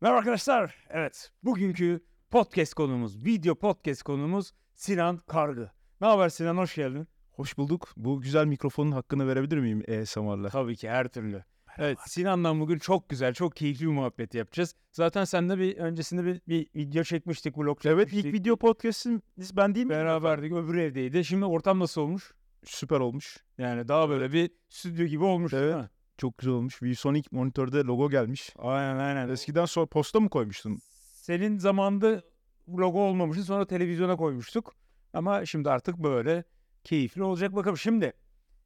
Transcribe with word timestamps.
Merhaba 0.00 0.18
arkadaşlar. 0.18 0.74
Evet, 0.90 1.30
bugünkü 1.42 2.00
podcast 2.30 2.74
konumuz, 2.74 3.24
video 3.24 3.54
podcast 3.54 4.02
konumuz 4.02 4.52
Sinan 4.74 5.16
Kargı. 5.18 5.70
Ne 6.00 6.06
haber 6.06 6.28
Sinan? 6.28 6.56
Hoş 6.56 6.74
geldin. 6.74 7.08
Hoş 7.30 7.58
bulduk. 7.58 7.88
Bu 7.96 8.20
güzel 8.20 8.46
mikrofonun 8.46 8.92
hakkını 8.92 9.28
verebilir 9.28 9.58
miyim 9.58 9.82
ASMR'la? 10.02 10.48
Tabii 10.48 10.76
ki 10.76 10.90
her 10.90 11.08
türlü. 11.08 11.44
Evet, 11.78 11.98
Sinan'la 12.06 12.60
bugün 12.60 12.78
çok 12.78 13.08
güzel, 13.08 13.34
çok 13.34 13.56
keyifli 13.56 13.86
bir 13.86 13.90
muhabbet 13.92 14.34
yapacağız. 14.34 14.74
Zaten 14.92 15.24
seninle 15.24 15.58
bir 15.58 15.76
öncesinde 15.76 16.24
bir, 16.24 16.40
bir 16.48 16.66
video 16.74 17.02
çekmiştik, 17.04 17.58
vlog 17.58 17.78
Evet 17.84 18.08
çekmiştik. 18.08 18.24
ilk 18.24 18.34
video 18.40 18.56
podcast'imiz 18.56 19.56
ben 19.56 19.74
değil 19.74 19.86
miyim? 19.86 20.00
Beraberdik, 20.00 20.52
öbür 20.52 20.74
evdeydi. 20.78 21.24
Şimdi 21.24 21.44
ortam 21.44 21.78
nasıl 21.78 22.00
olmuş? 22.00 22.32
Süper 22.64 23.00
olmuş. 23.00 23.36
Yani 23.58 23.88
daha 23.88 24.08
böyle 24.08 24.32
bir 24.32 24.50
stüdyo 24.68 25.06
gibi 25.06 25.24
olmuş 25.24 25.52
değil 25.52 25.62
Evet. 25.64 25.76
mi? 25.76 25.88
Çok 26.18 26.38
güzel 26.38 26.54
olmuş. 26.54 26.82
ViewSonic 26.82 27.28
monitörde 27.32 27.78
logo 27.78 28.10
gelmiş. 28.10 28.50
Aynen 28.58 28.96
aynen. 28.98 29.28
Eskiden 29.28 29.64
sonra 29.64 29.86
posta 29.86 30.20
mı 30.20 30.30
koymuştun? 30.30 30.78
Senin 31.12 31.58
zamanında 31.58 32.22
logo 32.68 33.00
olmamıştı 33.00 33.44
sonra 33.44 33.66
televizyona 33.66 34.16
koymuştuk. 34.16 34.74
Ama 35.12 35.46
şimdi 35.46 35.70
artık 35.70 35.98
böyle 35.98 36.44
keyifli 36.84 37.22
olacak 37.22 37.54
bakalım. 37.54 37.78
Şimdi 37.78 38.12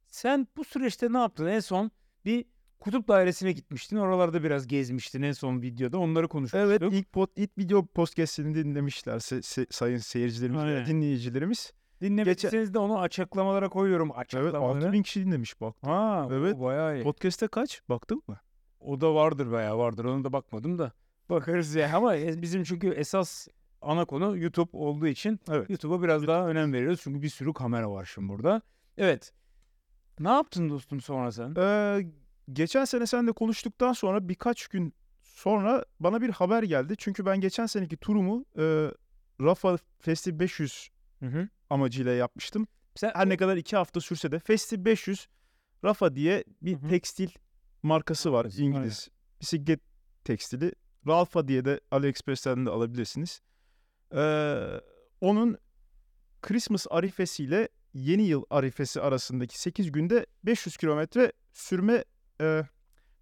sen 0.08 0.46
bu 0.56 0.64
süreçte 0.64 1.12
ne 1.12 1.18
yaptın? 1.18 1.46
En 1.46 1.60
son 1.60 1.90
bir 2.24 2.44
kutup 2.80 3.08
dairesine 3.08 3.52
gitmiştin. 3.52 3.96
Oralarda 3.96 4.42
biraz 4.44 4.66
gezmiştin 4.66 5.22
en 5.22 5.32
son 5.32 5.62
videoda. 5.62 5.98
Onları 5.98 6.28
konuşmuştuk. 6.28 6.60
Evet 6.60 6.82
ilk, 6.92 7.12
pod, 7.12 7.28
ilk 7.36 7.58
video 7.58 7.86
podcast'ini 7.86 8.54
dinlemişler 8.54 9.14
se- 9.16 9.42
se- 9.42 9.66
sayın 9.72 9.98
seyircilerimiz, 9.98 10.60
Aynen. 10.62 10.86
dinleyicilerimiz. 10.86 11.72
Dinlemediyseniz 12.02 12.74
de 12.74 12.78
onu 12.78 13.00
açıklamalara 13.00 13.68
koyuyorum. 13.68 14.10
Evet 14.16 14.18
Açıklamaları. 14.34 14.86
6000 14.86 15.02
kişi 15.02 15.26
dinlemiş 15.26 15.60
bak. 15.60 15.76
Ha, 15.82 16.26
Evet. 16.30 16.38
evet. 16.40 16.60
bayağı 16.60 16.96
iyi. 16.98 17.02
Podcast'te 17.02 17.48
kaç? 17.48 17.82
Baktın 17.88 18.22
mı? 18.28 18.36
O 18.80 19.00
da 19.00 19.14
vardır 19.14 19.52
bayağı 19.52 19.78
vardır. 19.78 20.04
Onu 20.04 20.24
da 20.24 20.32
bakmadım 20.32 20.78
da. 20.78 20.92
Bakarız 21.30 21.74
ya. 21.74 21.96
Ama 21.96 22.16
e- 22.16 22.42
bizim 22.42 22.64
çünkü 22.64 22.88
esas 22.88 23.48
ana 23.82 24.04
konu 24.04 24.38
YouTube 24.38 24.70
olduğu 24.72 25.06
için 25.06 25.40
Evet. 25.50 25.70
YouTube'a 25.70 26.02
biraz 26.02 26.26
daha 26.26 26.48
önem 26.48 26.72
veriyoruz. 26.72 27.00
Çünkü 27.02 27.22
bir 27.22 27.28
sürü 27.28 27.52
kamera 27.52 27.90
var 27.90 28.10
şimdi 28.14 28.28
burada. 28.28 28.62
Evet. 28.98 29.32
Ne 30.20 30.28
yaptın 30.28 30.68
dostum 30.68 31.00
sonra 31.00 31.32
sen? 31.32 31.54
Ee, 31.58 32.06
geçen 32.52 32.84
sene 32.84 33.06
seninle 33.06 33.32
konuştuktan 33.32 33.92
sonra 33.92 34.28
birkaç 34.28 34.66
gün 34.68 34.94
sonra 35.22 35.84
bana 36.00 36.22
bir 36.22 36.30
haber 36.30 36.62
geldi. 36.62 36.94
Çünkü 36.98 37.26
ben 37.26 37.40
geçen 37.40 37.66
seneki 37.66 37.96
turumu 37.96 38.44
e, 38.58 38.90
Rafa 39.40 39.78
Festi 40.00 40.40
500 40.40 40.88
Hı 41.20 41.26
hı. 41.26 41.48
Amacıyla 41.72 42.12
yapmıştım. 42.12 42.66
Sen 42.94 43.10
Her 43.14 43.28
ne 43.28 43.36
kadar 43.36 43.56
iki 43.56 43.76
hafta 43.76 44.00
sürse 44.00 44.32
de 44.32 44.38
Festi 44.38 44.84
500 44.84 45.28
Rafa 45.84 46.14
diye 46.14 46.44
bir 46.62 46.74
Hı 46.76 46.88
tekstil 46.88 47.30
markası 47.82 48.32
var 48.32 48.46
İngiliz. 48.58 49.08
Bisiklet 49.40 49.80
tekstili. 50.24 50.72
Ralfa 51.06 51.48
diye 51.48 51.64
de 51.64 51.80
AliExpress'ten 51.90 52.66
de 52.66 52.70
alabilirsiniz. 52.70 53.40
Ee, 54.14 54.80
onun 55.20 55.58
Christmas 56.42 56.86
arifesiyle 56.90 57.68
yeni 57.94 58.22
yıl 58.22 58.44
arifesi 58.50 59.00
arasındaki 59.00 59.60
8 59.60 59.92
günde 59.92 60.26
500 60.44 60.76
kilometre 60.76 61.32
sürme 61.52 62.04
e, 62.40 62.62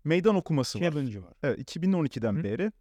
meydan 0.05 0.35
okuması 0.35 0.81
var. 0.81 0.85
var. 0.95 1.35
Evet 1.43 1.77
2012'den 1.77 2.33
Hı. 2.37 2.45
beri. 2.45 2.73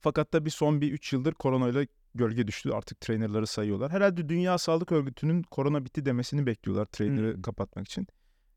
Fakat 0.00 0.32
tabii 0.32 0.50
son 0.50 0.80
bir 0.80 0.92
3 0.92 1.12
yıldır 1.12 1.32
koronayla 1.34 1.86
gölge 2.14 2.46
düştü. 2.46 2.70
Artık 2.70 3.00
trainerları 3.00 3.46
sayıyorlar. 3.46 3.92
Herhalde 3.92 4.28
Dünya 4.28 4.58
Sağlık 4.58 4.92
Örgütü'nün 4.92 5.42
korona 5.42 5.84
bitti 5.84 6.04
demesini 6.04 6.46
bekliyorlar 6.46 6.84
trainer'ı 6.84 7.36
Hı. 7.36 7.42
kapatmak 7.42 7.86
için. 7.86 8.06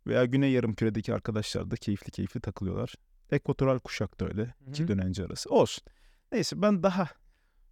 Veya 0.07 0.25
Güney 0.25 0.51
Yarımküre'deki 0.51 1.13
arkadaşlar 1.13 1.71
da 1.71 1.75
keyifli 1.75 2.11
keyifli 2.11 2.41
takılıyorlar. 2.41 2.95
Ekvatoral 3.31 3.79
kuşak 3.79 4.19
da 4.19 4.25
öyle. 4.27 4.43
Hı 4.43 4.53
iki 4.69 4.83
hı. 4.83 4.87
dönence 4.87 5.25
arası. 5.25 5.49
Olsun. 5.49 5.83
Neyse 6.31 6.61
ben 6.61 6.83
daha 6.83 7.07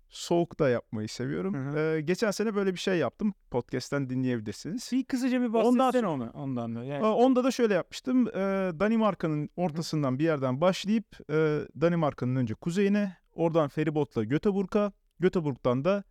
soğukta 0.09 0.69
yapmayı 0.69 1.09
seviyorum. 1.09 1.53
Hı 1.53 1.71
hı. 1.71 1.79
Ee, 1.79 2.01
geçen 2.01 2.31
sene 2.31 2.55
böyle 2.55 2.73
bir 2.73 2.79
şey 2.79 2.97
yaptım. 2.97 3.33
Podcast'ten 3.51 4.09
dinleyebilirsiniz. 4.09 4.89
Bir 4.91 5.03
kısaca 5.03 5.41
bir 5.41 5.45
Ondan 5.47 5.79
bahsetsene 5.79 6.07
onu. 6.07 6.29
Ondan 6.33 6.75
da. 6.75 6.83
Yani, 6.83 7.05
Onda 7.05 7.43
da 7.43 7.51
şöyle 7.51 7.73
yapmıştım. 7.73 8.27
Ee, 8.27 8.31
Danimarka'nın 8.79 9.49
ortasından 9.55 10.19
bir 10.19 10.23
yerden 10.23 10.61
başlayıp 10.61 11.29
e, 11.29 11.67
Danimarka'nın 11.81 12.35
önce 12.35 12.53
kuzeyine, 12.53 13.17
oradan 13.35 13.67
feribotla 13.69 14.23
Göteborg'a, 14.23 14.91
Göteborg'dan 15.23 15.85
da 15.85 16.03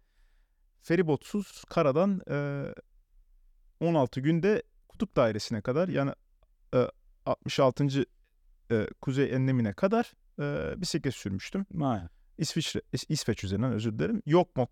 feribotsuz 0.81 1.65
karadan 1.65 2.21
e, 2.31 2.67
16 3.81 4.21
günde 4.21 4.63
kutup 4.89 5.17
dairesine 5.17 5.61
kadar 5.61 5.89
yani 5.89 6.13
e, 6.75 6.89
66. 7.27 8.07
e, 8.71 8.87
kuzey 9.01 9.35
enlemine 9.35 9.73
kadar 9.73 10.13
e, 10.41 10.81
bisiklet 10.81 11.15
sürmüştüm. 11.15 11.67
Ha. 11.81 12.09
İsviçre, 12.39 12.81
İs- 12.93 13.07
İsveç 13.09 13.45
üzerinden 13.45 13.73
özür 13.73 13.99
dilerim. 13.99 14.23
Yokmok 14.27 14.71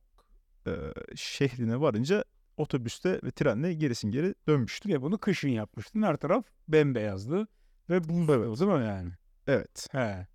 e, 0.67 0.73
şehrine 1.17 1.81
varınca 1.81 2.25
otobüste 2.57 3.21
ve 3.25 3.31
trenle 3.31 3.75
gerisin 3.75 4.11
geri 4.11 4.35
dönmüştüm. 4.49 4.93
Ve 4.93 5.03
bunu 5.03 5.19
kışın 5.19 5.49
yapmıştın. 5.49 6.03
Her 6.03 6.17
taraf 6.17 6.45
bembeyazdı. 6.69 7.49
Ve 7.91 8.05
buz 8.09 8.31
Evet. 8.31 8.61
değil 8.61 8.71
mi 8.71 8.87
yani? 8.87 9.13
Evet. 9.47 9.89
He. 9.93 10.27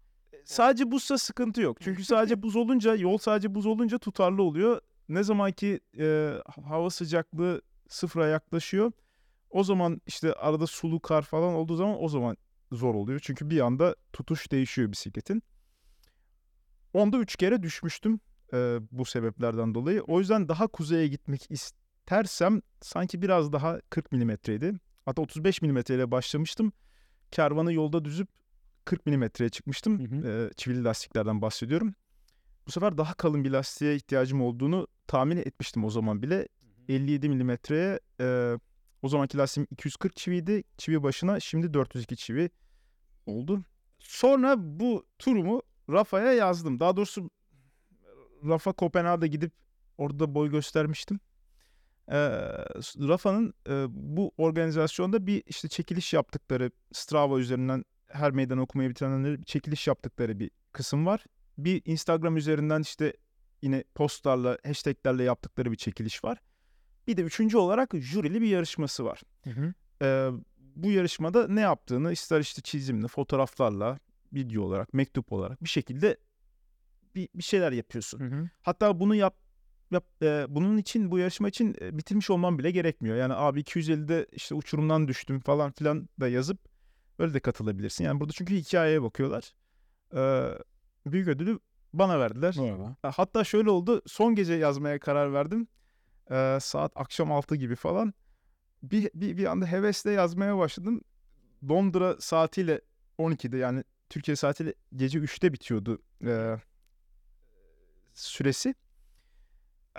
Sadece 0.45 0.91
buzsa 0.91 1.17
sıkıntı 1.17 1.61
yok. 1.61 1.77
Çünkü 1.81 2.05
sadece 2.05 2.41
buz 2.41 2.55
olunca, 2.55 2.95
yol 2.95 3.17
sadece 3.17 3.55
buz 3.55 3.65
olunca 3.65 3.97
tutarlı 3.97 4.43
oluyor. 4.43 4.81
Ne 5.09 5.23
zaman 5.23 5.51
ki 5.51 5.79
e, 5.99 6.33
hava 6.67 6.89
sıcaklığı 6.89 7.61
sıfıra 7.89 8.27
yaklaşıyor, 8.27 8.91
o 9.49 9.63
zaman 9.63 10.01
işte 10.07 10.33
arada 10.33 10.67
sulu 10.67 10.99
kar 10.99 11.21
falan 11.21 11.53
olduğu 11.53 11.75
zaman 11.75 12.03
o 12.03 12.09
zaman 12.09 12.37
zor 12.71 12.95
oluyor. 12.95 13.19
Çünkü 13.23 13.49
bir 13.49 13.59
anda 13.59 13.95
tutuş 14.13 14.51
değişiyor 14.51 14.91
bisikletin. 14.91 15.43
Onda 16.93 17.17
üç 17.17 17.35
kere 17.35 17.63
düşmüştüm 17.63 18.19
e, 18.53 18.79
bu 18.91 19.05
sebeplerden 19.05 19.75
dolayı. 19.75 20.01
O 20.01 20.19
yüzden 20.19 20.49
daha 20.49 20.67
kuzeye 20.67 21.07
gitmek 21.07 21.51
istersem 21.51 22.61
sanki 22.81 23.21
biraz 23.21 23.53
daha 23.53 23.79
40 23.89 24.11
milimetreydi. 24.11 24.73
Hatta 25.05 25.21
35 25.21 25.61
milimetreyle 25.61 26.11
başlamıştım. 26.11 26.73
Kervanı 27.31 27.73
yolda 27.73 28.05
düzüp 28.05 28.29
40 28.85 29.05
milimetreye 29.05 29.49
çıkmıştım. 29.49 29.99
Hı 29.99 30.15
hı. 30.15 30.27
Ee, 30.27 30.53
çivili 30.57 30.83
lastiklerden 30.83 31.41
bahsediyorum. 31.41 31.93
Bu 32.67 32.71
sefer 32.71 32.97
daha 32.97 33.13
kalın 33.13 33.43
bir 33.43 33.51
lastiğe 33.51 33.95
ihtiyacım 33.95 34.41
olduğunu 34.41 34.87
tahmin 35.07 35.37
etmiştim 35.37 35.85
o 35.85 35.89
zaman 35.89 36.21
bile. 36.21 36.47
57 36.89 37.29
milimetreye 37.29 37.99
e, 38.21 38.57
o 39.01 39.09
zamanki 39.09 39.37
lastiğim 39.37 39.67
240 39.71 40.15
çiviydi. 40.15 40.63
Çivi 40.77 41.03
başına 41.03 41.39
şimdi 41.39 41.73
402 41.73 42.15
çivi 42.15 42.49
oldu. 43.25 43.61
Sonra 43.99 44.55
bu 44.57 45.05
turumu 45.19 45.61
Rafa'ya 45.89 46.33
yazdım. 46.33 46.79
Daha 46.79 46.97
doğrusu 46.97 47.29
Rafa 48.47 48.71
Kopenhag'a 48.71 49.27
gidip 49.27 49.51
orada 49.97 50.35
boy 50.35 50.49
göstermiştim. 50.49 51.19
Ee, 52.07 52.17
Rafa'nın 52.99 53.53
e, 53.69 53.85
bu 53.89 54.31
organizasyonda 54.37 55.27
bir 55.27 55.43
işte 55.47 55.67
çekiliş 55.67 56.13
yaptıkları 56.13 56.71
Strava 56.91 57.39
üzerinden 57.39 57.85
her 58.15 58.31
meydan 58.31 58.57
okumayı 58.57 58.89
bitirenleri 58.89 59.39
bir 59.39 59.45
çekiliş 59.45 59.87
yaptıkları 59.87 60.39
bir 60.39 60.51
kısım 60.71 61.05
var. 61.05 61.25
Bir 61.57 61.81
Instagram 61.85 62.37
üzerinden 62.37 62.81
işte 62.81 63.13
yine 63.61 63.83
postlarla, 63.95 64.57
hashtaglerle 64.65 65.23
yaptıkları 65.23 65.71
bir 65.71 65.77
çekiliş 65.77 66.23
var. 66.23 66.41
Bir 67.07 67.17
de 67.17 67.21
üçüncü 67.21 67.57
olarak 67.57 67.93
jürili 67.93 68.41
bir 68.41 68.47
yarışması 68.47 69.05
var. 69.05 69.21
Hı 69.43 69.49
hı. 69.49 69.73
Ee, 70.01 70.29
bu 70.75 70.91
yarışmada 70.91 71.47
ne 71.47 71.61
yaptığını 71.61 72.11
ister 72.11 72.39
işte 72.39 72.61
çizimli, 72.61 73.07
fotoğraflarla, 73.07 73.99
video 74.33 74.63
olarak, 74.63 74.93
mektup 74.93 75.31
olarak 75.31 75.63
bir 75.63 75.69
şekilde 75.69 76.17
bir, 77.15 77.29
bir 77.35 77.43
şeyler 77.43 77.71
yapıyorsun. 77.71 78.19
Hı 78.19 78.35
hı. 78.35 78.49
Hatta 78.61 78.99
bunu 78.99 79.15
yap, 79.15 79.35
yap 79.91 80.05
e, 80.21 80.45
bunun 80.49 80.77
için 80.77 81.11
bu 81.11 81.19
yarışma 81.19 81.47
için 81.47 81.75
e, 81.81 81.97
bitirmiş 81.97 82.29
olman 82.29 82.59
bile 82.59 82.71
gerekmiyor. 82.71 83.15
Yani 83.15 83.33
abi 83.33 83.61
250'de 83.61 84.27
işte 84.31 84.55
uçurumdan 84.55 85.07
düştüm 85.07 85.39
falan 85.39 85.71
filan 85.71 86.09
da 86.19 86.27
yazıp 86.27 86.74
öyle 87.19 87.33
de 87.33 87.39
katılabilirsin. 87.39 88.03
Yani 88.03 88.19
burada 88.19 88.33
çünkü 88.33 88.55
hikayeye 88.55 89.03
bakıyorlar. 89.03 89.53
Ee, 90.15 90.57
büyük 91.05 91.27
ödülü 91.27 91.59
bana 91.93 92.19
verdiler. 92.19 92.55
Merhaba. 92.59 92.95
Hatta 93.01 93.43
şöyle 93.43 93.69
oldu. 93.69 94.01
Son 94.05 94.35
gece 94.35 94.53
yazmaya 94.53 94.99
karar 94.99 95.33
verdim. 95.33 95.67
Ee, 96.31 96.57
saat 96.61 96.91
akşam 96.95 97.31
6 97.31 97.55
gibi 97.55 97.75
falan. 97.75 98.13
Bir, 98.83 99.09
bir, 99.13 99.37
bir 99.37 99.45
anda 99.45 99.65
hevesle 99.65 100.11
yazmaya 100.11 100.57
başladım. 100.57 101.01
Londra 101.69 102.21
saatiyle 102.21 102.81
12'de 103.19 103.57
yani 103.57 103.83
Türkiye 104.09 104.35
saatiyle 104.35 104.73
gece 104.95 105.19
3'te 105.19 105.53
bitiyordu 105.53 106.01
ee, 106.25 106.55
süresi. 108.13 108.75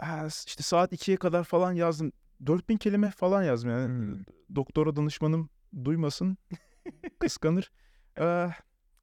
Ee, 0.02 0.26
işte 0.46 0.62
saat 0.62 0.92
2'ye 0.92 1.16
kadar 1.16 1.44
falan 1.44 1.72
yazdım. 1.72 2.12
4000 2.46 2.76
kelime 2.76 3.10
falan 3.10 3.42
yazdım 3.42 3.70
yani. 3.70 3.86
Hmm. 3.86 4.24
Doktora 4.54 4.96
danışmanım 4.96 5.50
duymasın. 5.84 6.38
kıskanır. 7.18 7.72
Ee, 8.20 8.48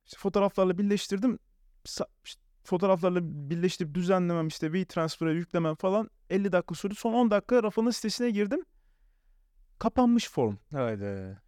işte 0.06 0.18
fotoğraflarla 0.20 0.78
birleştirdim. 0.78 1.40
Sa- 1.86 2.08
işte 2.26 2.42
fotoğraflarla 2.64 3.20
birleştirip 3.24 3.94
düzenlemem 3.94 4.48
işte 4.48 4.68
WeTransfer'a 4.68 5.32
yüklemem 5.32 5.76
falan 5.76 6.10
50 6.30 6.52
dakika 6.52 6.76
sürdü. 6.76 6.96
Son 6.96 7.14
10 7.14 7.32
dakika 7.32 7.64
Rafa'nın 7.64 7.92
sitesine 7.92 8.30
girdim. 8.30 8.66
Kapanmış 9.80 10.30
form. 10.30 10.56
Haydi. 10.72 11.42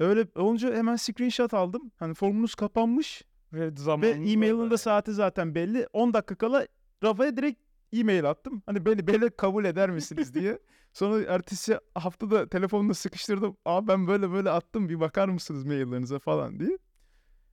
Öyle 0.00 0.26
olunca 0.34 0.74
hemen 0.74 0.96
screenshot 0.96 1.54
aldım. 1.54 1.90
Hani 1.98 2.14
formunuz 2.14 2.54
kapanmış. 2.54 3.22
Ve 3.52 3.70
Ve 4.02 4.10
e-mail'ın 4.32 4.70
da 4.70 4.78
saati 4.78 5.12
zaten 5.12 5.54
belli. 5.54 5.86
10 5.92 6.14
dakika 6.14 6.34
kala 6.34 6.66
Rafa'ya 7.04 7.36
direkt 7.36 7.60
e-mail 7.92 8.30
attım. 8.30 8.62
Hani 8.66 8.86
beni 8.86 9.06
böyle 9.06 9.30
kabul 9.30 9.64
eder 9.64 9.90
misiniz 9.90 10.34
diye. 10.34 10.58
Sonra 10.92 11.34
ertesi 11.34 11.78
hafta 11.94 12.30
da 12.30 12.48
telefonla 12.48 12.94
sıkıştırdım. 12.94 13.56
Aa 13.64 13.88
ben 13.88 14.06
böyle 14.06 14.30
böyle 14.32 14.50
attım 14.50 14.88
bir 14.88 15.00
bakar 15.00 15.28
mısınız 15.28 15.64
maillerinize 15.64 16.18
falan 16.18 16.60
diye. 16.60 16.78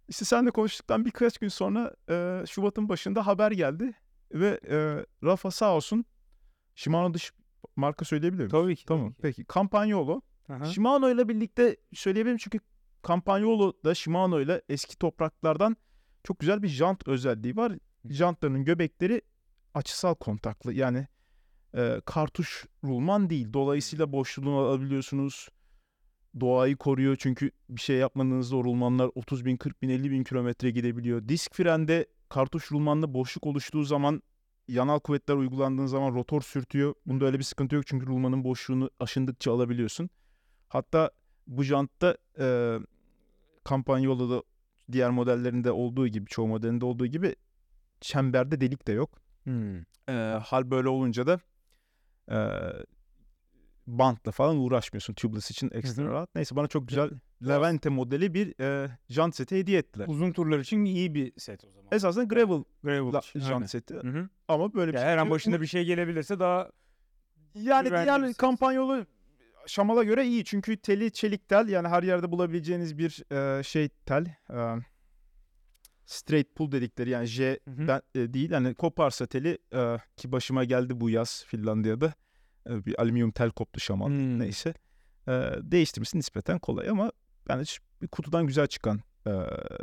İşte 0.08 0.26
senle 0.26 0.52
konuştuktan 0.52 1.06
birkaç 1.06 1.38
gün 1.38 1.48
sonra 1.48 1.96
e, 2.10 2.44
Şubat'ın 2.48 2.90
başında 2.90 3.28
haber 3.28 3.52
geldi. 3.52 3.94
Ve 4.34 4.60
e, 4.70 5.06
Rafa 5.24 5.52
sağ 5.52 5.76
olsun 5.76 6.06
Shimano 6.76 7.14
dış 7.14 7.34
marka 7.76 8.06
söyleyebilir 8.06 8.40
miyim? 8.40 8.50
Tabii 8.50 8.76
ki. 8.76 8.86
Tamam 8.86 9.14
tabii 9.14 9.34
ki. 9.34 9.44
peki. 9.44 9.54
Campagnolo. 9.54 10.22
Aha. 10.50 10.66
Shimano 10.66 11.10
ile 11.10 11.28
birlikte 11.28 11.78
söyleyebilirim 11.94 12.38
çünkü 12.38 12.60
Campagnolo 13.08 13.74
da 13.86 13.96
Shimano 13.96 14.42
ile 14.42 14.62
eski 14.70 14.98
topraklardan 14.98 15.78
çok 16.24 16.40
güzel 16.40 16.64
bir 16.64 16.68
jant 16.68 17.08
özelliği 17.08 17.56
var. 17.56 17.74
Jantlarının 18.10 18.66
göbekleri 18.66 19.22
açısal 19.74 20.16
kontaklı 20.16 20.74
yani 20.74 21.08
e, 21.76 22.02
kartuş 22.06 22.66
rulman 22.84 23.30
değil. 23.30 23.54
Dolayısıyla 23.54 24.12
boşluğunu 24.12 24.58
alabiliyorsunuz. 24.58 25.50
Doğayı 26.40 26.76
koruyor 26.76 27.16
çünkü 27.20 27.52
bir 27.70 27.82
şey 27.82 27.98
yapmadığınızda 27.98 28.56
o 28.56 28.64
rulmanlar 28.64 29.10
30 29.16 29.46
bin, 29.46 29.58
40 29.58 29.82
bin, 29.82 29.90
50 29.90 30.12
bin 30.12 30.24
kilometre 30.24 30.72
gidebiliyor. 30.72 31.30
Disk 31.30 31.56
frende 31.56 32.08
kartuş 32.30 32.72
rulmanda 32.72 33.14
boşluk 33.14 33.46
oluştuğu 33.46 33.84
zaman 33.84 34.22
yanal 34.68 35.00
kuvvetler 35.00 35.36
uygulandığın 35.36 35.86
zaman 35.86 36.16
rotor 36.16 36.42
sürtüyor. 36.42 36.94
Bunda 37.06 37.26
öyle 37.26 37.40
bir 37.40 37.44
sıkıntı 37.44 37.76
yok 37.76 37.88
çünkü 37.88 38.06
rulmanın 38.08 38.44
boşluğunu 38.44 38.90
aşındıkça 39.00 39.54
alabiliyorsun. 39.54 40.10
Hatta 40.68 41.12
bu 41.48 41.64
jantta 41.64 42.18
e, 42.40 42.78
Campagnolo'da 43.70 44.44
diğer 44.92 45.10
modellerinde 45.10 45.72
olduğu 45.72 46.08
gibi 46.08 46.26
çoğu 46.26 46.48
modelinde 46.48 46.86
olduğu 46.86 47.06
gibi 47.06 47.36
çemberde 48.02 48.62
delik 48.62 48.88
de 48.88 48.92
yok. 48.92 49.10
Hmm. 49.44 49.78
E, 50.10 50.14
hal 50.44 50.72
böyle 50.72 50.90
olunca 50.90 51.28
da 51.28 51.40
e, 52.32 52.38
bantla 53.88 54.32
falan 54.32 54.58
uğraşmıyorsun. 54.58 55.14
Tubeless 55.14 55.52
için 55.52 55.70
ekstra 55.74 56.04
Hı 56.04 56.08
hı. 56.08 56.12
rahat. 56.12 56.36
Neyse 56.36 56.56
bana 56.56 56.68
çok 56.68 56.88
güzel 56.88 57.10
Levante 57.48 57.90
modeli 57.90 58.34
bir 58.34 58.60
e, 58.62 58.90
jant 59.10 59.36
seti 59.36 59.56
hediye 59.58 59.80
ettiler. 59.80 60.06
Uzun 60.08 60.32
turlar 60.32 60.60
için 60.60 60.86
iyi 60.86 61.14
bir 61.14 61.34
set 61.38 61.64
o 61.66 61.72
zaman. 61.72 61.88
Esasında 61.92 62.24
gravel 62.24 62.64
Gravel 62.84 63.14
la- 63.14 63.22
aynen. 63.36 63.46
jant 63.48 63.70
seti 63.70 63.94
Hı 63.94 64.00
hı. 64.08 64.30
ama 64.48 64.74
böyle 64.74 64.92
bir 64.92 64.98
Ya 64.98 65.02
şey 65.04 65.10
her 65.10 65.18
an 65.18 65.30
başında 65.30 65.62
bir 65.62 65.68
şey 65.68 65.86
gelebilirse 65.86 66.40
daha 66.40 66.70
Yani 67.56 67.90
diğer 67.90 68.34
kampanyolu 68.34 69.06
Şamal'a 69.68 70.04
göre 70.04 70.26
iyi 70.26 70.44
çünkü 70.46 70.78
teli 70.78 71.12
çelik 71.12 71.50
tel 71.50 71.68
yani 71.68 71.88
her 71.88 72.04
yerde 72.04 72.32
bulabileceğiniz 72.32 72.98
bir 72.98 73.34
e, 73.60 73.64
şey 73.64 73.90
tel. 74.06 74.26
E, 74.50 74.56
straight 76.06 76.56
pull 76.56 76.72
dedikleri 76.72 77.10
yani 77.10 77.26
J 77.26 77.60
den- 77.68 78.02
e, 78.16 78.34
değil 78.34 78.52
hani 78.52 78.74
koparsa 78.76 79.26
teli 79.26 79.58
e, 79.74 79.98
ki 80.18 80.32
başıma 80.32 80.64
geldi 80.64 81.00
bu 81.00 81.10
yaz 81.10 81.44
Finlandiya'da 81.48 82.14
E, 82.70 82.86
bir 82.86 83.02
alüminyum 83.02 83.32
tel 83.32 83.50
koptu 83.52 83.80
Şamal 83.80 84.08
Hmm. 84.08 84.40
neyse. 84.40 84.74
E, 85.28 85.32
değiştirmesi 85.62 86.18
nispeten 86.18 86.60
kolay 86.60 86.90
ama 86.90 87.12
yani 87.50 87.64
bir 88.02 88.08
kutudan 88.08 88.48
güzel 88.48 88.68
çıkan 88.68 89.00
e, 89.28 89.32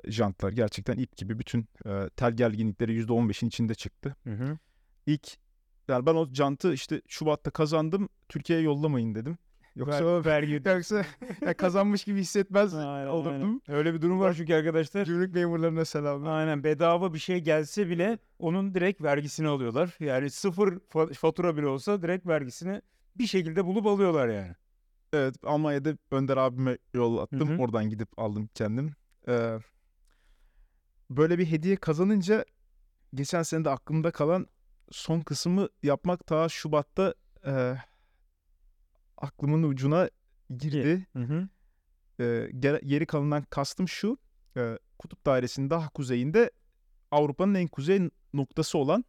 jantlar 0.05 0.53
gerçekten 0.53 0.97
ip 0.97 1.17
gibi 1.17 1.39
bütün 1.39 1.69
e, 1.87 2.09
tel 2.17 2.33
gerginlikleri 2.33 3.01
%15'in 3.03 3.49
içinde 3.49 3.75
çıktı. 3.75 4.17
Hı 4.25 4.31
hı. 4.35 4.59
İlk 5.07 5.37
yani 5.89 6.07
ben 6.07 6.15
o 6.15 6.29
jantı 6.33 6.73
işte 6.73 7.03
Şubat'ta 7.09 7.51
kazandım. 7.51 8.09
Türkiye'ye 8.29 8.65
yollamayın 8.65 9.15
dedim. 9.15 9.39
Yoksa 9.77 10.05
Ver- 10.07 10.25
vergi 10.25 10.63
yoksa 10.69 11.05
ya 11.47 11.55
kazanmış 11.57 12.05
gibi 12.05 12.21
hissetmez 12.21 12.75
Aynen, 12.75 13.07
olurdum. 13.07 13.33
aynen. 13.33 13.79
Öyle 13.79 13.95
bir 13.95 14.03
durum 14.03 14.21
var 14.21 14.35
çünkü 14.35 14.55
arkadaşlar. 14.55 15.07
Gümrük 15.07 15.35
memurlarına 15.35 15.85
selamlar. 15.85 16.39
Aynen 16.39 16.65
bedava 16.65 17.15
bir 17.15 17.19
şey 17.19 17.39
gelse 17.41 17.89
bile 17.89 18.19
onun 18.39 18.75
direkt 18.75 19.03
vergisini 19.03 19.49
alıyorlar. 19.49 19.97
Yani 20.01 20.31
sıfır 20.31 20.69
fa- 20.73 21.15
fatura 21.15 21.57
bile 21.57 21.67
olsa 21.67 22.03
direkt 22.03 22.27
vergisini 22.27 22.83
bir 23.17 23.27
şekilde 23.27 23.65
bulup 23.65 23.87
alıyorlar 23.87 24.29
yani. 24.29 24.53
Evet 25.13 25.35
Almanya'da 25.45 25.97
Önder 26.11 26.37
abime 26.37 26.79
yollattım. 26.95 27.49
Hı 27.49 27.55
hı. 27.55 27.59
Oradan 27.63 27.91
gidip 27.91 28.19
aldım 28.19 28.49
kendim. 28.55 28.93
Ee, 29.29 29.59
böyle 31.11 31.39
bir 31.39 31.47
hediye 31.47 31.77
kazanınca 31.77 32.45
geçen 33.15 33.43
sene 33.43 33.65
de 33.65 33.71
aklımda 33.71 34.11
kalan 34.11 34.47
son 34.91 35.21
kısmı 35.21 35.69
yapmak 35.83 36.27
ta 36.27 36.49
Şubat'ta 36.49 37.15
e, 37.47 37.75
aklımın 39.23 39.63
ucuna 39.63 40.11
girdi. 40.59 41.07
Hı 41.13 41.19
hı. 41.23 41.49
e, 42.21 42.51
geri 42.87 43.07
kalanından 43.07 43.43
kastım 43.43 43.89
şu. 43.89 44.19
e, 44.57 44.79
kutup 44.99 45.27
dairesinin 45.27 45.71
daha 45.71 45.89
kuzeyinde 45.89 46.51
Avrupa'nın 47.11 47.55
en 47.55 47.69
kuzey 47.69 48.11
noktası 48.33 48.79
olan 48.79 49.05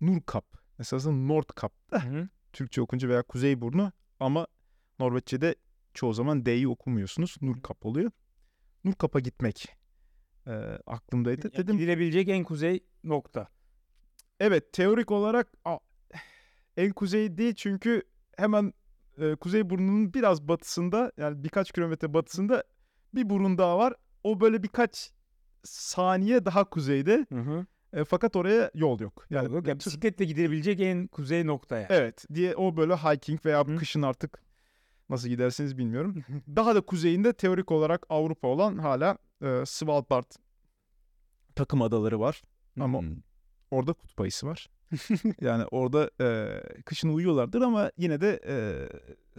Nordkap. 0.00 0.44
Esasında 0.80 1.14
Nordkap 1.34 1.72
da 1.90 2.04
Hı 2.04 2.08
hı. 2.08 2.28
Türkçe 2.52 2.82
okunca 2.82 3.08
veya 3.08 3.22
Kuzeyburnu 3.22 3.92
ama 4.20 4.46
Norveççe'de 4.98 5.54
çoğu 5.94 6.12
zaman 6.14 6.46
D'yi 6.46 6.68
okumuyorsunuz. 6.68 7.36
Nordkap 7.42 7.86
oluyor. 7.86 8.10
Nordkap'a 8.84 9.20
gitmek 9.20 9.68
e, 10.46 10.50
aklımdaydı. 10.86 11.46
Yani 11.46 11.56
Dedim 11.56 11.76
gidilebilecek 11.78 12.28
en 12.28 12.44
kuzey 12.44 12.80
nokta. 13.04 13.48
evet 14.40 14.72
teorik 14.72 15.10
olarak 15.10 15.52
a, 15.64 15.78
en 16.76 16.92
kuzey 16.92 17.38
değil 17.38 17.54
çünkü 17.54 18.02
hemen 18.36 18.72
e, 19.20 19.36
Kuzeyburnu'nun 19.36 20.14
biraz 20.14 20.48
batısında 20.48 21.12
yani 21.16 21.44
birkaç 21.44 21.72
kilometre 21.72 22.14
batısında 22.14 22.64
bir 23.14 23.30
burun 23.30 23.58
daha 23.58 23.78
var. 23.78 23.94
O 24.24 24.40
böyle 24.40 24.62
birkaç 24.62 25.10
saniye 25.64 26.44
daha 26.44 26.64
kuzeyde. 26.64 27.26
Hı 27.32 27.40
hı. 27.40 27.66
E, 27.92 28.04
fakat 28.04 28.36
oraya 28.36 28.70
yol 28.74 29.00
yok. 29.00 29.26
Yani 29.30 29.54
Yani, 29.54 29.68
yani 29.68 29.78
bisikletle 29.78 30.24
gidilebilecek 30.24 30.80
en 30.80 31.06
kuzey 31.06 31.46
nokta 31.46 31.76
yani. 31.76 31.86
evet 31.90 32.24
diye 32.34 32.56
o 32.56 32.76
böyle 32.76 32.96
hiking 32.96 33.46
veya 33.46 33.64
Hı. 33.66 33.76
kışın 33.76 34.02
artık 34.02 34.42
nasıl 35.08 35.28
gidersiniz 35.28 35.78
bilmiyorum. 35.78 36.24
daha 36.56 36.74
da 36.74 36.80
kuzeyinde 36.80 37.32
teorik 37.32 37.70
olarak 37.72 38.06
Avrupa 38.08 38.48
olan 38.48 38.78
hala 38.78 39.18
e, 39.42 39.62
Svalbard 39.66 40.30
takım 41.54 41.82
adaları 41.82 42.20
var. 42.20 42.42
Ama 42.80 43.00
Hmm. 43.00 43.16
orada 43.70 43.92
kutup 43.92 44.20
ayısı 44.20 44.46
var. 44.46 44.70
yani 45.40 45.64
orada 45.70 46.10
e, 46.20 46.60
kışın 46.84 47.08
uyuyorlardır 47.08 47.60
ama 47.62 47.90
yine 47.98 48.20
de 48.20 48.40
e, 48.46 48.54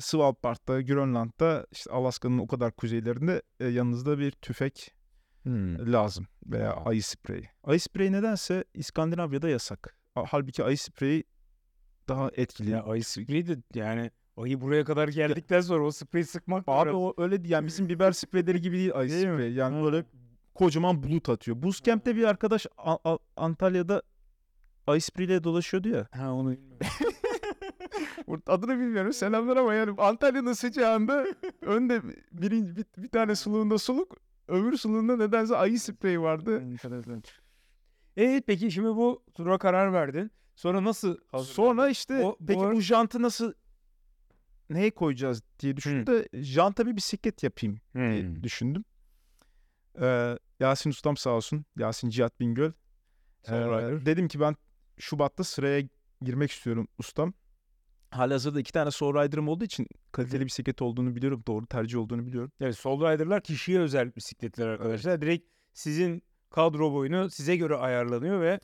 Svalbard'da, 0.01 0.81
Grönland'da, 0.81 1.67
işte 1.71 1.91
Alaska'nın 1.91 2.37
o 2.37 2.47
kadar 2.47 2.71
kuzeylerinde 2.71 3.41
e, 3.59 3.67
yanınızda 3.67 4.19
bir 4.19 4.31
tüfek 4.31 4.93
Hmm. 5.43 5.93
lazım 5.93 6.27
veya 6.45 6.71
Aa. 6.73 6.85
ayı 6.89 7.03
spreyi. 7.03 7.49
Ayı 7.63 7.79
spreyi 7.79 8.11
nedense 8.11 8.63
İskandinavya'da 8.73 9.49
yasak. 9.49 9.95
Ha- 10.15 10.23
Halbuki 10.27 10.63
ayı 10.63 10.77
spreyi 10.77 11.23
daha 12.09 12.29
etkili. 12.35 12.69
Ya 12.71 12.83
ayı 12.83 13.03
spreyi 13.03 13.47
de 13.47 13.57
yani 13.73 14.11
ayı 14.37 14.61
buraya 14.61 14.83
kadar 14.85 15.07
geldikten 15.07 15.61
sonra 15.61 15.83
o 15.85 15.91
spreyi 15.91 16.25
sıkmak 16.25 16.63
Abi 16.67 16.89
biraz- 16.89 16.95
o 17.01 17.13
öyle 17.17 17.43
değil. 17.43 17.51
Yani 17.53 17.67
bizim 17.67 17.89
biber 17.89 18.11
spreyleri 18.11 18.61
gibi 18.61 18.77
değil 18.77 18.91
ayı 18.95 19.09
spreyi. 19.09 19.53
Yani 19.55 19.83
böyle 19.83 20.05
kocaman 20.53 21.03
bulut 21.03 21.29
atıyor. 21.29 21.61
Bootcamp'te 21.63 22.15
bir 22.15 22.23
arkadaş 22.23 22.67
A- 22.77 23.13
A- 23.13 23.17
Antalya'da 23.37 24.01
ayı 24.87 25.01
spreyiyle 25.01 25.43
dolaşıyordu 25.43 25.89
ya. 25.89 26.07
Ha 26.11 26.33
onu 26.33 26.51
bilmiyorum. 26.51 26.87
Adını 28.47 28.71
bilmiyorum. 28.79 29.13
Selamlar 29.13 29.57
ama 29.57 29.73
yani 29.73 29.95
Antalya'nın 29.97 30.53
sıcağında 30.53 31.25
önde 31.61 32.01
birinci 32.31 32.75
bir, 32.75 32.85
bir 32.97 33.07
tane 33.09 33.35
suluğunda 33.35 33.77
suluk, 33.77 34.17
öbür 34.47 34.77
suluğunda 34.77 35.17
nedense 35.17 35.55
ayı 35.55 35.79
spreyi 35.79 36.21
vardı. 36.21 36.59
Enteresan. 36.59 37.23
Evet 38.17 38.43
peki 38.47 38.71
şimdi 38.71 38.87
bu 38.87 39.23
tura 39.33 39.57
karar 39.57 39.93
verdin. 39.93 40.31
Sonra 40.55 40.83
nasıl 40.83 41.17
Sonra 41.43 41.89
işte 41.89 42.25
O- 42.25 42.37
peki 42.47 42.59
bu- 42.59 42.71
bu 42.71 42.81
jantı 42.81 43.21
nasıl 43.21 43.53
neye 44.69 44.91
koyacağız 44.91 45.43
diye 45.59 45.77
düşündüm 45.77 46.07
de 46.07 46.29
janta 46.43 46.85
bir 46.87 46.95
bisiklet 46.95 47.43
yapayım 47.43 47.79
diye 47.95 48.23
Hmm. 48.23 48.43
düşündüm. 48.43 48.83
Ee, 50.01 50.37
Yasin 50.59 50.89
Ustam 50.89 51.17
sağ 51.17 51.29
olsun. 51.29 51.65
Yasin 51.77 52.09
Cihat 52.09 52.39
Bingöl. 52.39 52.71
Ee, 53.47 53.51
dedim 54.05 54.27
ki 54.27 54.39
ben 54.39 54.55
Şubat'ta 55.01 55.43
sıraya 55.43 55.83
girmek 56.21 56.51
istiyorum 56.51 56.87
ustam. 56.97 57.33
Halihazırda 58.11 58.59
iki 58.59 58.71
tane 58.73 58.91
Soulrider'ım 58.91 59.47
olduğu 59.47 59.63
için 59.63 59.87
kaliteli 60.11 60.45
bisiklet 60.45 60.81
olduğunu 60.81 61.15
biliyorum. 61.15 61.43
Doğru 61.47 61.65
tercih 61.65 61.99
olduğunu 61.99 62.25
biliyorum. 62.25 62.51
Evet 62.61 62.77
Soul 62.77 63.01
Rider'lar 63.01 63.43
kişiye 63.43 63.79
özel 63.79 64.15
bisikletler 64.15 64.67
arkadaşlar. 64.67 65.21
Direkt 65.21 65.47
sizin 65.73 66.23
kadro 66.49 66.93
boyunu 66.93 67.29
size 67.29 67.55
göre 67.55 67.75
ayarlanıyor 67.75 68.41
ve 68.41 68.59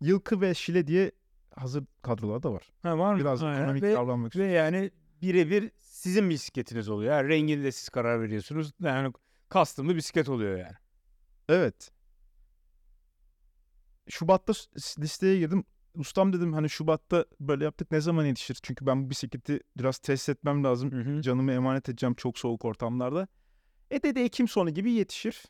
Yılkı 0.00 0.40
ve 0.40 0.54
Şile 0.54 0.86
diye 0.86 1.12
hazır 1.56 1.84
kadrolar 2.02 2.42
da 2.42 2.52
var. 2.52 2.72
ha, 2.82 2.98
var 2.98 3.14
mı? 3.14 3.20
Biraz 3.20 3.42
Aynen. 3.42 3.60
ekonomik 3.60 3.82
ve, 3.82 3.94
davranmak 3.94 4.36
ve 4.36 4.46
yani 4.46 4.90
birebir 5.22 5.70
sizin 5.78 6.30
bisikletiniz 6.30 6.88
oluyor. 6.88 7.12
Yani 7.16 7.28
rengini 7.28 7.64
de 7.64 7.72
siz 7.72 7.88
karar 7.88 8.20
veriyorsunuz. 8.22 8.72
Yani 8.80 9.12
custom'lı 9.50 9.96
bisiklet 9.96 10.28
oluyor 10.28 10.58
yani. 10.58 10.76
Evet. 11.48 11.90
Şubat'ta 14.08 14.52
listeye 14.98 15.38
girdim. 15.38 15.64
Ustam 15.96 16.32
dedim 16.32 16.52
hani 16.52 16.70
Şubat'ta 16.70 17.24
böyle 17.40 17.64
yaptık 17.64 17.90
ne 17.90 18.00
zaman 18.00 18.24
yetişir? 18.24 18.58
Çünkü 18.62 18.86
ben 18.86 19.04
bu 19.06 19.10
bisikleti 19.10 19.60
biraz 19.76 19.98
test 19.98 20.28
etmem 20.28 20.64
lazım. 20.64 20.92
Hı 20.92 21.00
hı. 21.00 21.22
Canımı 21.22 21.52
emanet 21.52 21.88
edeceğim 21.88 22.14
çok 22.14 22.38
soğuk 22.38 22.64
ortamlarda. 22.64 23.28
E 23.90 24.02
dedi 24.02 24.20
Ekim 24.20 24.48
sonu 24.48 24.70
gibi 24.70 24.92
yetişir. 24.92 25.42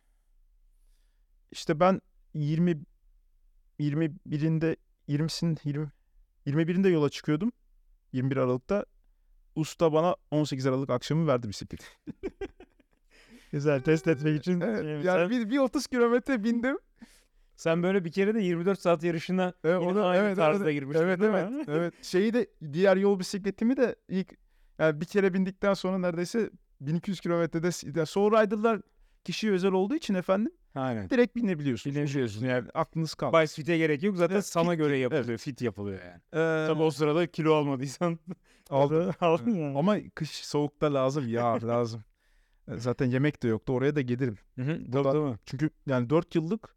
işte 1.51 1.81
ben 1.81 2.01
20 2.35 2.83
21'inde 3.81 4.77
20'sin 5.09 5.59
20 5.65 5.89
21'inde 6.47 6.89
yola 6.89 7.11
çıkıyordum. 7.11 7.53
21 8.13 8.37
Aralık'ta 8.37 8.85
usta 9.55 9.93
bana 9.93 10.17
18 10.31 10.67
Aralık 10.67 10.91
akşamı 10.91 11.27
verdi 11.27 11.49
bisikleti. 11.49 11.87
Güzel 13.53 13.81
test 13.81 14.07
etmek 14.09 14.41
için. 14.41 14.61
Evet, 14.61 15.05
yani 15.05 15.31
bir, 15.31 15.51
bir 15.51 15.59
30 15.59 15.87
kilometre 15.87 16.45
bindim. 16.45 16.79
Sen 17.57 17.83
böyle 17.83 18.05
bir 18.05 18.13
kere 18.13 18.35
de 18.35 18.41
24 18.43 18.81
saat 18.81 19.03
yarışına 19.05 19.53
Evet, 19.65 19.81
yine 19.83 19.91
onu- 19.93 20.05
aynı 20.05 20.23
evet, 20.25 20.37
tarzda 20.37 20.65
evet, 20.65 20.75
girmiştin 20.75 21.05
Evet 21.05 21.21
değil 21.21 21.33
evet 21.35 21.51
mi? 21.51 21.65
evet. 21.69 22.05
Şeyi 22.05 22.35
de 22.35 22.47
diğer 22.73 22.97
yol 22.97 23.19
bisikletimi 23.19 23.77
de 23.77 23.97
ilk 24.09 24.33
yani 24.79 25.01
bir 25.01 25.07
kere 25.07 25.35
bindikten 25.35 25.75
sonra 25.75 25.99
neredeyse 25.99 26.51
1200 26.81 27.21
kilometrede 27.21 27.99
ya 27.99 28.07
Soul 28.07 28.33
Rider'lar 28.33 28.81
kişiye 29.25 29.53
özel 29.53 29.73
olduğu 29.73 29.95
için 29.95 30.15
efendim 30.15 30.53
Aynen. 30.75 31.11
direkt 31.11 31.37
binebiliyorsunuz. 31.37 31.97
Bilebiliyorsun 31.97 32.47
yani. 32.47 32.69
Aklınız 32.75 33.15
kalmaz. 33.15 33.43
Bice 33.43 33.55
fit'e 33.55 33.79
gerek 33.79 34.03
yok. 34.03 34.17
Zaten 34.17 34.35
Evet, 34.35 34.47
sana 34.47 34.73
fit- 34.75 34.77
göre 34.77 34.99
yapılıyor. 34.99 35.39
Fit 35.39 35.63
yapılıyor 35.63 35.99
yani. 36.05 36.21
Ee, 36.33 36.67
Tabii 36.67 36.83
o 36.83 36.91
sırada 36.91 37.27
kilo 37.27 37.55
almadıysan. 37.55 38.19
aldım. 38.71 39.13
Aldın 39.21 39.51
ya. 39.51 39.79
Ama 39.79 39.97
kış 40.15 40.31
soğukta 40.31 40.95
lazım 40.95 41.29
ya 41.29 41.67
lazım. 41.69 42.05
Zaten 42.77 43.07
yemek 43.07 43.43
de 43.43 43.49
yoktu 43.49 43.73
oraya 43.73 43.97
da 43.97 44.01
gelirim. 44.01 44.39
Hı 44.59 44.63
hı, 44.63 44.67
Tabii 44.77 44.93
Buradan- 44.93 45.13
tabii. 45.13 45.39
Çünkü 45.47 45.71
yani 45.87 46.11
4 46.11 46.35
yıllık 46.35 46.75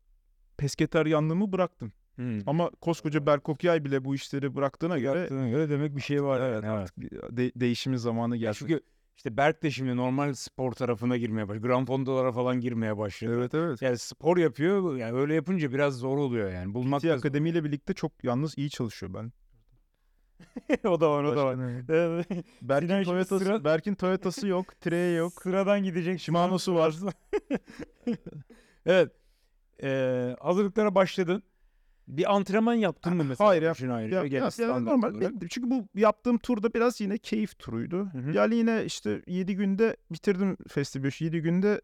pesketeryanlığımı 0.58 1.52
bıraktım. 1.52 1.92
Hı. 2.16 2.40
Ama 2.48 2.70
koskoca 2.82 3.26
Berkokyay 3.26 3.86
bile 3.86 4.06
bu 4.06 4.16
işleri 4.16 4.56
bıraktığına 4.56 5.00
göre 5.00 5.20
Yaptığına 5.20 5.50
göre 5.50 5.70
demek 5.70 5.96
bir 5.96 6.02
şey 6.02 6.24
var. 6.24 6.42
evet, 6.42 6.64
yani, 6.64 6.70
artık 6.70 6.98
de- 7.38 7.52
değişimin 7.56 7.98
zamanı 7.98 8.38
geldi. 8.38 8.56
çünkü 8.60 8.82
işte 9.18 9.38
Berk 9.38 9.64
de 9.64 9.72
şimdi 9.72 9.96
normal 9.98 10.34
spor 10.34 10.72
tarafına 10.72 11.18
girmeye 11.18 11.48
başladı. 11.48 11.68
Grand 11.68 11.88
fondolara 11.88 12.32
falan 12.32 12.60
girmeye 12.60 12.98
başladı. 12.98 13.34
Evet 13.38 13.54
evet. 13.54 13.82
Yani 13.82 13.98
spor 13.98 14.38
yapıyor. 14.38 14.96
Yani 14.96 15.18
öyle 15.20 15.34
yapınca 15.34 15.74
biraz 15.74 15.94
zor 15.98 16.18
oluyor 16.18 16.52
yani. 16.52 16.74
Bulmak 16.74 17.02
PT. 17.02 17.06
Akademi 17.12 17.50
ile 17.50 17.64
birlikte 17.64 17.94
çok 17.94 18.24
yalnız 18.24 18.58
iyi 18.58 18.70
çalışıyor 18.70 19.14
ben. 19.14 19.32
o 20.90 21.02
da 21.02 21.12
var 21.12 21.24
o 21.24 21.36
da 21.36 21.46
var. 21.46 21.58
Evet. 21.90 22.28
Berk'in 22.62 23.04
Toyota'sı, 23.04 23.46
sıra- 23.46 23.64
Berk'in 23.64 23.96
Toyota'sı 23.96 24.48
yok, 24.48 24.66
Tre'ye 24.82 25.14
yok. 25.16 25.34
Sıradan 25.42 25.84
gidecek. 25.84 26.20
Shimano'su 26.20 26.76
var. 26.76 26.96
evet. 28.86 29.12
Ee, 29.84 30.36
hazırlıklara 30.40 30.96
başladın. 30.96 31.44
Bir 32.08 32.36
antrenman 32.36 32.74
yaptın 32.74 33.16
mı 33.16 33.24
mesela? 33.24 33.50
Hayır, 33.50 33.62
yap- 33.62 33.80
Ya, 33.82 34.24
ya, 34.24 34.50
ya 34.60 34.80
normal. 34.80 35.32
Çünkü 35.50 35.70
bu 35.70 35.88
yaptığım 35.96 36.38
turda 36.38 36.74
biraz 36.74 37.02
yine 37.02 37.18
keyif 37.18 37.60
turuydu. 37.60 38.10
Hı 38.14 38.18
hı. 38.18 38.32
Yani 38.32 38.56
yine 38.56 38.86
işte 38.86 39.22
7 39.28 39.56
günde 39.56 39.98
bitirdim 40.12 40.58
festival. 40.70 41.12
7 41.20 41.42
günde 41.42 41.82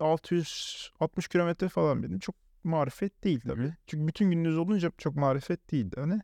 660 0.00 1.28
kilometre 1.28 1.68
falan 1.68 2.02
benim. 2.02 2.18
Çok 2.18 2.34
marifet 2.64 3.24
değil 3.24 3.40
tabii. 3.40 3.62
hı. 3.62 3.72
Çünkü 3.86 4.06
bütün 4.08 4.30
gününüz 4.30 4.58
olunca 4.58 4.92
çok 4.98 5.16
marifet 5.16 5.72
değildi. 5.72 5.96
Hani 6.00 6.20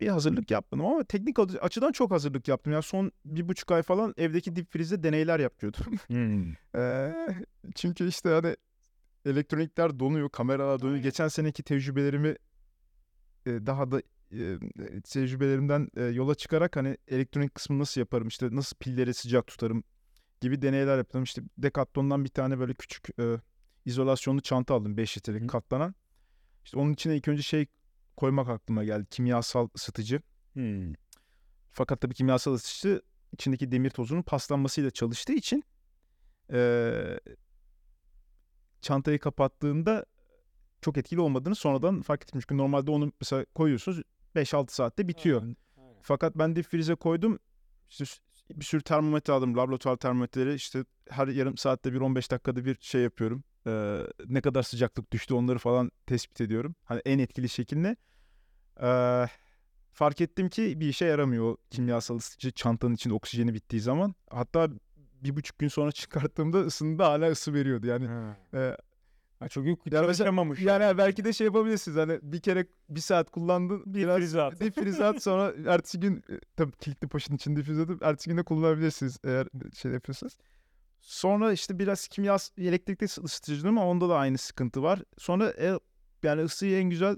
bir 0.00 0.08
hazırlık 0.08 0.50
yapmadım 0.50 0.86
ama 0.86 1.04
teknik 1.04 1.36
açıdan 1.60 1.92
çok 1.92 2.10
hazırlık 2.10 2.48
yaptım. 2.48 2.72
Yani 2.72 2.82
son 2.82 3.12
bir 3.24 3.48
buçuk 3.48 3.72
ay 3.72 3.82
falan 3.82 4.14
evdeki 4.16 4.56
dip 4.56 4.72
frizde 4.72 5.02
deneyler 5.02 5.40
yapıyordum. 5.40 5.84
Hmm. 6.06 6.52
Ee, 6.76 7.12
çünkü 7.74 8.08
işte 8.08 8.28
hani 8.28 8.56
elektronikler 9.26 9.98
donuyor, 9.98 10.28
kameralar 10.30 10.80
donuyor. 10.80 10.98
Geçen 10.98 11.28
seneki 11.28 11.62
tecrübelerimi 11.62 12.36
e, 13.46 13.66
daha 13.66 13.90
da 13.90 14.02
e, 14.32 14.58
tecrübelerimden 15.00 15.88
e, 15.96 16.02
yola 16.04 16.34
çıkarak 16.34 16.76
hani 16.76 16.96
elektronik 17.08 17.54
kısmı 17.54 17.78
nasıl 17.78 18.00
yaparım, 18.00 18.28
işte 18.28 18.48
nasıl 18.52 18.76
pilleri 18.76 19.14
sıcak 19.14 19.46
tutarım 19.46 19.84
gibi 20.40 20.62
deneyler 20.62 20.98
yaptım. 20.98 21.22
İşte 21.22 21.42
Decathlon'dan 21.58 22.24
bir 22.24 22.28
tane 22.30 22.58
böyle 22.58 22.74
küçük 22.74 23.20
e, 23.20 23.40
izolasyonlu 23.84 24.40
çanta 24.40 24.74
aldım 24.74 24.96
5 24.96 25.16
litrelik 25.18 25.42
Hı. 25.42 25.46
katlanan. 25.46 25.94
İşte 26.64 26.78
onun 26.78 26.92
içine 26.92 27.16
ilk 27.16 27.28
önce 27.28 27.42
şey 27.42 27.66
koymak 28.16 28.48
aklıma 28.48 28.84
geldi. 28.84 29.06
Kimyasal 29.10 29.68
ısıtıcı. 29.76 30.20
Hmm. 30.52 30.92
Fakat 31.70 32.00
tabii 32.00 32.14
kimyasal 32.14 32.54
ısıtıcı 32.54 33.02
içindeki 33.32 33.72
demir 33.72 33.90
tozunun 33.90 34.22
paslanmasıyla 34.22 34.90
çalıştığı 34.90 35.32
için 35.32 35.64
eee, 36.52 37.20
çantayı 38.86 39.18
kapattığında 39.18 40.04
çok 40.80 40.96
etkili 40.98 41.20
olmadığını 41.20 41.54
sonradan 41.54 42.02
fark 42.02 42.22
ettim. 42.22 42.40
Çünkü 42.40 42.56
normalde 42.56 42.90
onu 42.90 43.12
mesela 43.20 43.46
koyuyorsunuz 43.54 44.02
5-6 44.36 44.74
saatte 44.74 45.08
bitiyor. 45.08 45.42
Aynen. 45.42 45.56
Fakat 46.02 46.36
ben 46.38 46.56
dip 46.56 46.66
frize 46.66 46.94
koydum. 46.94 47.38
İşte 47.90 48.04
bir 48.50 48.64
sürü 48.64 48.82
termometre 48.82 49.32
aldım. 49.32 49.56
Laboratuvar 49.56 49.96
termometreleri 49.96 50.54
işte 50.54 50.84
her 51.10 51.28
yarım 51.28 51.56
saatte 51.56 51.92
bir 51.92 52.00
15 52.00 52.30
dakikada 52.30 52.64
bir 52.64 52.76
şey 52.80 53.02
yapıyorum. 53.02 53.44
Eee, 53.66 54.06
ne 54.26 54.40
kadar 54.40 54.62
sıcaklık 54.62 55.12
düştü 55.12 55.34
onları 55.34 55.58
falan 55.58 55.90
tespit 56.06 56.40
ediyorum. 56.40 56.74
Hani 56.84 57.02
en 57.04 57.18
etkili 57.18 57.48
şekilde. 57.48 57.96
Eee, 58.82 59.26
fark 59.92 60.20
ettim 60.20 60.48
ki 60.48 60.80
bir 60.80 60.88
işe 60.88 61.04
yaramıyor 61.04 61.44
o 61.44 61.56
kimyasal 61.70 62.16
ısıtıcı 62.16 62.50
çantanın 62.52 62.94
içinde 62.94 63.14
oksijeni 63.14 63.54
bittiği 63.54 63.82
zaman. 63.82 64.14
Hatta 64.30 64.68
bir 65.30 65.36
buçuk 65.36 65.58
gün 65.58 65.68
sonra 65.68 65.92
çıkarttığımda 65.92 66.58
ısında 66.60 67.08
hala 67.08 67.30
ısı 67.30 67.54
veriyordu. 67.54 67.86
Yani 67.86 68.08
e, 68.54 68.76
Ha, 69.38 69.48
çok 69.48 69.66
yok 69.66 69.78
mesela- 69.86 70.02
çalışamamış. 70.02 70.60
yani 70.60 70.98
belki 70.98 71.24
de 71.24 71.32
şey 71.32 71.44
yapabilirsiniz. 71.44 71.96
Hani 71.96 72.18
bir 72.22 72.40
kere 72.40 72.66
bir 72.88 73.00
saat 73.00 73.30
kullandın. 73.30 73.82
Bir 73.86 73.94
biraz 74.02 74.16
frize 74.18 74.42
at. 74.42 74.60
Dip 74.60 74.74
frize 74.74 75.04
at 75.04 75.22
sonra 75.22 75.52
ertesi 75.72 76.00
gün 76.00 76.16
e, 76.16 76.40
tabii 76.56 76.72
kilitli 76.72 77.08
poşetin 77.08 77.36
içinde 77.36 77.62
frize 77.62 77.82
atıp 77.82 78.02
ertesi 78.02 78.30
gün 78.30 78.36
de 78.36 78.42
kullanabilirsiniz 78.42 79.18
eğer 79.24 79.48
şey 79.74 79.92
yapıyorsanız. 79.92 80.38
Sonra 81.00 81.52
işte 81.52 81.78
biraz 81.78 82.08
kimyas 82.08 82.50
elektrikli 82.58 83.04
ısıtıcı 83.04 83.68
ama 83.68 83.86
onda 83.86 84.08
da 84.08 84.16
aynı 84.16 84.38
sıkıntı 84.38 84.82
var. 84.82 85.02
Sonra 85.18 85.50
e, 85.50 85.78
yani 86.22 86.42
ısıyı 86.42 86.78
en 86.78 86.90
güzel 86.90 87.16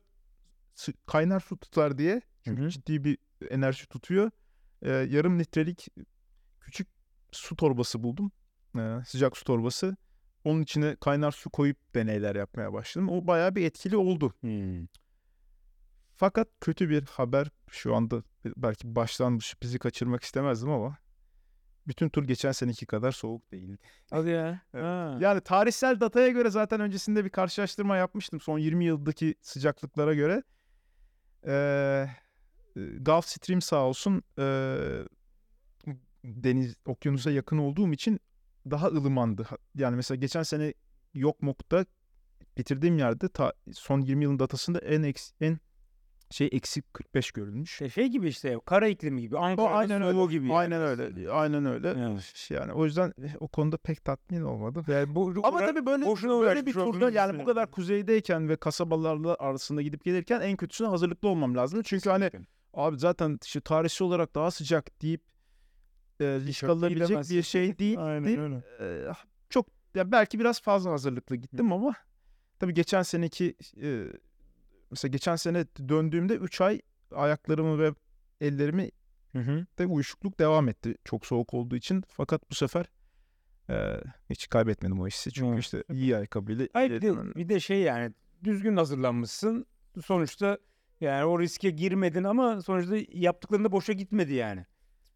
kaynar 1.07 1.41
su 1.41 1.57
tutar 1.57 1.99
diye 1.99 2.21
çünkü 2.45 2.63
Hı 2.63 2.67
hı. 2.67 2.71
ciddi 2.71 3.05
bir 3.05 3.19
enerji 3.51 3.87
tutuyor. 3.87 4.31
E, 4.83 4.91
yarım 4.91 5.39
litrelik 5.41 5.89
küçük 6.61 6.89
su 7.33 7.57
torbası 7.57 8.03
buldum. 8.03 8.33
E, 8.79 9.05
sıcak 9.07 9.37
su 9.37 9.45
torbası. 9.45 9.97
Onun 10.45 10.63
içine 10.63 10.97
kaynar 10.97 11.33
su 11.33 11.51
koyup 11.51 11.95
deneyler 11.95 12.37
yapmaya 12.37 12.73
başladım. 12.73 13.09
O 13.09 13.27
bayağı 13.27 13.55
bir 13.55 13.65
etkili 13.65 13.97
oldu. 13.97 14.35
Hmm. 14.41 14.87
Fakat 16.17 16.49
kötü 16.61 16.91
bir 16.91 17.03
haber 17.03 17.49
şu 17.71 17.95
anda 17.95 18.23
belki 18.57 18.95
baştan 18.95 19.39
sürprizi 19.39 19.79
kaçırmak 19.79 20.23
istemezdim 20.23 20.71
ama 20.71 20.99
bütün 21.87 22.09
tur 22.09 22.25
geçen 22.25 22.53
seneki 22.53 22.87
kadar 22.87 23.13
soğuk 23.13 23.53
değildi. 23.53 23.79
Hadi 24.11 24.31
ya. 24.31 24.61
Evet. 24.75 24.85
Ha. 24.85 25.19
Yani 25.21 25.41
tarihsel 25.41 26.01
dataya 26.01 26.29
göre 26.29 26.51
zaten 26.51 26.81
öncesinde 26.81 27.25
bir 27.25 27.31
karşılaştırma 27.31 27.97
yapmıştım 27.97 28.41
son 28.41 28.59
20 28.59 28.85
yıldaki 28.85 29.35
sıcaklıklara 29.41 30.15
göre. 30.15 30.43
Ee, 31.47 32.09
e, 32.77 32.81
Gulf 32.81 33.27
Stream 33.27 33.61
sağ 33.61 33.85
olsun 33.85 34.23
ee, 34.39 34.79
deniz 36.37 36.77
okyanusa 36.87 37.31
yakın 37.31 37.59
olduğum 37.59 37.93
için 37.93 38.21
daha 38.71 38.87
ılımandı. 38.87 39.47
Yani 39.75 39.97
mesela 39.97 40.17
geçen 40.17 40.43
sene 40.43 40.75
Yokmok'ta 41.15 41.85
bitirdiğim 42.57 42.99
yerde 42.99 43.29
ta, 43.29 43.53
son 43.73 44.01
20 44.01 44.25
yılın 44.25 44.39
datasında 44.39 44.79
en 44.79 45.03
eks, 45.03 45.33
en 45.41 45.59
şey 46.31 46.49
eksi 46.53 46.83
45 46.83 47.33
görülmüş. 47.33 47.73
İşte 47.73 47.91
şey 47.91 48.09
gibi 48.09 48.29
işte 48.29 48.59
kara 48.67 48.89
iklimi 48.89 49.21
gibi. 49.21 49.39
Ankara'da 49.39 49.71
aynen 49.71 50.03
öyle. 50.03 50.27
gibi. 50.27 50.53
Aynen 50.53 50.83
öyle. 50.83 51.31
Aynen 51.31 51.67
öyle. 51.67 51.89
Evet. 51.89 52.49
Yani 52.51 52.73
o 52.73 52.85
yüzden 52.85 53.13
eh, 53.25 53.31
o 53.41 53.49
konuda 53.49 53.77
pek 53.77 54.05
tatmin 54.05 54.43
olmadım. 54.43 54.85
Yani 54.89 55.15
bu, 55.15 55.35
Ama 55.43 55.59
tabii 55.59 55.87
böyle 55.87 56.07
boşuna 56.07 56.41
böyle 56.41 56.67
bir 56.67 56.73
turda 56.73 57.11
yani 57.11 57.41
bu 57.41 57.45
kadar 57.45 57.71
kuzeydeyken 57.71 58.49
ve 58.49 58.57
kasabalarla 58.57 59.37
arasında 59.39 59.83
gidip 59.83 60.05
gelirken 60.05 60.41
en 60.41 60.57
kötüsüne 60.57 60.89
hazırlıklı 60.89 61.29
olmam 61.29 61.57
lazım. 61.57 61.83
Çünkü 61.83 62.11
hani 62.11 62.31
abi 62.75 62.99
zaten 62.99 63.39
şu 63.47 63.61
tarihsel 63.61 64.09
olarak 64.09 64.35
daha 64.35 64.51
sıcak 64.51 65.03
deyip 65.03 65.23
e, 66.21 66.25
risk 66.25 66.65
alınabilecek 66.65 67.19
bir 67.31 67.43
şey 67.43 67.79
değil. 67.79 67.99
Aynen 68.05 68.39
öyle. 68.39 68.63
E, 68.81 69.13
çok 69.51 69.67
ya 69.95 70.13
belki 70.13 70.39
biraz 70.41 70.61
fazla 70.63 70.91
hazırlıklı 70.91 71.37
gittim 71.37 71.73
ama 71.73 71.95
tabii 72.59 72.75
geçen 72.75 73.03
seneki 73.03 73.55
e, 73.83 74.05
mesela 74.91 75.11
geçen 75.11 75.37
sene 75.37 75.65
döndüğümde 75.89 76.35
3 76.35 76.61
ay 76.61 76.81
ayaklarımı 77.15 77.79
ve 77.79 77.95
ellerimi 78.41 78.91
Hı 79.33 79.39
hı. 79.39 79.67
de 79.79 79.87
uyuşukluk 79.87 80.39
devam 80.39 80.69
etti 80.69 80.95
çok 81.05 81.27
soğuk 81.27 81.55
olduğu 81.55 81.77
için. 81.77 82.03
Fakat 82.09 82.51
bu 82.51 82.55
sefer 82.55 82.87
e, 83.71 84.01
hiç 84.31 84.49
kaybetmedim 84.49 85.01
o 85.01 85.07
hissi. 85.07 85.33
Çünkü 85.33 85.53
Evet. 85.53 85.61
işte 85.61 85.85
iyi 85.93 86.17
ayakkabıyla 86.17 86.69
Hayır 86.73 86.91
bir 86.91 87.03
de, 87.03 87.35
bir 87.35 87.49
de 87.49 87.61
şey 87.61 87.81
yani 87.81 88.15
düzgün 88.45 88.77
hazırlanmışsın. 88.77 89.67
Sonuçta 90.05 90.59
yani 91.01 91.25
o 91.25 91.41
riske 91.41 91.71
girmedin 91.71 92.25
ama 92.25 92.63
sonuçta 92.63 92.97
yaptıklarında 93.13 93.73
boşa 93.73 93.93
gitmedi 93.93 94.35
yani. 94.35 94.67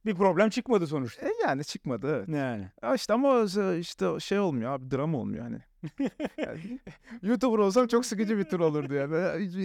Bir 0.07 0.15
problem 0.15 0.49
çıkmadı 0.51 0.87
sonuçta. 0.87 1.27
E 1.27 1.31
yani 1.43 1.65
çıkmadı 1.65 2.17
evet. 2.17 2.29
Yani. 2.29 2.69
Ya 2.83 2.95
işte 2.95 3.13
ama 3.13 3.43
işte 3.79 4.21
şey 4.21 4.39
olmuyor 4.39 4.73
abi 4.73 4.91
drama 4.91 5.19
olmuyor 5.19 5.43
hani. 5.45 5.59
Yani 6.39 6.81
YouTuber 7.23 7.59
olsam 7.59 7.87
çok 7.87 8.07
sıkıcı 8.07 8.39
bir 8.39 8.45
tur 8.45 8.61
olurdu 8.61 8.95
yani. 8.95 9.15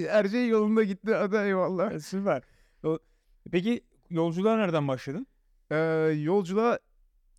Her 0.10 0.26
şey 0.26 0.48
yolunda 0.48 0.84
gitti 0.84 1.14
hadi 1.14 1.36
eyvallah. 1.36 1.92
E, 1.92 2.00
Süper. 2.00 2.44
Peki 3.52 3.82
yolculuğa 4.10 4.58
nereden 4.58 4.88
başladın? 4.88 5.28
Ee, 5.72 5.76
yolculuğa 6.22 6.70
Ama 6.70 6.80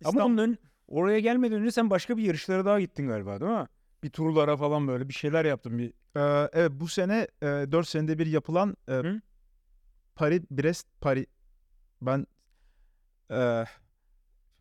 İstanbul- 0.01 0.21
onun 0.25 0.37
ön- 0.37 0.57
oraya 0.87 1.19
gelmeden 1.19 1.61
önce 1.61 1.71
sen 1.71 1.89
başka 1.89 2.17
bir 2.17 2.23
yarışlara 2.23 2.65
daha 2.65 2.79
gittin 2.79 3.07
galiba 3.07 3.39
değil 3.41 3.51
mi? 3.51 3.67
bir 4.03 4.09
turlara 4.09 4.57
falan 4.57 4.87
böyle 4.87 5.09
bir 5.09 5.13
şeyler 5.13 5.45
yaptın 5.45 5.77
bir. 5.77 5.93
Ee, 6.15 6.49
evet 6.53 6.71
bu 6.71 6.87
sene 6.87 7.27
e, 7.41 7.45
4 7.45 7.87
senede 7.87 8.19
bir 8.19 8.25
yapılan 8.27 8.77
e. 8.89 9.01
Paris 10.15 10.41
Brest 10.51 10.87
Paris 11.01 11.25
ben 12.01 12.27
e, 13.31 13.65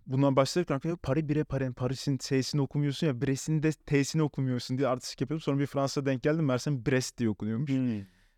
bundan 0.07 0.37
başlarken 0.37 0.97
Paris 0.97 1.29
bire 1.29 1.45
Paris 1.45 1.73
Paris'in 1.73 2.19
S'sini 2.19 2.61
okumuyorsun 2.61 3.07
ya 3.07 3.23
Brest'in 3.23 3.63
de 3.63 3.73
T'sini 3.73 4.23
okumuyorsun 4.23 4.79
diye 4.79 4.89
artistik 4.89 5.21
yapıyordum. 5.21 5.43
Sonra 5.43 5.59
bir 5.59 5.67
Fransa 5.67 6.07
denk 6.07 6.23
geldim. 6.23 6.45
Mersem 6.45 6.87
Brest 6.87 7.19
diye 7.19 7.29
okunuyormuş. 7.29 7.71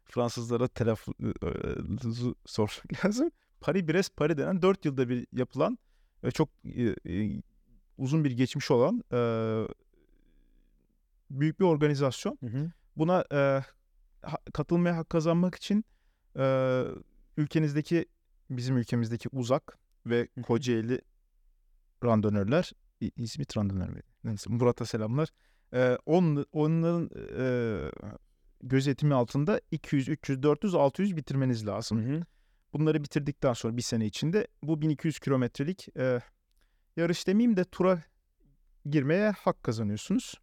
Fransızlara 0.04 0.68
telaffuzu 0.68 2.34
sormak 2.46 3.04
lazım. 3.06 3.30
Paris 3.60 3.88
Brest 3.88 4.16
Paris 4.16 4.36
denen 4.36 4.62
4 4.62 4.84
yılda 4.84 5.08
bir 5.08 5.26
yapılan 5.32 5.78
ve 6.24 6.30
çok 6.30 6.48
e, 6.64 7.12
e, 7.14 7.42
uzun 7.98 8.24
bir 8.24 8.30
geçmiş 8.30 8.70
olan 8.70 9.04
e, 9.12 9.18
büyük 11.30 11.60
bir 11.60 11.64
organizasyon. 11.64 12.38
Hı 12.40 12.46
hı. 12.46 12.70
Buna 12.96 13.24
e, 13.32 13.62
ha- 14.22 14.38
katılmaya 14.52 14.96
hak 14.96 15.10
kazanmak 15.10 15.54
için 15.54 15.84
e, 16.36 16.44
ülkenizdeki 17.36 18.06
bizim 18.50 18.76
ülkemizdeki 18.76 19.28
uzak 19.32 19.78
ve. 20.06 20.28
Kocaeli 20.42 21.00
randonörler 22.04 22.72
İzmit 23.16 23.56
randonör 23.56 23.88
mü? 23.88 24.00
Neyse 24.24 24.50
Murat'a 24.50 24.86
selamlar. 24.86 25.28
E, 25.74 25.98
on, 26.06 26.46
onların 26.52 27.10
e, 27.38 27.90
gözetimi 28.62 29.14
altında 29.14 29.60
200, 29.70 30.08
300, 30.08 30.42
400, 30.42 30.74
600 30.74 31.16
bitirmeniz 31.16 31.66
lazım. 31.66 32.04
Hı 32.04 32.16
hı. 32.16 32.22
Bunları 32.72 33.04
bitirdikten 33.04 33.52
sonra 33.52 33.76
bir 33.76 33.82
sene 33.82 34.06
içinde 34.06 34.48
bu 34.62 34.82
1200 34.82 35.18
kilometrelik 35.18 35.88
e, 35.96 36.20
yarış 36.96 37.26
demeyeyim 37.26 37.56
de 37.56 37.64
tura 37.64 38.02
girmeye 38.86 39.30
hak 39.30 39.62
kazanıyorsunuz. 39.62 40.34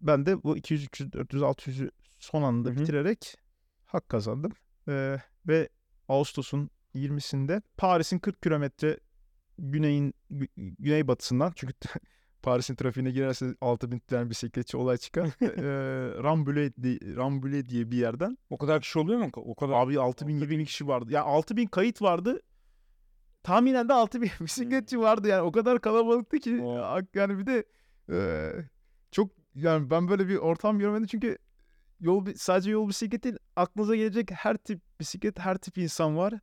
Ben 0.00 0.26
de 0.26 0.42
bu 0.42 0.56
200, 0.56 0.84
300, 0.84 1.12
400, 1.12 1.42
600'ü 1.42 1.90
son 2.18 2.42
anda 2.42 2.68
Hı 2.68 2.72
hı. 2.72 2.80
bitirerek 2.80 3.36
hak 3.84 4.08
kazandım. 4.08 4.52
E, 4.88 5.18
ve 5.48 5.68
Ağustos'un 6.08 6.70
20'sinde 6.94 7.62
Paris'in 7.76 8.18
40 8.18 8.42
kilometre 8.42 8.98
güneyin 9.58 10.14
gü- 10.30 10.48
güneybatısından 10.56 11.52
çünkü 11.56 11.74
Paris'in 12.42 12.74
trafiğine 12.74 13.10
girerse 13.10 13.54
6000 13.60 13.98
tane 13.98 14.30
bisikletçi 14.30 14.76
olay 14.76 14.96
çıkar. 14.96 15.26
e, 15.42 16.22
Rambouillet, 16.22 16.82
di- 16.82 17.16
Rambouillet 17.16 17.68
diye 17.68 17.90
bir 17.90 17.96
yerden 17.96 18.38
O 18.50 18.58
kadar 18.58 18.80
kişi 18.80 18.98
oluyor 18.98 19.18
mu? 19.18 19.30
O 19.36 19.54
kadar. 19.54 19.74
Abi 19.74 20.00
6000 20.00 20.34
7000 20.34 20.64
kişi 20.64 20.88
vardı. 20.88 21.12
Ya 21.12 21.22
6000 21.22 21.66
kayıt 21.66 22.02
vardı. 22.02 22.40
Tahminen 23.42 23.88
de 23.88 23.92
6000 23.92 24.30
bisikletçi 24.40 25.00
vardı 25.00 25.28
yani. 25.28 25.42
O 25.42 25.52
kadar 25.52 25.80
kalabalıktı 25.80 26.38
ki. 26.38 26.50
Yani 27.14 27.38
bir 27.38 27.46
de 27.46 27.64
e, 28.10 28.50
çok 29.10 29.30
yani 29.54 29.90
ben 29.90 30.08
böyle 30.08 30.28
bir 30.28 30.36
ortam 30.36 30.78
görmedim 30.78 31.06
çünkü 31.06 31.38
yol 32.00 32.26
sadece 32.36 32.70
yol 32.70 32.88
bisikleti 32.88 33.22
değil, 33.24 33.36
aklınıza 33.56 33.96
gelecek 33.96 34.30
her 34.32 34.56
tip 34.56 34.80
bisiklet, 35.00 35.38
her 35.38 35.56
tip 35.58 35.78
insan 35.78 36.16
var. 36.16 36.34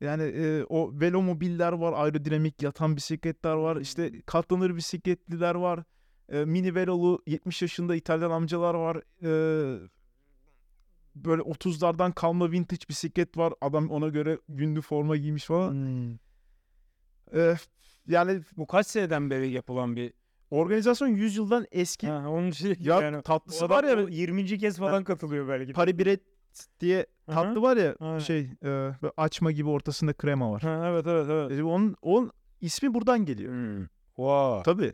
Yani 0.00 0.22
e, 0.22 0.64
o 0.68 1.00
velomobiller 1.00 1.72
var, 1.72 1.92
aerodinamik 1.92 2.62
yatan 2.62 2.96
bisikletler 2.96 3.52
var, 3.54 3.76
işte 3.76 4.12
katlanır 4.26 4.76
bisikletliler 4.76 5.54
var. 5.54 5.84
E, 6.28 6.44
mini 6.44 6.74
velolu 6.74 7.22
70 7.26 7.62
yaşında 7.62 7.96
İtalyan 7.96 8.30
amcalar 8.30 8.74
var. 8.74 8.96
E, 9.22 9.30
böyle 11.14 11.42
30'lardan 11.42 12.12
kalma 12.14 12.52
vintage 12.52 12.88
bisiklet 12.88 13.36
var. 13.36 13.54
Adam 13.60 13.90
ona 13.90 14.08
göre 14.08 14.38
günlük 14.48 14.84
forma 14.84 15.16
giymiş 15.16 15.44
falan. 15.44 15.70
Hmm. 15.72 16.14
E, 17.34 17.56
yani 18.08 18.40
Bu 18.56 18.66
kaç 18.66 18.86
seneden 18.86 19.30
beri 19.30 19.50
yapılan 19.50 19.96
bir 19.96 20.12
organizasyon 20.50 21.08
100 21.08 21.36
yıldan 21.36 21.66
eski. 21.72 22.08
ha, 22.08 22.28
onun 22.28 22.50
şey 22.50 22.76
ya 22.80 23.02
yani 23.02 23.22
tatlısı 23.22 23.68
var 23.68 23.84
ya 23.84 24.04
o 24.04 24.08
20. 24.08 24.58
kez 24.58 24.78
falan 24.78 25.04
katılıyor 25.04 25.48
belki. 25.48 25.72
Paris 25.72 25.98
Biret 25.98 26.20
diye 26.80 27.06
tatlı 27.26 27.62
var 27.62 27.76
ya 27.76 27.96
Aynen. 28.00 28.18
şey 28.18 28.50
e, 28.64 28.92
açma 29.16 29.50
gibi 29.52 29.68
ortasında 29.68 30.12
krema 30.12 30.52
var. 30.52 30.62
Ha, 30.62 30.88
evet 30.88 31.06
evet 31.06 31.26
evet. 31.30 31.58
E, 31.58 31.64
onun, 31.64 31.96
onun 32.02 32.30
ismi 32.60 32.94
buradan 32.94 33.24
geliyor. 33.24 33.52
Hmm. 33.52 33.86
Vay. 34.18 34.62
Tabii. 34.62 34.92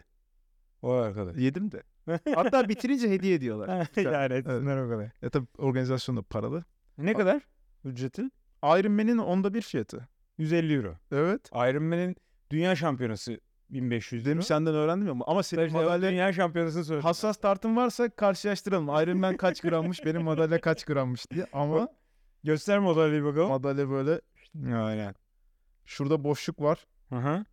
Vay 0.83 1.07
arkadaş. 1.07 1.37
Yedim 1.37 1.72
de. 1.72 1.83
Hatta 2.35 2.68
bitirince 2.68 3.11
hediye 3.11 3.35
ediyorlar. 3.35 3.88
yani 3.96 4.35
etsinler 4.35 4.76
o 4.76 4.88
kadar. 4.88 5.11
E 5.22 5.31
tabii 5.31 5.46
organizasyon 5.59 6.16
da 6.16 6.22
paralı. 6.22 6.64
Ne 6.98 7.14
kadar 7.14 7.42
ücreti? 7.85 8.22
Iron 8.64 8.92
Man'in 8.92 9.18
onda 9.18 9.54
bir 9.54 9.62
fiyatı. 9.62 10.09
150 10.38 10.74
euro. 10.74 10.94
Evet. 11.12 11.50
Iron 11.54 11.83
Man'in 11.83 12.16
dünya 12.50 12.76
şampiyonası 12.76 13.40
1500 13.70 14.22
euro. 14.22 14.31
Dedim 14.31 14.42
senden 14.42 14.74
öğrendim 14.74 15.07
ya. 15.07 15.14
Ama 15.26 15.42
senin 15.42 15.66
İşte 15.66 15.79
madalya 15.79 16.11
dünya 16.11 16.33
şampiyonasını 16.33 16.85
söyledim. 16.85 17.05
hassas 17.07 17.37
tartın 17.37 17.76
varsa 17.76 18.11
karşılaştıralım. 18.11 18.87
Iron 18.88 19.18
Man 19.18 19.37
kaç 19.37 19.61
grammış, 19.61 20.05
benim 20.05 20.22
madalya 20.22 20.61
kaç 20.61 20.85
grammış 20.85 21.31
diye. 21.31 21.46
Ama 21.52 21.88
Göster 22.44 22.79
madalyayı 22.79 23.24
bakalım. 23.24 23.48
madalya 23.48 23.90
böyle 23.90 24.20
Aynen. 24.74 25.14
şurada 25.85 26.24
boşluk 26.24 26.61
var. 26.62 26.87
Hı 27.09 27.16
hı. 27.16 27.44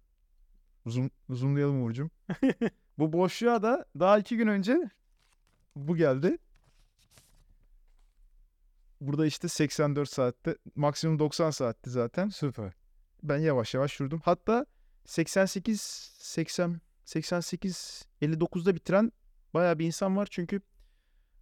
Zoom, 0.85 1.09
zoomlayalım 1.29 1.83
Uğur'cum. 1.83 2.11
Bu 2.97 3.13
boşluğa 3.13 3.63
da 3.63 3.85
daha 3.99 4.19
iki 4.19 4.37
gün 4.37 4.47
önce 4.47 4.89
bu 5.75 5.95
geldi. 5.95 6.37
Burada 9.01 9.25
işte 9.25 9.47
84 9.47 10.09
saatte 10.09 10.57
maksimum 10.75 11.19
90 11.19 11.51
saatti 11.51 11.89
zaten. 11.89 12.29
Süper. 12.29 12.73
Ben 13.23 13.37
yavaş 13.37 13.73
yavaş 13.73 13.91
sürdüm. 13.91 14.21
Hatta 14.25 14.65
88 15.05 15.81
80 16.19 16.81
88 17.05 18.05
59'da 18.21 18.75
bitiren 18.75 19.11
bayağı 19.53 19.79
bir 19.79 19.85
insan 19.85 20.17
var 20.17 20.27
çünkü 20.31 20.61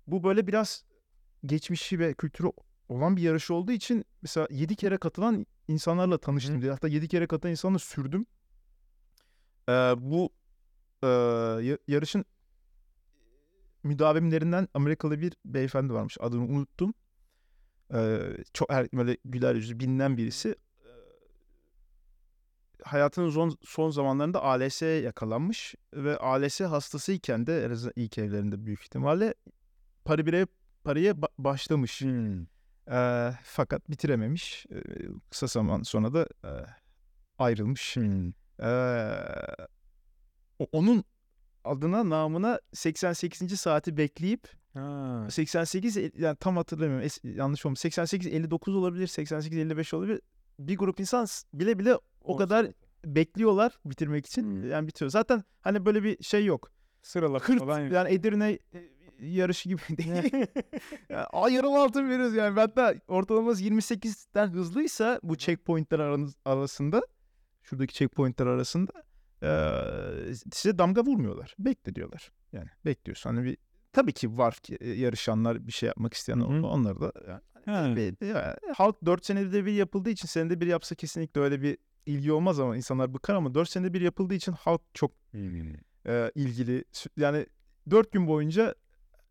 bu 0.08 0.24
böyle 0.24 0.48
biraz 0.48 0.84
geçmişi 1.46 2.00
ve 2.00 2.14
kültürü 2.14 2.52
olan 2.90 3.18
bir 3.18 3.22
yarış 3.22 3.52
olduğu 3.52 3.72
için 3.72 4.06
mesela 4.22 4.48
7 4.52 4.76
kere 4.76 4.98
katılan 4.98 5.46
insanlarla 5.68 6.18
tanıştım 6.18 6.62
diye. 6.62 6.72
Hatta 6.72 6.88
7 6.88 7.08
kere 7.08 7.28
katılan 7.28 7.52
insanla 7.52 7.80
sürdüm. 7.80 8.26
Ee, 9.70 9.72
bu 9.98 10.30
e, 11.04 11.08
ya- 11.08 11.78
yarışın 11.88 12.26
müdavimlerinden 13.84 14.68
Amerikalı 14.74 15.22
bir 15.22 15.34
beyefendi 15.46 15.94
varmış. 15.94 16.18
Adını 16.20 16.44
unuttum. 16.44 16.94
Ee, 17.94 18.20
çok 18.54 18.72
her, 18.72 18.88
böyle 18.94 19.18
güler 19.26 19.56
yüzlü 19.56 19.80
bilinen 19.80 20.18
birisi. 20.18 20.56
Hayatının 22.84 23.30
son, 23.30 23.58
son 23.64 23.90
zamanlarında 23.90 24.44
ALS'ye 24.44 25.02
yakalanmış 25.02 25.76
ve 25.94 26.18
ALS 26.18 26.62
hastasıyken 26.62 27.48
de 27.48 27.70
ilk 27.96 28.18
evlerinde 28.18 28.66
büyük 28.66 28.82
ihtimalle 28.84 29.34
Paris 30.06 30.26
bire 30.26 30.48
Paris'e 30.84 31.12
ba- 31.12 31.30
başlamış. 31.38 32.02
Hmm. 32.02 32.42
Ee, 32.92 33.32
fakat 33.44 33.90
bitirememiş. 33.90 34.66
Ee, 34.72 34.82
kısa 35.30 35.48
zaman 35.48 35.84
sonra 35.84 36.14
da 36.14 36.28
e, 36.44 36.52
ayrılmış. 37.38 37.96
Hmm. 37.96 38.32
O- 40.60 40.68
onun 40.72 41.04
adına 41.64 42.10
namına 42.10 42.60
88. 42.74 43.58
saati 43.58 43.98
bekleyip 43.98 44.48
Ha. 44.74 45.28
88 45.30 45.98
el- 45.98 46.12
yani 46.18 46.38
tam 46.40 46.58
hatırlamıyorum 46.58 47.08
es- 47.08 47.36
yanlış 47.38 47.66
olmuş 47.66 47.80
88 47.80 48.28
59 48.34 48.76
olabilir 48.76 49.08
88 49.08 49.58
55 49.58 49.94
olabilir 49.94 50.22
bir 50.60 50.78
grup 50.78 51.00
insan 51.00 51.28
bile 51.54 51.80
bile 51.80 51.98
o 52.24 52.38
kadar 52.38 52.68
bekliyorlar 53.06 53.80
bitirmek 53.86 54.26
için 54.26 54.44
Hmm. 54.44 54.70
yani 54.70 54.88
bitiyor 54.88 55.12
zaten 55.12 55.44
hani 55.62 55.86
böyle 55.86 56.04
bir 56.04 56.24
şey 56.24 56.46
yok 56.46 56.72
Sıralama 57.02 57.40
Kırt 57.40 57.60
falan 57.60 57.80
yok. 57.80 57.92
yani 57.92 58.14
Edirne 58.14 58.52
e, 58.74 58.90
yarışı 59.20 59.70
gibi 59.70 59.82
değil 59.98 60.10
yani, 61.10 61.54
yarım 61.54 61.74
altın 61.74 62.10
veriyoruz 62.10 62.36
yani 62.36 62.60
hatta 62.60 62.96
ortalaması 63.08 63.64
28'den 63.64 64.48
hızlıysa 64.48 65.20
bu 65.24 65.36
checkpointler 65.38 66.00
arasında 66.46 67.02
şuradaki 67.64 67.94
checkpointler 67.94 68.46
arasında 68.48 68.92
eee, 69.44 70.34
size 70.54 70.78
damga 70.78 71.02
vurmuyorlar. 71.04 71.56
Bekle 71.60 71.96
diyorlar. 71.96 72.32
Yani 72.54 72.68
bekliyorsun. 72.86 73.30
Hani 73.36 73.44
bir 73.46 73.58
tabii 73.94 74.14
ki 74.14 74.38
var 74.38 74.54
ki 74.54 74.78
e, 74.82 74.90
yarışanlar 74.90 75.68
bir 75.68 75.72
şey 75.72 75.88
yapmak 75.88 76.14
isteyen 76.14 76.38
Hı 76.40 76.44
hı. 76.44 76.66
onlar 76.68 77.02
da 77.02 77.12
yani, 77.28 77.42
Ha. 77.66 77.96
be- 77.96 78.26
ya, 78.28 78.58
halk 78.76 78.96
4 79.06 79.26
senede 79.26 79.66
bir 79.66 79.74
yapıldığı 79.74 80.10
için 80.10 80.28
senede 80.28 80.62
bir 80.62 80.68
yapsa 80.68 80.96
kesinlikle 80.96 81.42
öyle 81.42 81.62
bir 81.62 81.78
ilgi 82.06 82.32
olmaz 82.32 82.60
ama 82.60 82.76
insanlar 82.78 83.14
bıkar 83.14 83.36
ama 83.36 83.54
4 83.54 83.70
senede 83.70 83.94
bir 83.94 84.02
yapıldığı 84.02 84.34
için 84.34 84.52
halk 84.52 84.82
çok 84.94 85.12
Hmm. 85.32 85.74
e, 86.08 86.32
ilgili. 86.36 86.84
Yani 87.18 87.46
4 87.92 88.12
gün 88.12 88.28
boyunca 88.28 88.76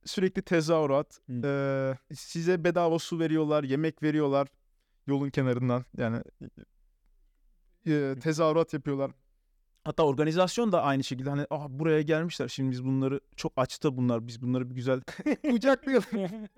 sürekli 0.04 0.42
tezahürat, 0.42 1.20
Hı. 1.26 1.46
e, 2.10 2.14
size 2.14 2.64
bedava 2.64 2.98
su 2.98 3.18
veriyorlar, 3.18 3.64
yemek 3.64 4.02
veriyorlar 4.02 4.48
yolun 5.06 5.30
kenarından. 5.30 5.84
Yani 5.96 6.22
e, 7.86 8.14
tezahürat 8.22 8.72
yapıyorlar. 8.74 9.10
Hatta 9.84 10.02
organizasyon 10.02 10.72
da 10.72 10.82
aynı 10.82 11.04
şekilde 11.04 11.30
hani 11.30 11.46
ah 11.50 11.68
buraya 11.68 12.02
gelmişler 12.02 12.48
şimdi 12.48 12.70
biz 12.70 12.84
bunları 12.84 13.20
çok 13.36 13.52
açta 13.56 13.96
bunlar 13.96 14.26
biz 14.26 14.42
bunları 14.42 14.70
bir 14.70 14.74
güzel 14.74 15.00
kucaklayalım. 15.50 16.48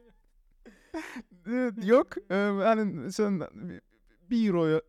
Yok 1.86 2.06
e, 2.30 2.34
yani 2.36 3.12
sen 3.12 3.42
bir 4.30 4.48
euroya 4.48 4.82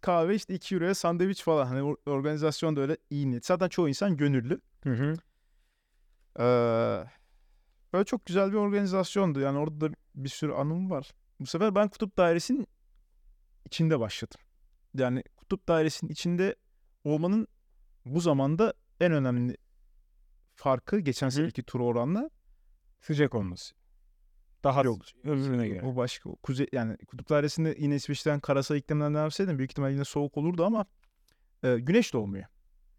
kahve 0.00 0.34
işte 0.34 0.54
2 0.54 0.74
euroya 0.74 0.94
sandviç 0.94 1.42
falan 1.42 1.66
hani 1.66 1.80
or- 1.80 2.10
organizasyon 2.10 2.76
da 2.76 2.80
öyle 2.80 2.96
iyi 3.10 3.30
niyet. 3.30 3.46
Zaten 3.46 3.68
çoğu 3.68 3.88
insan 3.88 4.16
gönüllü. 4.16 4.60
Hı 4.84 4.90
hı. 4.90 5.14
Ee, 6.38 7.04
böyle 7.92 8.04
çok 8.04 8.26
güzel 8.26 8.52
bir 8.52 8.56
organizasyondu. 8.56 9.40
Yani 9.40 9.58
orada 9.58 9.80
da 9.80 9.94
bir 10.14 10.28
sürü 10.28 10.52
anım 10.52 10.90
var. 10.90 11.10
Bu 11.40 11.46
sefer 11.46 11.74
ben 11.74 11.88
Kutup 11.88 12.16
Dairesi'nin 12.16 12.66
içinde 13.66 14.00
başladım. 14.00 14.40
Yani 14.94 15.22
Kutup 15.36 15.68
Dairesi'nin 15.68 16.10
içinde 16.10 16.56
olmanın 17.04 17.48
bu 18.04 18.20
zamanda 18.20 18.74
en 19.00 19.12
önemli 19.12 19.56
farkı 20.54 20.98
geçen 20.98 21.28
seneki 21.28 21.62
tur 21.62 21.80
oranla 21.80 22.30
Sıcak 23.02 23.34
olması. 23.34 23.74
Daha 24.64 24.82
Yok. 24.82 25.02
öbürüne 25.24 25.68
göre. 25.68 25.82
o 25.86 25.96
başka 25.96 26.30
o 26.30 26.36
kuzey 26.36 26.66
yani 26.72 26.96
Kutup 26.96 27.28
Dairesi'nde 27.30 27.76
yine 27.78 27.94
İsveç'ten 27.94 28.40
karasal 28.40 28.76
iklimden 28.76 29.14
devam 29.14 29.26
etseydim 29.26 29.58
büyük 29.58 29.70
ihtimalle 29.70 29.92
yine 29.92 30.04
soğuk 30.04 30.36
olurdu 30.36 30.64
ama 30.64 30.86
e, 31.62 31.78
güneş 31.78 32.12
doğmuyor. 32.14 32.44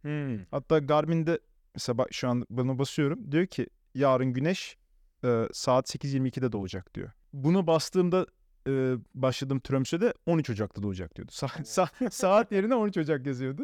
Hmm. 0.02 0.39
Hatta 0.52 0.80
Garmin'de 0.80 1.39
mesela 1.76 1.97
bak 1.97 2.08
şu 2.13 2.30
an 2.30 2.45
bana 2.49 2.80
basıyorum. 2.80 3.32
Diyor 3.32 3.45
ki 3.45 3.67
yarın 3.95 4.34
güneş 4.34 4.78
e, 5.26 5.47
saat 5.54 5.95
8.22'de 5.95 6.52
doğacak 6.52 6.93
diyor. 6.93 7.12
Bunu 7.34 7.67
bastığımda 7.67 8.28
e, 8.67 8.95
başladığım 9.15 9.60
Tromsø'de 9.60 10.13
13 10.26 10.49
Ocak'ta 10.49 10.84
doğacak 10.84 11.15
diyordu. 11.15 11.32
Sa- 11.32 11.62
sa- 11.63 12.12
saat 12.12 12.52
yerine 12.52 12.76
13 12.76 12.97
Ocak 12.97 13.26
yazıyordu. 13.26 13.63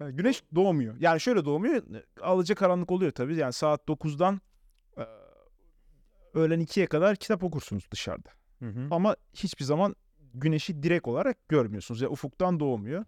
E, 0.00 0.10
güneş 0.10 0.42
doğmuyor. 0.54 0.96
Yani 1.00 1.20
şöyle 1.20 1.44
doğmuyor. 1.44 1.82
Alıcı 2.22 2.54
karanlık 2.54 2.90
oluyor 2.90 3.12
tabii. 3.12 3.36
Yani 3.36 3.52
saat 3.52 3.88
9'dan 3.88 4.34
e, 4.34 4.40
öğlen 6.34 6.60
2'ye 6.60 6.86
kadar 6.86 7.16
kitap 7.16 7.44
okursunuz 7.44 7.90
dışarıda. 7.90 8.30
Hı 8.58 8.68
hı. 8.68 8.88
Ama 8.90 9.16
hiçbir 9.34 9.64
zaman 9.64 9.96
güneşi 10.34 10.82
direkt 10.82 11.08
olarak 11.08 11.48
görmüyorsunuz. 11.48 12.00
Yani 12.00 12.12
ufuktan 12.12 12.60
doğmuyor. 12.60 13.04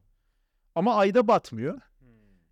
Ama 0.75 0.95
ayda 0.95 1.29
batmıyor. 1.29 1.81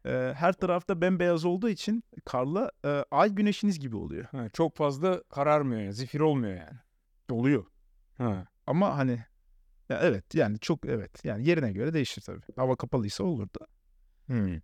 Ee, 0.07 0.33
her 0.37 0.53
tarafta 0.53 1.01
bembeyaz 1.01 1.45
olduğu 1.45 1.69
için 1.69 2.05
karla 2.25 2.71
e, 2.85 3.05
ay 3.11 3.31
güneşiniz 3.31 3.81
gibi 3.81 3.97
oluyor. 3.97 4.25
Ha, 4.25 4.49
çok 4.49 4.77
fazla 4.77 5.23
kararmıyor 5.23 5.81
yani. 5.81 5.93
Zifir 5.93 6.21
olmuyor 6.21 6.57
yani. 6.57 6.79
Oluyor. 7.31 7.65
Ha. 8.19 8.47
Ama 8.67 8.97
hani 8.97 9.25
ya 9.89 10.01
evet 10.03 10.35
yani 10.35 10.59
çok 10.59 10.87
evet 10.87 11.25
yani 11.25 11.49
yerine 11.49 11.73
göre 11.73 11.95
değişir 11.95 12.23
tabii. 12.23 12.41
Hava 12.57 12.77
kapalıysa 12.77 13.25
olur 13.25 13.49
da. 13.61 13.67
Hmm. 14.27 14.61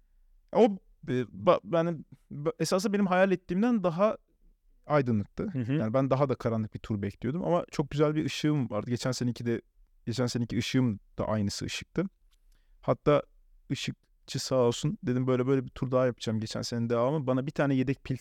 O 0.53 0.77
ba- 1.07 2.53
esası 2.59 2.93
benim 2.93 3.07
hayal 3.07 3.33
ettiğimden 3.33 3.83
daha 3.83 4.17
aydınlıktı. 4.91 5.51
Hı 5.53 5.59
hı. 5.59 5.73
Yani 5.73 5.95
ben 5.95 6.11
daha 6.11 6.29
da 6.29 6.35
karanlık 6.35 6.75
bir 6.75 6.79
tur 6.79 7.03
bekliyordum 7.03 7.45
ama 7.45 7.65
çok 7.71 7.91
güzel 7.91 8.15
bir 8.15 8.25
ışığım 8.25 8.71
vardı. 8.71 8.91
Geçen 8.91 9.13
seneki 9.13 9.47
de 9.47 9.61
geçen 10.07 10.27
seneki 10.27 10.59
ışığım 10.59 11.01
da 11.19 11.29
aynısı 11.29 11.65
ışıktı. 11.65 12.05
Hatta 12.81 13.23
ışıkçı 13.71 14.39
sağ 14.39 14.57
olsun 14.57 14.99
dedim 15.03 15.27
böyle 15.27 15.47
böyle 15.47 15.65
bir 15.65 15.71
tur 15.71 15.91
daha 15.91 16.07
yapacağım 16.07 16.41
geçen 16.41 16.63
senenin 16.63 16.91
devamı. 16.91 17.27
Bana 17.27 17.47
bir 17.47 17.53
tane 17.53 17.75
yedek 17.75 18.05
pil 18.05 18.19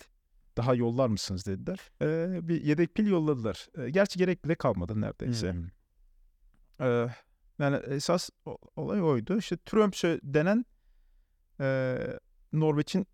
daha 0.56 0.74
yollar 0.74 1.08
mısınız 1.08 1.46
dediler. 1.46 1.78
Ee, 2.02 2.48
bir 2.48 2.62
yedek 2.62 2.94
pil 2.94 3.06
yolladılar. 3.06 3.68
Ee, 3.78 3.90
gerçi 3.90 4.18
gerek 4.18 4.44
bile 4.44 4.54
kalmadı 4.54 5.00
neredeyse. 5.00 5.52
Hmm. 5.52 5.66
Ee, 6.80 7.08
yani 7.58 7.76
esas 7.76 8.30
olay 8.76 9.02
oydu. 9.02 9.38
İşte 9.38 9.56
Tromsø 9.56 10.20
denen 10.22 10.64
e, 11.60 11.98
Norveç'in 12.52 13.06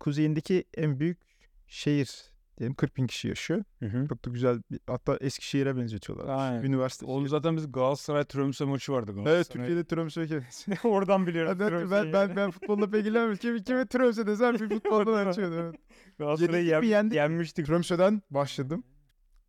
kuzeyindeki 0.00 0.64
en 0.76 1.00
büyük 1.00 1.18
şehir 1.66 2.37
diyelim 2.58 2.74
40 2.74 2.96
bin 2.96 3.06
kişi 3.06 3.28
yaşıyor. 3.28 3.64
Hı 3.78 3.86
hı. 3.86 4.08
Çok 4.08 4.24
da 4.24 4.30
güzel 4.30 4.62
bir, 4.70 4.80
hatta 4.86 5.16
Eskişehir'e 5.20 5.76
benzetiyorlar. 5.76 6.28
Aynen. 6.28 6.62
Üniversite. 6.62 7.06
Oğlum 7.06 7.28
zaten 7.28 7.56
biz 7.56 7.72
Galatasaray 7.72 8.24
Tromsø 8.24 8.66
maçı 8.66 8.92
vardı. 8.92 9.12
Evet 9.14 9.24
Galatasaray. 9.24 9.66
Türkiye'de 9.66 9.84
Tromsø. 9.84 10.42
Oradan 10.88 11.26
biliyorum. 11.26 11.58
ben, 11.60 11.90
ben, 11.90 12.12
ben, 12.12 12.36
ben, 12.36 12.50
futbolla 12.50 12.90
pek 12.90 13.00
ilgilenmiyorum. 13.00 13.36
Kimi, 13.36 13.64
kimi 13.64 13.86
Tromsø 13.86 14.26
desem 14.26 14.54
bir 14.54 14.68
futboldan 14.68 15.26
açıyordu. 15.26 15.54
Evet. 15.54 15.74
Galatasaray'ı 16.18 16.66
yem- 16.66 16.84
yendik 16.84 17.12
mi? 17.12 17.16
yenmiştik. 17.16 17.66
Tromsø'den 17.66 18.22
başladım. 18.30 18.84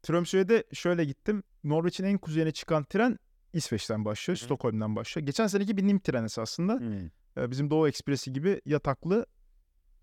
Tromsø'ye 0.03 0.49
de 0.49 0.63
şöyle 0.73 1.05
gittim. 1.05 1.43
Norveç'in 1.63 2.03
en 2.03 2.17
kuzeyine 2.17 2.51
çıkan 2.51 2.83
tren 2.83 3.19
İsveç'ten 3.53 4.05
başlıyor. 4.05 4.37
Hı 4.37 4.41
hı. 4.41 4.45
Stockholm'dan 4.45 4.95
başlıyor. 4.95 5.25
Geçen 5.25 5.47
seneki 5.47 5.77
bindiğim 5.77 5.99
tren 5.99 6.23
esasında. 6.23 6.79
Hmm. 6.79 7.09
Ee, 7.37 7.51
Bizim 7.51 7.69
Doğu 7.69 7.87
Ekspresi 7.87 8.33
gibi 8.33 8.61
yataklı 8.65 9.25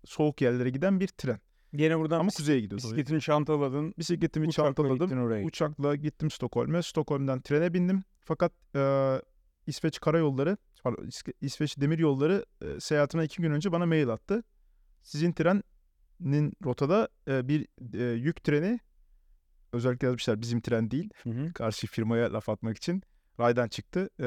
soğuk 0.05 0.41
yerlere 0.41 0.69
giden 0.69 0.99
bir 0.99 1.07
tren. 1.07 1.39
Gene 1.77 1.99
buradan 1.99 2.19
Ama 2.19 2.29
kuzeye 2.29 2.59
gidiyor. 2.59 2.77
bisikletini 2.77 3.21
çantaladın. 3.21 3.93
Bisikletimi 3.97 4.47
Uçakla 4.47 4.67
çantaladım. 4.67 4.99
gittin 5.07 5.17
oraya. 5.21 5.45
Uçakla 5.45 5.95
gittim 5.95 6.31
Stockholm'e. 6.31 6.81
Stockholm'dan 6.83 7.41
trene 7.41 7.73
bindim. 7.73 8.03
Fakat 8.19 8.51
e, 8.75 8.81
İsveç 9.67 9.99
Karayolları, 9.99 10.57
pardon, 10.83 11.03
İs- 11.03 11.33
İsveç 11.41 11.77
Demir 11.79 11.99
Yolları 11.99 12.45
e, 12.61 12.79
seyahatime 12.79 13.23
iki 13.25 13.41
gün 13.41 13.51
önce 13.51 13.71
bana 13.71 13.85
mail 13.85 14.09
attı. 14.09 14.43
Sizin 15.03 15.31
trenin 15.31 16.53
rotada 16.65 17.09
e, 17.27 17.47
bir 17.47 17.67
e, 17.93 18.03
yük 18.13 18.43
treni, 18.43 18.79
özellikle 19.73 20.07
yazmışlar 20.07 20.41
bizim 20.41 20.61
tren 20.61 20.91
değil, 20.91 21.09
Hı 21.23 21.29
hı. 21.29 21.53
karşı 21.53 21.87
firmaya 21.87 22.33
laf 22.33 22.49
atmak 22.49 22.77
için 22.77 23.03
raydan 23.39 23.67
çıktı. 23.67 24.09
E, 24.19 24.25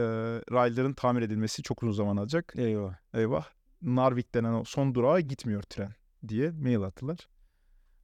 rayların 0.53 0.93
tamir 0.93 1.23
edilmesi 1.23 1.63
çok 1.63 1.83
uzun 1.83 1.93
zaman 1.93 2.17
alacak. 2.17 2.55
Eyvah. 2.57 2.95
Eyvah. 3.15 3.47
Narvik 3.83 4.35
denen 4.35 4.53
o 4.53 4.65
son 4.65 4.95
durağa 4.95 5.21
gitmiyor 5.21 5.63
tren 5.63 5.93
diye 6.29 6.51
mail 6.51 6.83
attılar. 6.83 7.19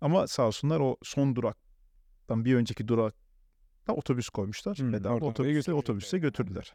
Ama 0.01 0.27
sağ 0.27 0.47
olsunlar 0.47 0.81
o 0.81 0.97
son 1.03 1.37
duraktan 1.37 2.45
bir 2.45 2.55
önceki 2.55 2.89
durakta 2.89 3.93
otobüs 3.93 4.29
koymuşlar. 4.29 4.79
Hmm, 4.79 4.93
Bedava 4.93 5.15
oraya 5.15 5.75
otobüse, 5.75 6.17
yani. 6.17 6.23
götürdüler. 6.23 6.75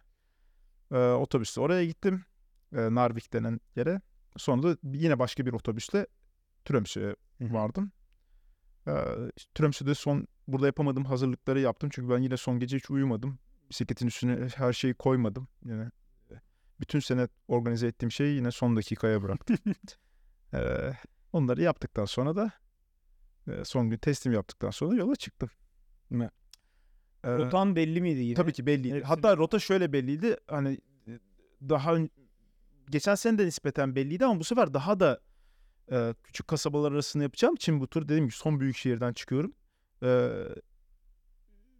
Ee, 0.91 0.97
otobüste 0.97 1.61
oraya 1.61 1.85
gittim. 1.85 2.25
Ee, 2.75 2.95
Narvik 2.95 3.33
denen 3.33 3.59
yere. 3.75 4.01
Sonra 4.37 4.63
da 4.63 4.77
yine 4.83 5.19
başka 5.19 5.45
bir 5.45 5.53
otobüsle 5.53 6.07
Tromsø'ye 6.65 7.15
vardım. 7.41 7.91
Ee, 8.87 8.93
Tromsø'de 9.55 9.95
son 9.95 10.27
burada 10.47 10.65
yapamadığım 10.65 11.05
hazırlıkları 11.05 11.59
yaptım. 11.59 11.89
Çünkü 11.93 12.09
ben 12.09 12.19
yine 12.19 12.37
son 12.37 12.59
gece 12.59 12.77
hiç 12.77 12.91
uyumadım. 12.91 13.39
Bisikletin 13.69 14.07
üstüne 14.07 14.47
her 14.55 14.73
şeyi 14.73 14.93
koymadım. 14.93 15.47
Yine 15.65 15.91
bütün 16.79 16.99
sene 16.99 17.27
organize 17.47 17.87
ettiğim 17.87 18.11
şeyi 18.11 18.35
yine 18.35 18.51
son 18.51 18.75
dakikaya 18.75 19.21
bıraktım. 19.21 19.57
Ee, 20.53 20.93
onları 21.33 21.61
yaptıktan 21.61 22.05
sonra 22.05 22.35
da 22.35 22.51
son 23.65 23.89
gün 23.89 23.97
teslim 23.97 24.33
yaptıktan 24.33 24.71
sonra 24.71 24.95
yola 24.95 25.15
çıktım. 25.15 25.49
Ne? 26.11 26.29
Ee, 27.23 27.37
Rotan 27.37 27.75
belli 27.75 28.01
miydi 28.01 28.19
yine? 28.19 28.35
tabii 28.35 28.53
ki 28.53 28.65
belliydi. 28.65 28.95
Hepsi 28.95 29.07
Hatta 29.07 29.37
rota 29.37 29.59
şöyle 29.59 29.93
belliydi. 29.93 30.37
Hani 30.47 30.77
e, 31.07 31.19
daha 31.69 31.97
geçen 32.89 33.15
sene 33.15 33.37
de 33.37 33.45
nispeten 33.45 33.95
belliydi 33.95 34.25
ama 34.25 34.39
bu 34.39 34.43
sefer 34.43 34.73
daha 34.73 34.99
da 34.99 35.19
e, 35.91 36.13
küçük 36.23 36.47
kasabalar 36.47 36.91
arasında 36.91 37.23
yapacağım 37.23 37.55
için 37.55 37.79
bu 37.79 37.87
tur 37.87 38.03
dediğim 38.03 38.23
gibi 38.23 38.33
son 38.33 38.59
büyük 38.59 38.77
şehirden 38.77 39.13
çıkıyorum. 39.13 39.53
Ee, 40.03 40.29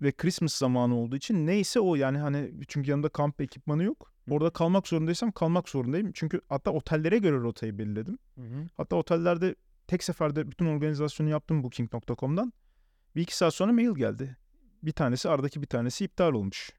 ve 0.01 0.11
Christmas 0.11 0.53
zamanı 0.53 0.95
olduğu 0.95 1.15
için 1.15 1.47
neyse 1.47 1.79
o 1.79 1.95
yani 1.95 2.17
hani 2.17 2.51
çünkü 2.67 2.89
yanımda 2.89 3.09
kamp 3.09 3.41
ekipmanı 3.41 3.83
yok. 3.83 4.13
Orada 4.29 4.49
kalmak 4.49 4.87
zorundaysam 4.87 5.31
kalmak 5.31 5.69
zorundayım. 5.69 6.11
Çünkü 6.13 6.41
hatta 6.49 6.71
otellere 6.71 7.17
göre 7.17 7.35
rotayı 7.35 7.77
belirledim. 7.77 8.17
Hı 8.35 8.41
hı. 8.41 8.67
Hatta 8.77 8.95
otellerde 8.95 9.55
tek 9.91 10.03
seferde 10.03 10.51
bütün 10.51 10.65
organizasyonu 10.65 11.29
yaptım 11.29 11.63
booking.com'dan. 11.63 12.53
Bir 13.15 13.21
iki 13.21 13.37
saat 13.37 13.53
sonra 13.53 13.71
mail 13.71 13.95
geldi. 13.95 14.37
Bir 14.83 14.91
tanesi 14.91 15.29
aradaki 15.29 15.61
bir 15.61 15.67
tanesi 15.67 16.05
iptal 16.05 16.33
olmuş. 16.33 16.71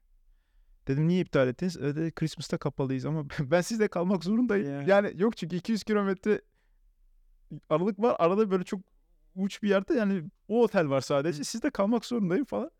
Dedim 0.87 1.07
niye 1.07 1.21
iptal 1.21 1.47
ettiniz? 1.47 1.77
E, 1.77 1.95
dedi, 1.95 2.11
Christmas'ta 2.11 2.57
kapalıyız 2.57 3.05
ama 3.05 3.25
ben 3.39 3.61
sizde 3.61 3.87
kalmak 3.87 4.23
zorundayım. 4.23 4.69
Ya. 4.69 4.81
Yani 4.81 5.13
yok 5.15 5.37
çünkü 5.37 5.55
200 5.55 5.83
kilometre 5.83 6.41
aralık 7.69 7.99
var. 7.99 8.15
Arada 8.19 8.51
böyle 8.51 8.63
çok 8.63 8.81
uç 9.35 9.63
bir 9.63 9.69
yerde 9.69 9.93
yani 9.93 10.23
o 10.47 10.63
otel 10.63 10.89
var 10.89 11.01
sadece. 11.01 11.43
Sizde 11.43 11.69
kalmak 11.69 12.05
zorundayım 12.05 12.45
falan. 12.45 12.71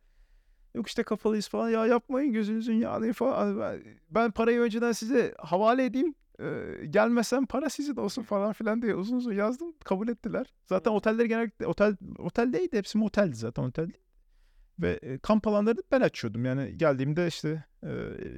Yok 0.75 0.87
işte 0.87 1.03
kapalıyız 1.03 1.47
falan. 1.47 1.69
Ya 1.69 1.85
yapmayın 1.85 2.33
gözünüzün 2.33 2.75
yağını 2.75 3.13
falan. 3.13 3.59
Ben, 3.59 3.83
ben 4.09 4.31
parayı 4.31 4.59
önceden 4.59 4.91
size 4.91 5.35
havale 5.39 5.85
edeyim. 5.85 6.15
Ee, 6.43 6.85
gelmesem 6.85 7.45
para 7.45 7.69
sizin 7.69 7.95
olsun 7.95 8.23
falan 8.23 8.53
filan 8.53 8.81
diye 8.81 8.95
uzun 8.95 9.17
uzun 9.17 9.33
yazdım. 9.33 9.73
Kabul 9.83 10.07
ettiler. 10.07 10.53
Zaten 10.65 10.91
otelleri 10.91 11.27
genellikle 11.27 11.67
otel 11.67 11.95
oteldeydi. 12.19 12.77
Hepsi 12.77 12.97
moteldi 12.97 13.35
zaten 13.35 13.63
otel. 13.63 13.91
Ve 14.79 14.99
e, 15.01 15.17
kamp 15.17 15.47
alanlarını 15.47 15.81
ben 15.91 16.01
açıyordum. 16.01 16.45
Yani 16.45 16.77
geldiğimde 16.77 17.27
işte 17.27 17.63
e, 17.83 17.87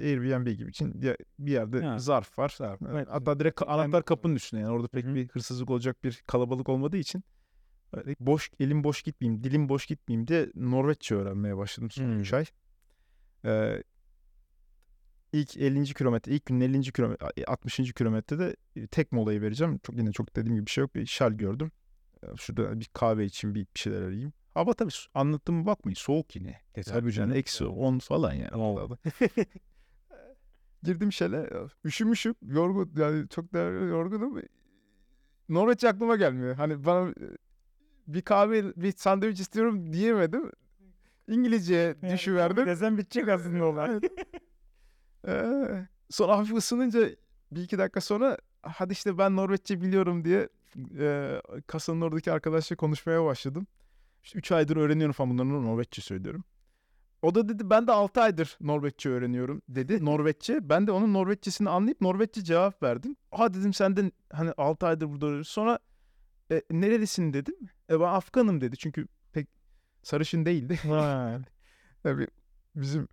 Airbnb 0.03 0.47
gibi 0.47 0.69
için 0.69 1.01
bir, 1.39 1.51
yerde 1.51 1.81
Ha. 1.81 1.99
zarf 1.99 2.39
var. 2.39 2.53
Zarf, 2.57 2.81
E, 2.81 2.85
evet. 2.91 3.07
Hatta 3.11 3.39
direkt 3.39 3.61
ka- 3.61 3.65
anahtar 3.65 4.05
kapının 4.05 4.35
üstüne. 4.35 4.59
Yani 4.59 4.71
orada 4.71 4.87
pek 4.87 5.05
Hı 5.05 5.15
bir 5.15 5.27
hırsızlık 5.27 5.69
olacak 5.69 6.03
bir 6.03 6.23
kalabalık 6.27 6.69
olmadığı 6.69 6.97
için. 6.97 7.23
Öyle 7.93 8.15
boş 8.19 8.51
elim 8.59 8.83
boş 8.83 9.01
gitmeyeyim, 9.03 9.43
dilim 9.43 9.69
boş 9.69 9.85
gitmeyeyim 9.85 10.27
diye 10.27 10.49
Norveççe 10.55 11.15
öğrenmeye 11.15 11.57
başladım 11.57 11.91
son 11.91 12.03
Hmm. 12.03 12.19
3 12.19 12.33
ay. 12.33 12.45
Ee, 13.45 13.83
ilk 15.35 15.57
50. 15.57 15.93
kilometre, 15.93 16.31
ilk 16.31 16.45
günün 16.45 16.73
50. 16.73 16.81
kilometre, 16.91 17.45
60. 17.47 17.93
kilometrede 17.93 18.55
e, 18.75 18.87
tek 18.87 19.11
molayı 19.11 19.41
vereceğim. 19.41 19.79
Çok 19.83 19.97
yine 19.97 20.11
çok 20.11 20.35
dediğim 20.35 20.55
gibi 20.55 20.65
bir 20.65 20.71
şey 20.71 20.81
yok. 20.81 20.95
Bir 20.95 21.05
şal 21.05 21.31
gördüm. 21.31 21.71
Ee, 22.23 22.27
Şurada 22.37 22.79
bir 22.79 22.89
kahve 22.93 23.25
için 23.25 23.55
bir, 23.55 23.61
bir 23.75 23.79
şeyler 23.79 24.01
arayayım. 24.01 24.33
Hava 24.53 24.73
tabii 24.73 24.91
anlattığıma 25.13 25.65
bakmayın 25.65 25.95
soğuk 25.95 26.35
yine. 26.35 26.61
Tabii 26.85 27.11
canım 27.11 27.35
eksi 27.35 27.65
10 27.65 27.99
falan 27.99 28.33
yani. 28.33 28.49
Allah'ım. 28.49 28.97
Girdim 30.83 31.11
şele 31.11 31.49
üşümüşüm 31.85 32.35
yorgun 32.41 32.91
yani 32.97 33.29
çok 33.29 33.53
da 33.53 33.59
yorgunum. 33.59 34.41
Norveç 35.49 35.83
aklıma 35.83 36.15
gelmiyor. 36.15 36.55
Hani 36.55 36.85
bana 36.85 37.13
bir 38.07 38.21
kahve, 38.21 38.75
bir 38.75 38.91
sandviç 38.91 39.39
istiyorum 39.39 39.93
diyemedim. 39.93 40.51
İngilizce 41.27 41.95
düşüverdim. 42.11 42.65
Desem 42.65 42.97
bitecek 42.97 43.29
aslında 43.29 43.65
olay. 43.65 43.99
Ee, 45.27 45.87
sonra 46.09 46.37
hafif 46.37 46.57
ısınınca 46.57 47.09
bir 47.51 47.61
iki 47.61 47.77
dakika 47.77 48.01
sonra 48.01 48.37
hadi 48.61 48.93
işte 48.93 49.17
ben 49.17 49.35
Norveççe 49.35 49.81
biliyorum 49.81 50.25
diye 50.25 50.49
e, 50.99 51.41
kasanın 51.67 52.01
oradaki 52.01 52.31
arkadaşla 52.31 52.75
konuşmaya 52.75 53.25
başladım. 53.25 53.67
İşte 54.23 54.39
3 54.39 54.51
aydır 54.51 54.77
öğreniyorum 54.77 55.13
falan 55.13 55.29
bunları 55.29 55.63
Norveççe 55.63 56.01
söylüyorum. 56.01 56.43
O 57.21 57.35
da 57.35 57.49
dedi 57.49 57.69
ben 57.69 57.87
de 57.87 57.91
6 57.91 58.21
aydır 58.21 58.57
Norveççe 58.61 59.09
öğreniyorum 59.09 59.61
dedi. 59.69 60.05
Norveççe. 60.05 60.69
Ben 60.69 60.87
de 60.87 60.91
onun 60.91 61.13
Norveççesini 61.13 61.69
anlayıp 61.69 62.01
Norveççe 62.01 62.43
cevap 62.43 62.83
verdim. 62.83 63.15
Ha 63.31 63.53
dedim 63.53 63.73
sen 63.73 63.97
de 63.97 64.11
hani 64.33 64.51
6 64.57 64.87
aydır 64.87 65.09
burada 65.09 65.25
öğreniyorsun. 65.25 65.53
Sonra 65.53 65.79
e, 66.51 66.61
nerelisin 66.71 67.33
dedim. 67.33 67.55
E 67.89 67.99
ben 67.99 68.05
Afganım 68.05 68.61
dedi. 68.61 68.77
Çünkü 68.77 69.07
pek 69.31 69.47
sarışın 70.03 70.45
değildi. 70.45 70.79
Tabii 72.03 72.27
bizim 72.75 73.07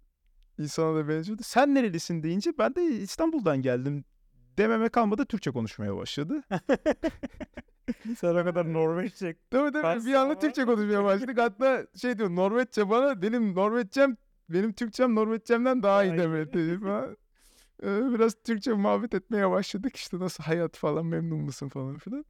insana 0.63 0.97
da 0.97 1.09
benziyordu. 1.09 1.43
Sen 1.45 1.75
nerelisin 1.75 2.23
deyince 2.23 2.53
ben 2.59 2.75
de 2.75 2.85
İstanbul'dan 2.85 3.63
geldim 3.63 4.05
dememe 4.59 4.89
kalmadı 4.89 5.25
Türkçe 5.27 5.51
konuşmaya 5.51 5.97
başladı. 5.97 6.43
Sen 8.19 8.35
o 8.35 8.45
kadar 8.45 8.73
Norveççe. 8.73 9.37
Tabii 9.51 9.73
tabii 9.73 9.83
Fars 9.83 10.07
bir 10.07 10.15
anda 10.15 10.39
Türkçe 10.39 10.65
konuşmaya 10.65 11.05
başladık. 11.05 11.39
Hatta 11.39 11.87
şey 11.97 12.19
diyor 12.19 12.31
Norveççe 12.37 12.91
bana 12.91 13.23
benim 13.23 13.55
Norveççem 13.55 14.17
benim 14.49 14.73
Türkçem 14.73 15.15
Norveççemden 15.15 15.83
daha 15.83 16.05
iyi 16.05 16.09
Daha 16.09 16.17
iyi. 16.17 16.19
demedi 16.19 16.79
falan. 16.81 17.17
Ee, 17.83 17.87
biraz 18.15 18.35
Türkçe 18.45 18.73
muhabbet 18.73 19.15
etmeye 19.15 19.51
başladık 19.51 19.97
işte 19.97 20.19
nasıl 20.19 20.45
hayat 20.45 20.77
falan 20.77 21.07
memnun 21.07 21.39
musun 21.41 21.69
falan 21.69 21.99
filan. 21.99 22.25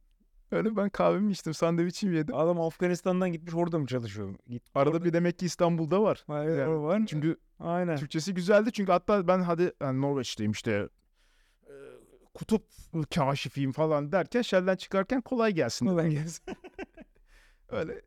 Öyle 0.53 0.75
ben 0.75 0.89
kahvemi 0.89 1.31
içtim 1.31 1.53
sandviçimi 1.53 2.15
yedim. 2.15 2.35
Adam 2.35 2.61
Afganistan'dan 2.61 3.31
gitmiş 3.31 3.53
orada 3.53 3.79
mı 3.79 3.87
çalışıyor? 3.87 4.35
Git. 4.47 4.63
Arada 4.75 5.03
bir 5.03 5.13
demek 5.13 5.39
ki 5.39 5.45
İstanbul'da 5.45 6.01
var. 6.01 6.23
Hayır, 6.27 6.57
Yani 6.57 6.83
var. 6.83 7.01
Çünkü 7.07 7.37
Aynen. 7.59 7.95
Türkçesi 7.97 8.33
güzeldi 8.33 8.71
çünkü 8.71 8.91
hatta 8.91 9.27
ben 9.27 9.39
hadi 9.39 9.73
yani 9.81 10.01
Norveç'teyim 10.01 10.51
işte 10.51 10.89
kutup 12.33 12.63
kaşifiyim 13.15 13.71
falan 13.71 14.11
derken 14.11 14.41
Shell'den 14.41 14.75
çıkarken 14.75 15.21
kolay 15.21 15.53
gelsin. 15.53 15.85
Ulan 15.85 16.09
gelsin. 16.09 16.43
Öyle 17.69 18.01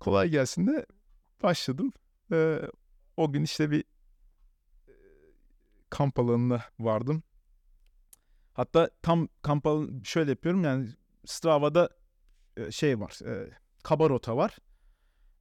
kolay 0.00 0.28
gelsin 0.28 0.66
de 0.66 0.86
başladım. 1.42 1.92
Ee, 2.32 2.60
o 3.16 3.32
gün 3.32 3.42
işte 3.42 3.70
bir 3.70 3.84
kamp 5.90 6.18
alanına 6.18 6.64
vardım. 6.80 7.22
Hatta 8.52 8.90
tam 9.02 9.28
kamp 9.42 9.66
alanı 9.66 10.04
şöyle 10.04 10.30
yapıyorum 10.30 10.64
yani 10.64 10.88
Strava'da 11.28 11.88
e, 12.56 12.70
şey 12.70 13.00
var. 13.00 13.18
E, 13.26 13.50
kaba 13.82 14.08
rota 14.08 14.36
var. 14.36 14.58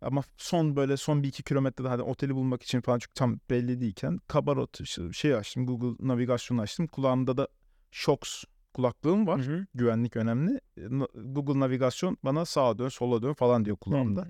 Ama 0.02 0.23
son 0.38 0.76
böyle 0.76 0.97
son 0.97 1.23
bir 1.23 1.28
iki 1.28 1.43
kilometrede 1.43 1.88
hadi 1.88 2.02
oteli 2.02 2.36
bulmak 2.36 2.63
için 2.63 2.82
falan 2.82 3.00
çok 3.00 3.15
tam 3.15 3.39
belli 3.50 3.82
değilken 3.82 4.19
kaba 4.28 4.56
rota 4.56 4.84
işte 4.84 5.13
şey 5.13 5.36
açtım 5.36 5.65
Google 5.65 6.08
navigasyonu 6.08 6.62
açtım. 6.62 6.88
Kulağımda 6.88 7.38
da 7.38 7.47
Shocks 7.91 8.43
kulaklığım 8.73 9.28
var. 9.28 9.41
Hı 9.45 9.52
hı. 9.52 9.65
Güvenlik 9.73 10.15
önemli. 10.15 10.62
E, 10.78 10.88
Google 11.15 11.60
navigasyon 11.60 12.17
bana 12.23 12.45
sağa 12.45 12.78
dön 12.78 12.89
sola 12.89 13.21
dön 13.21 13.34
falan 13.34 13.65
diyor 13.65 13.78
kulağımda. 13.78 14.28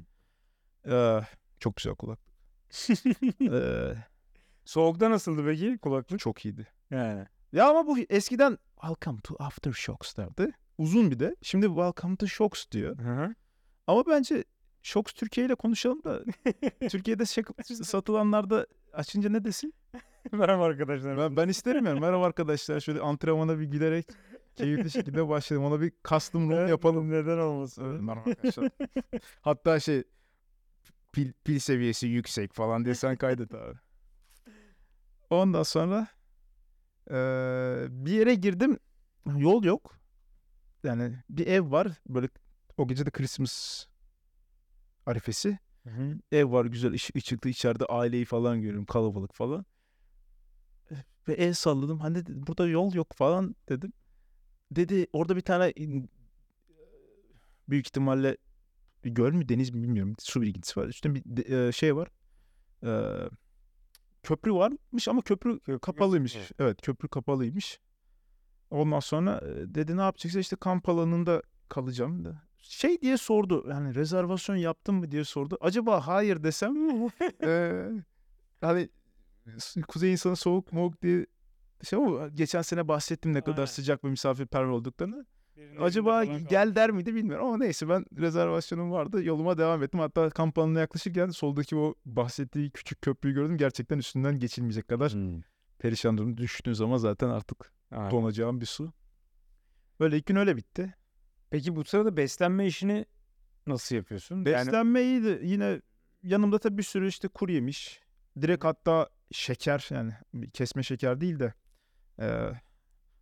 Ee, 0.88 1.22
çok 1.60 1.76
güzel 1.76 1.96
kulak. 1.96 2.20
Ee, 3.42 3.94
Soğukta 4.66 5.12
nasıldı 5.12 5.46
peki 5.46 5.78
kulaklık? 5.78 6.20
çok 6.20 6.46
iyiydi. 6.46 6.68
Yani. 6.92 7.26
Ya 7.52 7.70
ama 7.70 7.88
bu 7.88 8.00
eskiden 8.00 8.58
Welcome 8.82 9.20
to 9.24 9.36
Aftershocks 9.40 10.18
derdi. 10.18 10.54
Uzun 10.78 11.12
bir 11.12 11.20
de. 11.20 11.36
Şimdi 11.42 11.66
Welcome 11.66 12.16
to 12.16 12.28
Shocks 12.28 12.66
diyor. 12.72 12.98
Hı 12.98 13.04
hı. 13.24 13.36
Ama 13.88 14.04
bence 14.08 14.44
Shocks 14.82 15.14
Türkiye 15.14 15.46
ile 15.46 15.56
konuşalım 15.56 16.04
da 16.04 16.24
Türkiye'de 16.90 17.26
satılanlarda 17.84 18.68
açınca 18.94 19.30
ne 19.30 19.44
desin? 19.44 19.74
Merhaba 20.32 20.64
arkadaşlar. 20.64 21.18
Ben, 21.18 21.38
ben 21.38 21.48
isterim 21.48 21.86
yani. 21.86 22.00
Merhaba 22.00 22.26
arkadaşlar. 22.26 22.80
Şöyle 22.80 23.00
antrenmana 23.00 23.60
bir 23.60 23.66
gülerek 23.66 24.08
keyifli 24.56 24.92
şekilde 24.92 25.28
başlayalım. 25.28 25.72
Ona 25.72 25.82
bir 25.82 25.92
custom 26.10 26.50
room 26.50 26.68
yapalım. 26.68 27.12
Neden 27.12 27.38
olmasın? 27.38 27.84
Evet, 27.92 28.02
merhaba 28.02 28.30
arkadaşlar. 28.30 28.70
Hatta 29.42 29.80
şey 29.80 30.04
pil, 31.12 31.34
pil 31.44 31.60
seviyesi 31.60 32.08
yüksek 32.08 32.54
falan 32.54 32.86
diye 32.86 32.96
sen 32.96 33.16
kaydet 33.16 33.54
abi. 33.56 33.78
Ondan 35.30 35.64
sonra 35.64 36.08
eee, 37.10 37.88
bir 37.90 38.12
yere 38.12 38.36
girdim. 38.36 38.80
Yol 39.38 39.64
yok. 39.64 39.97
Yani 40.88 41.18
bir 41.30 41.48
ev 41.48 41.72
var. 41.72 41.88
Böyle 42.10 42.30
o 42.78 42.88
gece 42.88 43.06
de 43.06 43.12
Christmas 43.12 43.86
arifesi. 45.06 45.60
Hı 45.84 45.90
hı. 45.90 46.20
Ev 46.32 46.52
var 46.52 46.66
güzel 46.66 46.94
ışık 46.94 47.16
ışıklı 47.16 47.50
içeride 47.50 47.86
aileyi 47.86 48.26
falan 48.26 48.62
görüyorum 48.62 48.86
kalabalık 48.86 49.34
falan. 49.34 49.66
Ve 51.28 51.34
el 51.34 51.54
salladım. 51.54 52.00
Hani 52.00 52.24
burada 52.28 52.68
yol 52.68 52.94
yok 52.94 53.14
falan 53.14 53.56
dedim. 53.70 53.94
Dedi 54.72 55.08
orada 55.14 55.36
bir 55.36 55.42
tane 55.42 55.74
büyük 57.70 57.88
ihtimalle 57.88 58.38
bir 59.04 59.10
göl 59.10 59.34
mü 59.34 59.50
deniz 59.50 59.70
mi 59.70 59.84
bilmiyorum. 59.84 60.16
Su 60.20 60.42
birikintisi 60.42 60.80
var. 60.80 60.88
Üstünde 60.88 61.22
bir 61.26 61.50
e, 61.50 61.72
şey 61.72 61.96
var. 61.96 62.10
E, 62.84 62.92
köprü 64.24 64.54
varmış 64.54 65.08
ama 65.08 65.22
köprü 65.22 65.80
kapalıymış. 65.80 66.38
Evet 66.60 66.82
köprü 66.82 67.08
kapalıymış. 67.08 67.80
Ondan 68.72 69.00
sonra 69.00 69.42
dedi 69.76 69.98
ne 69.98 70.02
yapacaksın 70.02 70.40
işte 70.40 70.56
kamp 70.56 70.90
alanında 70.90 71.42
kalacağım 71.70 72.26
da. 72.26 72.42
Şey 72.62 73.02
diye 73.02 73.18
sordu 73.18 73.66
yani 73.70 73.96
rezervasyon 73.96 74.56
yaptın 74.56 74.96
mı 74.96 75.12
diye 75.12 75.24
sordu. 75.24 75.58
Acaba 75.62 76.08
hayır 76.08 76.44
desem 76.44 76.76
e, 77.44 77.84
hani 78.62 78.90
s- 79.58 79.82
kuzey 79.82 80.12
insanı 80.12 80.36
soğuk 80.36 80.74
moğuk 80.74 81.02
diye 81.02 81.26
şey 81.84 82.00
ama 82.00 82.28
geçen 82.28 82.62
sene 82.62 82.88
bahsettim 82.88 83.34
ne 83.34 83.42
kadar 83.42 83.58
Aynen. 83.58 83.66
sıcak 83.66 84.04
ve 84.04 84.10
misafirperver 84.10 84.68
olduklarını. 84.70 85.26
Birinin 85.58 85.82
Acaba 85.82 86.24
gel 86.26 86.76
der 86.76 86.92
miydi 86.92 87.16
bilmiyorum 87.16 87.46
ama 87.48 87.58
neyse 87.58 87.90
ben 87.90 88.06
rezervasyonum 88.18 88.92
vardı 88.92 89.24
yoluma 89.24 89.58
devam 89.58 89.84
ettim. 89.84 90.00
Hatta 90.00 90.30
kamp 90.30 90.58
alanına 90.58 90.80
yaklaşırken 90.80 91.30
soldaki 91.30 91.76
o 91.76 91.96
bahsettiği 92.06 92.72
küçük 92.72 93.02
köprüyü 93.02 93.36
gördüm. 93.36 93.58
Gerçekten 93.58 93.98
üstünden 93.98 94.40
geçilmeyecek 94.40 94.88
kadar. 94.88 95.14
Hmm. 95.14 95.42
Perişan 95.80 96.18
durum. 96.18 96.38
Düştüğün 96.38 96.74
zaman 96.74 96.98
zaten 96.98 97.30
artık 97.30 97.72
Aynen. 97.92 98.12
donacağım 98.12 98.62
bir 98.62 98.66
su. 98.66 98.94
Böyle 100.00 100.18
ilk 100.18 100.26
gün 100.26 100.36
öyle 100.36 100.58
bitti. 100.58 100.96
Peki 101.50 101.76
bu 101.76 101.84
sırada 101.84 102.18
beslenme 102.18 102.68
işini 102.68 103.06
nasıl 103.68 103.96
yapıyorsun? 103.96 104.36
Yani 104.36 104.46
Beslenme 104.46 105.02
iyiydi. 105.02 105.40
Yine 105.44 105.82
yanımda 106.24 106.60
tabii 106.60 106.78
bir 106.78 106.84
sürü 106.84 107.08
işte 107.08 107.28
kuru 107.28 107.52
yemiş. 107.52 108.02
Direkt 108.42 108.64
hatta 108.64 109.10
şeker 109.32 109.88
yani 109.92 110.14
kesme 110.54 110.84
şeker 110.84 111.22
değil 111.22 111.40
de 111.40 111.54
e, 112.20 112.52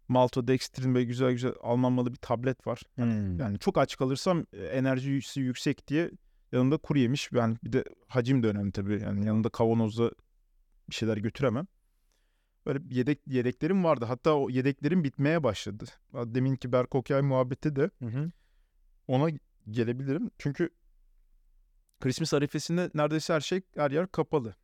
maltodextrin 0.08 0.96
ve 0.96 1.04
güzel 1.04 1.32
güzel 1.32 1.54
Alman 1.62 1.92
malı 1.92 2.12
bir 2.14 2.18
tablet 2.18 2.68
var. 2.68 2.82
Hmm. 2.96 3.40
Yani 3.40 3.60
çok 3.60 3.78
aç 3.78 3.98
kalırsam 3.98 4.46
enerjisi 4.54 5.42
yüksek 5.42 5.88
diye 5.88 6.12
yanımda 6.52 6.78
kuru 6.78 7.00
yemiş. 7.00 7.30
Yani 7.32 7.58
bir 7.64 7.74
de 7.74 7.84
hacim 8.08 8.44
de 8.44 8.48
önemli 8.48 8.72
tabii. 8.72 9.02
Yani 9.02 9.26
yanımda 9.26 9.50
kavanozda 9.50 10.12
bir 10.90 10.96
şeyler 10.96 11.18
götüremem. 11.18 11.68
Böyle 12.66 12.80
yedek 12.90 13.20
yedeklerim 13.28 13.84
vardı. 13.84 14.06
Hatta 14.06 14.34
o 14.34 14.50
yedeklerim 14.50 15.04
bitmeye 15.04 15.44
başladı. 15.44 15.86
Deminki 16.14 16.72
Berk 16.72 16.96
Okyay 16.96 17.22
muhabbeti 17.22 17.76
de 17.76 17.90
Hı 18.00 18.06
hı. 18.06 18.32
ona 19.08 19.30
gelebilirim. 19.70 20.32
Çünkü 20.38 20.70
Christmas 22.00 22.34
arifesinde 22.34 22.92
neredeyse 22.94 23.34
her 23.34 23.42
şey 23.42 23.62
her 23.76 23.92
yer 23.92 24.08
kapalı. 24.08 24.56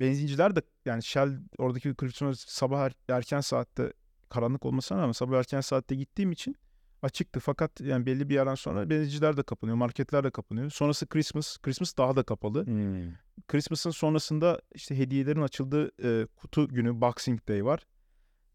Benzinciler 0.00 0.56
de 0.56 0.62
yani 0.84 1.02
Shell 1.02 1.38
oradaki 1.58 1.94
Christmas 1.94 2.44
sabah 2.48 2.80
er- 2.80 2.94
erken 3.08 3.40
saatte 3.40 3.92
karanlık 4.30 4.66
olmasına 4.66 4.98
rağmen 4.98 5.12
sabah 5.12 5.38
erken 5.38 5.60
saatte 5.60 5.94
gittiğim 5.94 6.32
için 6.32 6.56
açıktı. 7.02 7.40
Fakat 7.40 7.80
yani 7.80 8.06
belli 8.06 8.28
bir 8.28 8.34
yerden 8.34 8.54
sonra 8.54 8.90
benzinciler 8.90 9.36
de 9.36 9.42
kapanıyor, 9.42 9.76
marketler 9.76 10.24
de 10.24 10.30
kapanıyor. 10.30 10.70
Sonrası 10.70 11.06
Christmas, 11.06 11.58
Christmas 11.58 11.96
daha 11.96 12.16
da 12.16 12.22
kapalı. 12.22 12.66
Hmm. 12.66 13.12
Christmas'ın 13.48 13.90
sonrasında 13.90 14.60
işte 14.74 14.98
hediyelerin 14.98 15.42
açıldığı 15.42 15.90
e, 16.04 16.26
kutu 16.26 16.68
günü 16.68 17.00
Boxing 17.00 17.48
Day 17.48 17.64
var. 17.64 17.86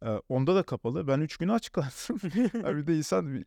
E, 0.06 0.10
onda 0.30 0.56
da 0.56 0.64
kapalı. 0.64 1.08
Ben 1.08 1.20
üç 1.20 1.38
günü 1.38 1.52
aç 1.52 1.72
kaldım. 1.72 2.20
Ya 2.64 2.78
bir 2.78 2.88
de 2.88 2.98
insan 2.98 3.34
bir 3.34 3.46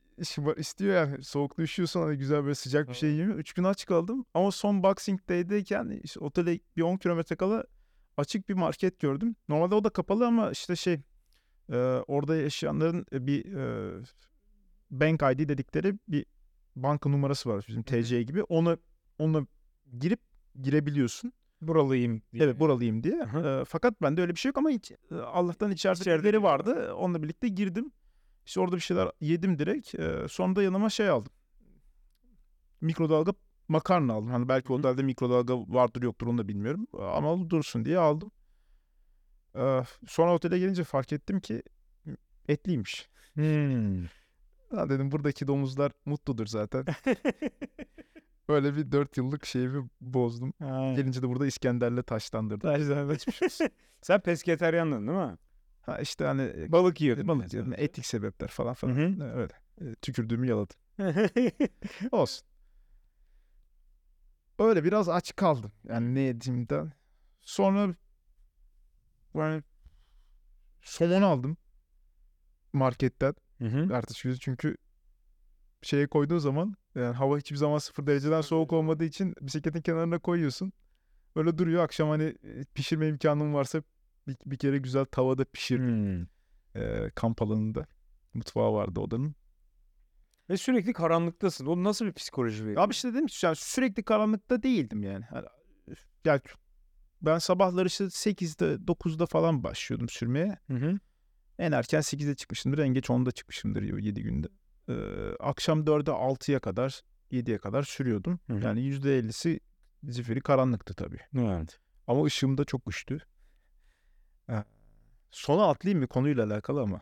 istiyor 0.57 0.95
yani. 0.95 1.25
Soğukta 1.25 1.63
üşüyorsun 1.63 2.01
hani 2.01 2.19
güzel 2.19 2.43
böyle 2.43 2.55
sıcak 2.55 2.89
bir 2.89 2.95
şey 2.95 3.15
yemiyor. 3.15 3.39
Üç 3.39 3.53
gün 3.53 3.65
aç 3.65 3.87
kaldım. 3.87 4.25
Ama 4.35 4.51
son 4.51 4.83
Boxing 4.83 5.21
Day'deyken 5.29 6.01
işte 6.05 6.21
otele 6.21 6.61
bir 6.77 6.83
10 6.83 6.97
kilometre 6.97 7.37
kala 7.37 7.65
açık 8.17 8.49
bir 8.49 8.55
market 8.55 9.01
gördüm. 9.01 9.37
Normalde 9.49 9.75
o 9.75 9.85
da 9.85 9.91
kapalı 9.91 10.27
ama 10.27 10.51
işte 10.51 10.77
şey 10.77 11.01
e, 11.73 11.77
orada 12.07 12.37
yaşayanların 12.37 13.07
bir 13.13 13.55
e, 13.55 13.93
Bank 14.91 15.23
ID 15.23 15.49
dedikleri 15.49 15.95
bir 16.09 16.27
banka 16.77 17.09
numarası 17.09 17.49
var 17.51 17.65
bizim. 17.69 17.83
TC 17.83 18.23
gibi. 18.23 18.43
Onu 18.43 18.79
onu 19.19 19.47
girip 19.99 20.21
girebiliyorsun. 20.63 21.33
Buralıyım. 21.61 22.23
diye. 22.33 22.45
Evet 22.45 22.61
buralıyım 22.61 23.03
diye. 23.03 23.15
Ee, 23.45 23.65
fakat 23.69 24.03
bende 24.03 24.21
öyle 24.21 24.35
bir 24.35 24.39
şey 24.41 24.49
yok 24.49 24.59
ama 24.59 24.71
hiç- 24.71 24.91
e, 25.11 25.15
Allah'tan 25.15 25.71
içeride 25.71 26.01
İçeride 26.01 26.29
biri 26.29 26.43
vardı. 26.43 26.95
Onunla 26.95 27.23
birlikte 27.23 27.49
girdim. 27.49 27.93
İşte 28.47 28.61
orada 28.61 28.77
bir 28.77 28.81
şeyler 28.81 29.11
yedim 29.21 29.59
direkt. 29.59 29.95
Ee, 29.95 30.27
sonra 30.29 30.57
da 30.57 30.63
yanıma 30.63 30.91
şey 30.91 31.09
aldım. 31.09 31.33
mikrodalga 32.81 33.33
makarna 33.69 34.13
aldım. 34.13 34.31
Hani 34.31 34.49
belki 34.49 34.69
hı. 34.69 34.73
otelde 34.73 35.03
mikrodalga 35.03 35.59
vardır 35.61 36.03
yoktur 36.03 36.27
onu 36.27 36.39
da 36.39 36.49
bilmiyorum. 36.49 36.87
Ama 37.01 37.51
dursun 37.51 37.85
diye 37.85 37.99
aldım. 37.99 38.31
Ee, 39.57 39.83
sonra 40.07 40.35
otele 40.35 40.59
gelince 40.59 40.85
fark 40.85 41.13
ettim 41.13 41.41
ki 41.41 41.63
etliymiş. 42.49 43.09
Hmm. 43.35 44.05
Ha 44.71 44.89
dedim 44.89 45.11
buradaki 45.13 45.47
domuzlar 45.49 45.93
mutludur 46.05 46.47
zaten. 46.47 46.85
Böyle 48.49 48.77
bir 48.77 48.93
4 48.93 49.17
yıllık 49.17 49.47
şeyimi 49.47 49.89
bozdum. 50.01 50.53
Ha. 50.59 50.93
Gelince 50.97 51.23
de 51.23 51.29
burada 51.29 51.47
İskender'le 51.47 52.03
taşlandırdım. 52.03 52.71
Taşlar- 52.71 53.71
Sen 54.03 54.21
pesketeryandın 54.21 55.07
değil 55.09 55.19
mi? 55.19 55.37
Ha 55.83 55.99
işte 55.99 56.25
hani 56.25 56.73
Balık 56.73 57.01
yiyordun. 57.01 57.29
balık 57.29 57.55
yedim, 57.55 57.75
etik 57.77 58.07
sebepler 58.07 58.49
falan 58.49 58.75
falan. 58.75 58.95
Hı 58.97 59.07
hı. 59.07 59.25
Ha, 59.25 59.33
Öyle. 59.35 59.53
E, 59.81 59.95
Tükürdüğümü 59.95 60.47
yaladım. 60.49 60.77
Olsun. 62.13 62.47
Öyle 64.59 64.85
biraz 64.85 65.09
aç 65.09 65.37
kaldım. 65.37 65.73
Yani 65.89 66.15
ne 66.15 66.21
yediğimden. 66.21 66.93
Sonra 67.43 67.95
yani 69.35 69.63
somon 70.83 71.23
aldım 71.23 71.57
marketten. 72.73 73.35
Hı 73.59 73.65
hı. 73.65 73.93
Ertesi 73.93 74.29
gün 74.29 74.35
çünkü 74.35 74.77
şeye 75.83 76.07
koyduğun 76.07 76.39
zaman 76.39 76.77
yani 76.95 77.15
hava 77.17 77.39
hiçbir 77.39 77.57
zaman 77.57 77.79
sıfır 77.79 78.07
dereceden 78.07 78.41
soğuk 78.41 78.73
olmadığı 78.73 79.05
için 79.05 79.35
bisikletin 79.41 79.81
kenarına 79.81 80.19
koyuyorsun. 80.19 80.73
Öyle 81.37 81.59
duruyor. 81.59 81.85
Akşam 81.85 82.09
hani 82.09 82.35
pişirme 82.75 83.09
imkanın 83.09 83.55
varsa 83.55 83.83
bir, 84.29 84.37
bir 84.47 84.57
kere 84.57 84.79
güzel 84.79 85.05
tavada 85.05 85.45
pişir. 85.45 85.79
Hmm. 85.79 86.23
e, 86.75 87.11
kamp 87.15 87.43
alanında. 87.43 87.87
Mutfağı 88.35 88.73
vardı 88.73 89.01
odanın. 89.01 89.35
Ve 90.51 90.57
sürekli 90.57 90.93
karanlıktasın. 90.93 91.67
O 91.67 91.85
nasıl 91.85 92.07
bir 92.07 92.13
psikoloji 92.13 92.65
veriyor? 92.65 92.83
Abi 92.83 92.93
işte 92.93 93.15
dedim 93.15 93.27
ki 93.27 93.47
yani 93.47 93.57
sürekli 93.57 94.03
karanlıkta 94.03 94.63
değildim 94.63 95.03
yani. 95.03 95.25
Hani, 95.25 95.47
yani 96.25 96.41
ben 97.23 97.39
sabahları 97.39 97.87
işte 97.87 98.05
8'de 98.05 98.87
9'da 98.87 99.27
falan 99.27 99.65
başlıyordum 99.65 100.09
sürmeye. 100.09 100.59
Hı 100.67 100.75
hı. 100.75 100.99
En 101.59 101.73
erken 101.73 102.01
8'de 102.01 102.35
çıkmışımdır. 102.35 102.79
En 102.79 102.89
geç 102.89 103.11
10'da 103.11 103.31
çıkmışımdır 103.31 103.83
7 103.83 104.23
günde. 104.23 104.49
Ee, 104.89 104.95
akşam 105.41 105.81
4'e 105.81 106.13
6'ya 106.13 106.61
kadar 106.61 107.03
7'ye 107.33 107.59
kadar 107.59 107.83
sürüyordum. 107.83 108.41
Hı 108.47 108.53
hı. 108.53 108.65
Yani 108.65 108.81
%50'si 108.81 109.61
zifiri 110.05 110.41
karanlıktı 110.41 110.95
tabii. 110.95 111.21
Evet. 111.39 111.79
Ama 112.07 112.25
ışığım 112.25 112.59
da 112.59 112.65
çok 112.65 112.87
güçlü. 112.87 113.19
Ha. 114.47 114.65
Sona 115.31 115.69
atlayayım 115.69 116.01
mı 116.01 116.07
konuyla 116.07 116.47
alakalı 116.47 116.81
ama. 116.81 117.01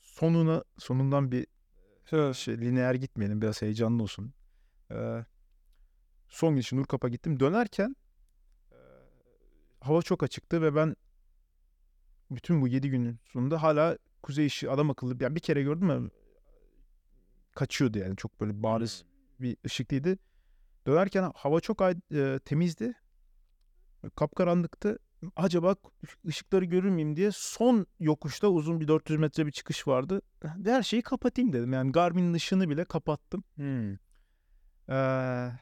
Sonuna 0.00 0.64
sonundan 0.78 1.32
bir 1.32 1.46
Söyle. 2.04 2.34
şey 2.34 2.58
lineer 2.58 2.94
gitmeyelim 2.94 3.42
biraz 3.42 3.62
heyecanlı 3.62 4.02
olsun. 4.02 4.34
Ee, 4.92 5.24
son 6.28 6.54
gün 6.54 6.60
için 6.60 6.76
Nurkap'a 6.76 7.08
gittim. 7.08 7.40
Dönerken 7.40 7.96
hava 9.82 10.02
çok 10.02 10.22
açıktı 10.22 10.62
ve 10.62 10.74
ben 10.74 10.96
bütün 12.36 12.62
bu 12.62 12.68
7 12.68 12.90
günün 12.90 13.18
sonunda 13.24 13.62
hala 13.62 13.98
kuzey 14.22 14.46
ışığı 14.46 14.72
adam 14.72 14.90
akıllı 14.90 15.16
yani 15.20 15.34
bir 15.34 15.40
kere 15.40 15.62
gördüm 15.62 15.90
ama 15.90 16.10
kaçıyordu 17.54 17.98
yani 17.98 18.16
çok 18.16 18.40
böyle 18.40 18.62
bariz 18.62 19.04
bir 19.40 19.56
ışıklıydı. 19.66 20.18
Dönerken 20.86 21.32
hava 21.34 21.60
çok 21.60 21.82
ay- 21.82 21.96
e, 22.14 22.38
temizdi. 22.44 22.94
Kapkaranlıktı. 24.16 24.98
Acaba 25.36 25.76
ışıkları 26.26 26.64
görür 26.64 26.88
müyüm 26.88 27.16
diye 27.16 27.30
son 27.32 27.86
yokuşta 28.00 28.48
uzun 28.48 28.80
bir 28.80 28.88
400 28.88 29.18
metre 29.20 29.46
bir 29.46 29.52
çıkış 29.52 29.88
vardı. 29.88 30.22
Her 30.64 30.82
şeyi 30.82 31.02
kapatayım 31.02 31.52
dedim. 31.52 31.72
Yani 31.72 31.92
Garmin'in 31.92 32.34
ışığını 32.34 32.70
bile 32.70 32.84
kapattım. 32.84 33.44
Hmm. 33.54 33.92
Ee, 34.88 35.52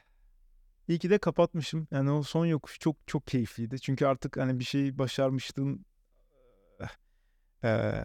iyi 0.87 0.99
ki 0.99 1.09
de 1.09 1.17
kapatmışım. 1.17 1.87
Yani 1.91 2.11
o 2.11 2.23
son 2.23 2.45
yokuş 2.45 2.79
çok 2.79 3.07
çok 3.07 3.27
keyifliydi. 3.27 3.79
Çünkü 3.79 4.05
artık 4.05 4.37
hani 4.37 4.59
bir 4.59 4.63
şeyi 4.63 4.97
başarmıştın. 4.97 5.85
Ee, 7.63 8.03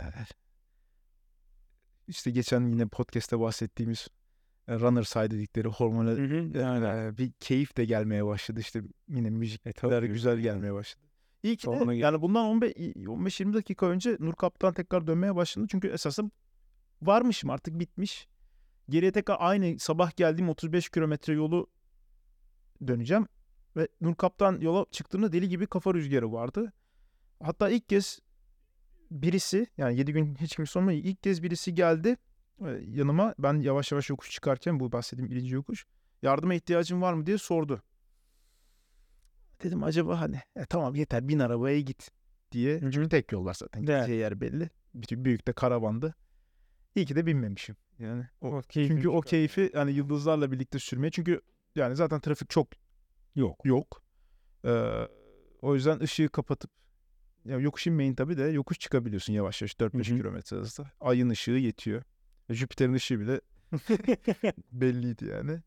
işte 2.08 2.30
geçen 2.30 2.68
yine 2.68 2.86
podcast'te 2.86 3.40
bahsettiğimiz 3.40 4.08
e, 4.68 4.74
runner 4.74 5.02
side 5.02 5.30
dedikleri 5.30 5.68
hormonal 5.68 6.16
Hı 6.16 6.24
hı. 6.24 6.58
Yani. 6.58 6.86
e, 6.86 7.18
bir 7.18 7.32
keyif 7.32 7.76
de 7.76 7.84
gelmeye 7.84 8.26
başladı. 8.26 8.60
İşte 8.60 8.82
yine 9.08 9.30
müzikler 9.30 9.72
tabii. 9.72 10.08
güzel 10.08 10.38
gelmeye 10.38 10.74
başladı. 10.74 11.06
İyi 11.42 11.56
ki 11.56 11.66
de 11.66 11.78
Sonra 11.78 11.94
yani 11.94 12.22
bundan 12.22 12.60
15-20 12.60 13.54
dakika 13.54 13.86
önce 13.86 14.16
Nur 14.20 14.34
Kaptan 14.34 14.74
tekrar 14.74 15.06
dönmeye 15.06 15.36
başladı. 15.36 15.66
Çünkü 15.70 15.88
esasında 15.88 16.30
varmışım 17.02 17.50
artık 17.50 17.78
bitmiş. 17.78 18.28
Geriye 18.88 19.12
tekrar 19.12 19.36
aynı 19.40 19.78
sabah 19.78 20.16
geldiğim 20.16 20.48
35 20.48 20.88
kilometre 20.88 21.32
yolu 21.32 21.66
döneceğim. 22.86 23.26
Ve 23.76 23.88
Nur 24.00 24.14
Kaptan 24.14 24.60
yola 24.60 24.86
çıktığımda 24.90 25.32
deli 25.32 25.48
gibi 25.48 25.66
kafa 25.66 25.94
rüzgarı 25.94 26.32
vardı. 26.32 26.72
Hatta 27.42 27.70
ilk 27.70 27.88
kez 27.88 28.20
birisi 29.10 29.66
yani 29.78 29.98
7 29.98 30.12
gün 30.12 30.34
hiç 30.34 30.56
kimse 30.56 30.78
olmadı. 30.78 30.94
ilk 30.94 31.22
kez 31.22 31.42
birisi 31.42 31.74
geldi 31.74 32.16
e, 32.60 32.68
yanıma. 32.88 33.34
Ben 33.38 33.54
yavaş 33.60 33.92
yavaş 33.92 34.10
yokuş 34.10 34.30
çıkarken 34.30 34.80
bu 34.80 34.92
bahsettiğim 34.92 35.30
birinci 35.30 35.54
yokuş. 35.54 35.86
Yardıma 36.22 36.54
ihtiyacın 36.54 37.02
var 37.02 37.12
mı 37.14 37.26
diye 37.26 37.38
sordu. 37.38 37.82
Dedim 39.62 39.84
acaba 39.84 40.20
hani 40.20 40.40
"E, 40.56 40.64
tamam 40.64 40.94
yeter 40.94 41.28
bin 41.28 41.38
arabaya 41.38 41.80
git 41.80 42.10
diye. 42.52 42.80
Çünkü 42.80 43.08
tek 43.08 43.32
yol 43.32 43.44
var 43.44 43.54
zaten. 43.54 43.80
Evet. 43.80 43.88
Gideceği 43.88 44.20
yer 44.20 44.40
belli. 44.40 44.70
Bütün 44.94 45.24
büyük 45.24 45.46
de 45.46 45.52
karavandı. 45.52 46.14
İyi 46.94 47.06
ki 47.06 47.16
de 47.16 47.26
binmemişim. 47.26 47.76
Yani 47.98 48.24
o, 48.40 48.48
O 48.48 48.62
çünkü 48.62 49.08
o 49.08 49.20
keyfi 49.20 49.70
hani 49.74 49.92
yıldızlarla 49.92 50.52
birlikte 50.52 50.78
sürmeye. 50.78 51.10
Çünkü 51.10 51.40
yani 51.74 51.96
zaten 51.96 52.20
trafik 52.20 52.50
çok 52.50 52.68
Yok. 53.34 53.60
yok. 53.64 54.02
Ee, 54.64 55.08
o 55.62 55.74
yüzden 55.74 56.00
ışığı 56.00 56.28
kapatıp 56.28 56.70
ya 57.48 57.58
yokuş 57.58 57.86
inmeyin 57.86 58.14
tabii 58.14 58.36
de 58.38 58.42
yokuş 58.42 58.78
çıkabiliyorsun 58.78 59.32
yavaş 59.32 59.62
yavaş 59.62 59.72
4-5 59.72 59.92
Hı 59.94 59.98
hı. 59.98 60.18
kilometre 60.18 60.56
hızla. 60.56 60.90
Ayın 61.00 61.30
ışığı 61.30 61.50
yetiyor. 61.50 62.02
Jüpiter'in 62.50 62.92
ışığı 62.94 63.20
bile 63.20 63.40
belliydi 64.72 65.24
yani. 65.26 65.60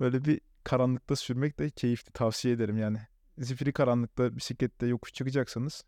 Böyle 0.00 0.24
bir 0.24 0.40
karanlıkta 0.64 1.16
sürmek 1.16 1.58
de 1.58 1.70
keyifli 1.70 2.12
tavsiye 2.12 2.54
ederim 2.54 2.78
yani. 2.78 2.98
Zifiri 3.38 3.72
karanlıkta 3.72 4.36
bisiklette 4.36 4.86
yokuş 4.86 5.12
çıkacaksanız 5.12 5.84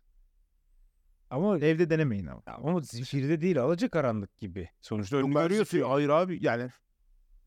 Ama 1.29 1.57
evde 1.59 1.89
denemeyin 1.89 2.25
ama. 2.25 2.41
ama 2.47 2.81
zifirde 2.81 3.41
değil 3.41 3.59
alacakaranlık 3.61 4.37
gibi. 4.37 4.69
Sonuçta 4.81 5.17
önünü 5.17 5.33
görüyorsun. 5.33 5.77
zifiri- 5.77 5.87
hayır 5.87 6.09
abi 6.09 6.39
yani 6.41 6.69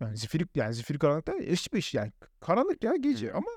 yani 0.00 0.16
zifiri 0.16 0.46
yani 0.54 0.74
zifiri 0.74 0.98
karanlıkta 0.98 1.32
hiçbir 1.40 1.78
iş 1.78 1.94
yani 1.94 2.12
karanlık 2.40 2.84
ya 2.84 2.96
gece 2.96 3.32
ama 3.32 3.50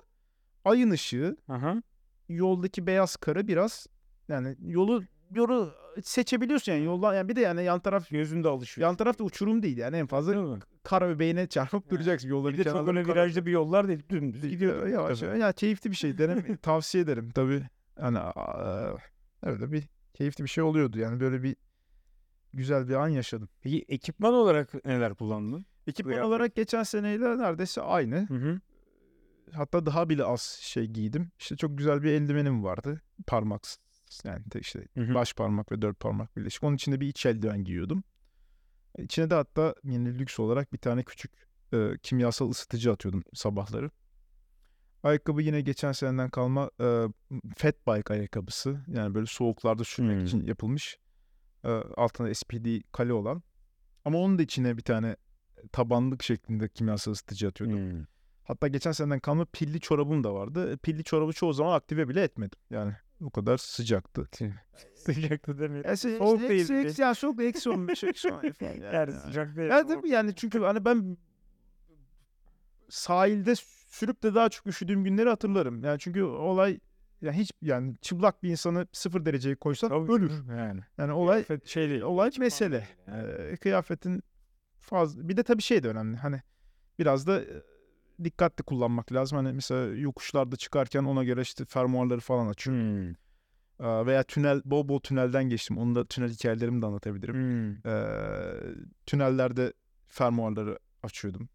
ayın 0.66 0.92
ışığı 0.92 1.38
Aha. 1.48 1.84
yoldaki 2.30 2.88
beyaz 2.88 3.16
karı 3.16 3.48
biraz 3.48 3.88
yani 4.30 4.56
yolu 4.62 5.04
yolu 5.32 5.74
seçebiliyorsun 6.04 6.72
yani 6.72 6.86
yoldan 6.86 7.14
yani 7.14 7.30
bir 7.30 7.36
de 7.36 7.42
yani 7.42 7.64
yan 7.64 7.80
taraf 7.80 8.10
Gözünde 8.10 8.48
alışıyor. 8.48 8.88
yan 8.88 8.96
tarafta 8.96 9.24
uçurum 9.24 9.64
değil 9.64 9.78
yani 9.78 9.98
en 9.98 10.08
fazla 10.08 10.34
Değil 10.34 10.46
mi? 10.46 10.60
kara 10.84 11.10
ve 11.10 11.20
beyne 11.20 11.48
çarpıp 11.48 11.90
duracaksın 11.90 12.30
yolların 12.30 12.58
Bir 12.58 12.66
de 12.66 12.70
çok 12.70 12.88
öyle 12.88 13.06
virajlı 13.08 13.46
bir 13.46 13.52
yollar 13.52 13.88
değil. 13.88 14.04
Dümdüz 14.10 14.42
gidiyor. 14.42 14.74
Gidiyor 14.74 14.88
yavaş 14.88 15.22
yavaş. 15.22 15.40
Ya 15.40 15.52
keyifli 15.52 15.92
bir 15.92 15.96
şey. 15.96 16.18
Deneme, 16.18 16.58
tavsiye 16.62 17.04
ederim 17.04 17.32
tabii. 17.32 17.64
Hani 18.00 18.18
öyle 19.44 19.72
bir 19.72 19.84
keyifli 20.14 20.44
bir 20.44 20.50
şey 20.50 20.64
oluyordu. 20.64 21.00
Yani 21.00 21.20
böyle 21.20 21.44
bir 21.44 21.56
güzel 22.54 22.88
bir 22.88 22.94
an 22.94 23.08
yaşadım. 23.08 23.50
Peki 23.62 23.86
ekipman 23.90 24.34
olarak 24.34 24.86
neler 24.86 25.14
kullandın? 25.14 25.66
Ekipman 25.88 26.12
Kıyafet. 26.12 26.28
olarak 26.30 26.56
geçen 26.56 26.84
seneyle 26.84 27.38
neredeyse 27.38 27.82
aynı. 27.82 28.28
Hı 28.30 28.34
hı. 28.34 28.60
Hatta 29.54 29.86
daha 29.86 30.10
bile 30.10 30.24
az 30.24 30.42
şey 30.62 30.86
giydim. 30.88 31.32
İşte 31.40 31.56
çok 31.56 31.78
güzel 31.78 32.04
bir 32.04 32.12
eldivenim 32.12 32.64
vardı. 32.64 33.02
Parmak 33.28 33.66
yani 34.24 34.44
işte 34.60 34.88
Hı 34.94 35.02
hı. 35.02 35.14
baş 35.14 35.34
parmak 35.34 35.72
ve 35.72 35.82
dört 35.82 36.00
parmak 36.00 36.38
birleşik. 36.38 36.64
Onun 36.64 36.76
içinde 36.76 37.02
bir 37.02 37.08
iç 37.08 37.26
eldiven 37.26 37.64
giyiyordum. 37.64 38.04
İçine 38.98 39.30
de 39.30 39.36
hatta 39.36 39.76
yine 39.84 40.10
lüks 40.20 40.40
olarak 40.40 40.74
bir 40.74 40.78
tane 40.78 41.04
küçük 41.04 41.32
e, 41.74 41.98
kimyasal 42.04 42.50
ısıtıcı 42.50 42.92
atıyordum 42.92 43.24
sabahları. 43.34 43.92
Ayakkabı 45.04 45.42
yine 45.42 45.62
geçen 45.62 45.92
seneden 45.92 46.30
kalma 46.30 46.72
e, 46.80 47.08
fat 47.58 47.88
bike 47.88 48.14
ayakkabısı. 48.14 48.80
Yani 48.88 49.16
böyle 49.16 49.26
soğuklarda 49.26 49.84
sürmek 49.84 50.18
Hmm. 50.18 50.26
için 50.26 50.46
yapılmış. 50.46 50.98
E, 51.64 51.70
altında 51.98 52.34
SPD 52.34 52.82
kale 52.92 53.14
olan. 53.14 53.44
Ama 54.06 54.18
onun 54.18 54.38
da 54.40 54.42
içine 54.44 54.78
bir 54.78 54.82
tane 54.82 55.16
tabanlık 55.72 56.24
şeklinde 56.24 56.70
kimyasal 56.70 57.12
ısıtıcı 57.12 57.48
atıyordum. 57.48 57.78
Hmm. 57.92 58.06
Hatta 58.44 58.68
geçen 58.68 58.92
seneden 58.92 59.20
kalma 59.20 59.46
pilli 59.46 59.80
çorabım 59.80 60.24
da 60.24 60.34
vardı. 60.34 60.78
Pilli 60.78 61.04
çorabı 61.04 61.34
çoğu 61.34 61.54
zaman 61.54 61.76
aktive 61.76 62.10
bile 62.10 62.24
etmedim. 62.24 62.60
Yani 62.70 62.96
o 63.24 63.30
kadar 63.30 63.58
sıcaktı. 63.58 64.28
Sıcaktı 64.96 65.60
demeyelim. 65.60 65.88
Yani 65.88 65.98
Soğuk 65.98 66.18
soğuk 66.18 66.40
değil. 66.42 66.68
değil. 66.70 66.86
Eksi, 66.86 67.02
yani 67.02 67.16
soğuk 67.16 67.42
eksi 67.44 67.70
15, 67.70 68.04
eksi 68.04 68.28
10 68.32 68.40
falan. 68.40 68.72
Yani, 68.74 68.96
Yani 68.96 69.12
sıcak 69.14 69.56
değil. 69.56 69.70
Yani 69.70 69.88
tabii 69.88 70.10
yani 70.10 70.36
çünkü 70.36 70.60
hani 70.60 70.86
ben 70.86 71.18
sahilde 72.90 73.54
sürüp 73.90 74.24
de 74.24 74.36
daha 74.36 74.50
çok 74.50 74.68
üşüdüğüm 74.68 75.04
günleri 75.04 75.30
hatırlarım. 75.30 75.84
Yani 75.84 76.00
çünkü 76.00 76.24
olay 76.24 76.80
yani 77.22 77.38
hiç 77.38 77.52
yani 77.62 77.96
çıplak 78.02 78.44
bir 78.44 78.50
insanı 78.50 78.88
sıfır 78.92 79.26
dereceye 79.26 79.56
koysan 79.56 79.90
Tabii 79.90 80.12
ölür. 80.12 80.32
Yani. 80.58 80.82
Yani 80.98 81.12
olay 81.14 81.44
Kıyafet 81.44 81.68
şey 81.68 81.90
değil. 81.90 82.02
olay 82.02 82.28
ekipman 82.28 82.46
mesele. 82.46 82.88
yani. 83.08 83.32
Ee, 83.52 83.58
kıyafetin 83.58 84.24
fazla 84.80 85.30
bir 85.30 85.38
de 85.38 85.44
tabii 85.44 85.62
şey 85.62 85.84
de 85.84 85.88
önemli. 85.88 86.18
Hani 86.18 86.42
biraz 87.00 87.28
da 87.28 87.42
e, 87.42 87.46
dikkatli 88.24 88.64
kullanmak 88.64 89.14
lazım. 89.14 89.38
Hani 89.38 89.54
mesela 89.54 89.96
yokuşlarda 89.96 90.56
çıkarken 90.56 91.04
ona 91.04 91.24
göre 91.24 91.42
işte 91.42 91.66
fermuarları 91.66 92.20
falan 92.20 92.48
açıyor. 92.48 92.78
Hmm. 92.78 93.16
Veya 93.80 94.24
tünel, 94.24 94.62
bol 94.66 94.88
bol 94.88 95.00
tünelden 95.00 95.44
geçtim. 95.44 95.78
Onu 95.78 95.96
da 95.96 96.06
tünel 96.06 96.30
hikayelerimi 96.30 96.82
de 96.82 96.86
anlatabilirim. 96.86 97.36
Hmm. 97.36 97.92
Ee, 97.92 98.06
tünellerde 99.06 99.74
fermuarları 100.08 100.80
açıyordum. 101.04 101.50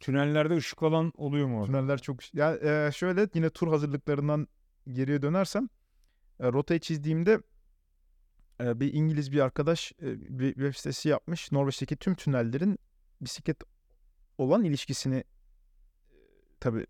Tünellerde 0.00 0.56
ışık 0.56 0.80
falan 0.80 1.12
oluyor 1.16 1.46
mu? 1.46 1.60
orada? 1.60 1.66
Tüneller 1.66 1.98
çok... 1.98 2.34
Ya 2.34 2.56
e, 2.56 2.92
şöyle 2.92 3.28
yine 3.34 3.50
tur 3.50 3.68
hazırlıklarından 3.68 4.48
geriye 4.92 5.22
dönersem 5.22 5.68
e, 6.40 6.52
rotayı 6.52 6.80
çizdiğimde 6.80 7.40
e, 8.60 8.80
bir 8.80 8.92
İngiliz 8.92 9.32
bir 9.32 9.40
arkadaş 9.40 9.92
e, 10.02 10.38
bir 10.38 10.54
web 10.54 10.74
sitesi 10.74 11.08
yapmış. 11.08 11.52
Norveç'teki 11.52 11.96
tüm 11.96 12.14
tünellerin 12.14 12.78
bisiklet 13.20 13.62
olan 14.38 14.64
ilişkisini 14.64 15.24
tabii 16.64 16.86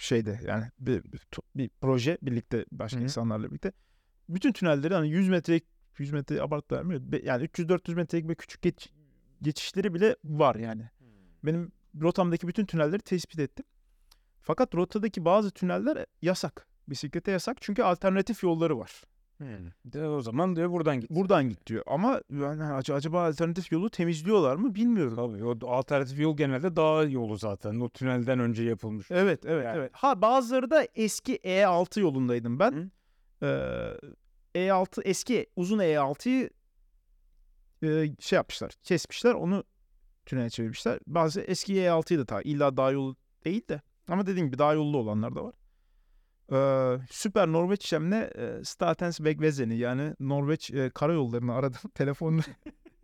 şeyde 0.00 0.40
yani 0.46 0.64
bir, 0.78 1.04
bir, 1.04 1.20
bir 1.56 1.70
proje 1.80 2.18
birlikte 2.22 2.64
başka 2.72 2.96
Hı 2.96 3.00
hı. 3.00 3.04
insanlarla 3.04 3.48
birlikte 3.50 3.72
bütün 4.28 4.52
tünelleri 4.52 4.94
hani 4.94 5.10
100 5.10 5.28
metre 5.28 5.60
100 5.98 6.12
metre 6.12 6.42
abartı 6.42 6.74
vermiyor. 6.74 7.22
Yani 7.22 7.44
300-400 7.44 7.94
metrelik 7.94 8.28
bir 8.28 8.34
küçük 8.34 8.62
geç- 8.62 8.90
geçişleri 9.42 9.94
bile 9.94 10.16
var 10.24 10.54
yani. 10.54 10.90
Benim 11.44 11.72
rotamdaki 12.00 12.48
bütün 12.48 12.66
tünelleri 12.66 13.02
tespit 13.02 13.38
ettim. 13.40 13.64
Fakat 14.40 14.74
rotadaki 14.74 15.24
bazı 15.24 15.50
tüneller 15.50 16.06
yasak. 16.22 16.66
Bisiklete 16.88 17.30
yasak 17.30 17.56
çünkü 17.60 17.82
alternatif 17.82 18.42
yolları 18.42 18.78
var. 18.78 19.02
Hmm. 19.42 19.92
De 19.92 20.08
o 20.08 20.20
zaman 20.22 20.56
de 20.56 20.70
buradan 20.70 21.00
git. 21.00 21.10
Buradan 21.10 21.48
git 21.48 21.66
diyor. 21.66 21.82
Ama 21.86 22.20
yani 22.30 22.62
ac- 22.62 22.92
acaba 22.94 23.26
alternatif 23.26 23.72
yolu 23.72 23.90
temizliyorlar 23.90 24.56
mı 24.56 24.74
bilmiyorum. 24.74 25.16
Tabii 25.16 25.44
o 25.44 25.70
alternatif 25.70 26.20
yol 26.20 26.36
genelde 26.36 26.76
dağ 26.76 27.04
yolu 27.04 27.36
zaten. 27.36 27.80
O 27.80 27.88
tünelden 27.88 28.38
önce 28.38 28.62
yapılmış. 28.64 29.10
Evet, 29.10 29.40
evet, 29.46 29.64
Yani. 29.64 29.78
evet. 29.78 29.90
Ha 29.94 30.22
bazıları 30.22 30.70
da 30.70 30.86
eski 30.94 31.36
E6 31.36 32.00
yolundaydım 32.00 32.58
ben. 32.58 32.92
Ee, 33.42 33.46
E6 34.54 35.02
eski 35.04 35.46
uzun 35.56 35.78
E6'yı 35.78 36.50
e, 37.82 38.14
şey 38.20 38.36
yapmışlar, 38.36 38.72
kesmişler. 38.82 39.34
Onu 39.34 39.64
tünele 40.26 40.50
çevirmişler. 40.50 40.98
Bazı 41.06 41.40
eski 41.40 41.74
E6'yı 41.74 42.18
da 42.18 42.24
ta 42.24 42.42
illa 42.42 42.76
dağ 42.76 42.90
yolu 42.90 43.16
değil 43.44 43.68
de 43.68 43.80
ama 44.08 44.26
dediğim 44.26 44.46
gibi 44.46 44.58
dağ 44.58 44.72
yollu 44.72 44.96
olanlar 44.98 45.34
da 45.34 45.44
var. 45.44 45.54
Ee, 46.52 46.98
süper 47.10 47.48
Norveççemle 47.48 48.30
e, 48.34 48.64
Statens 48.64 49.20
Vegvesen'i 49.20 49.76
yani 49.76 50.14
Norveç 50.20 50.70
e, 50.70 50.90
karayollarını 50.90 51.54
aradım 51.54 51.90
telefonla. 51.94 52.42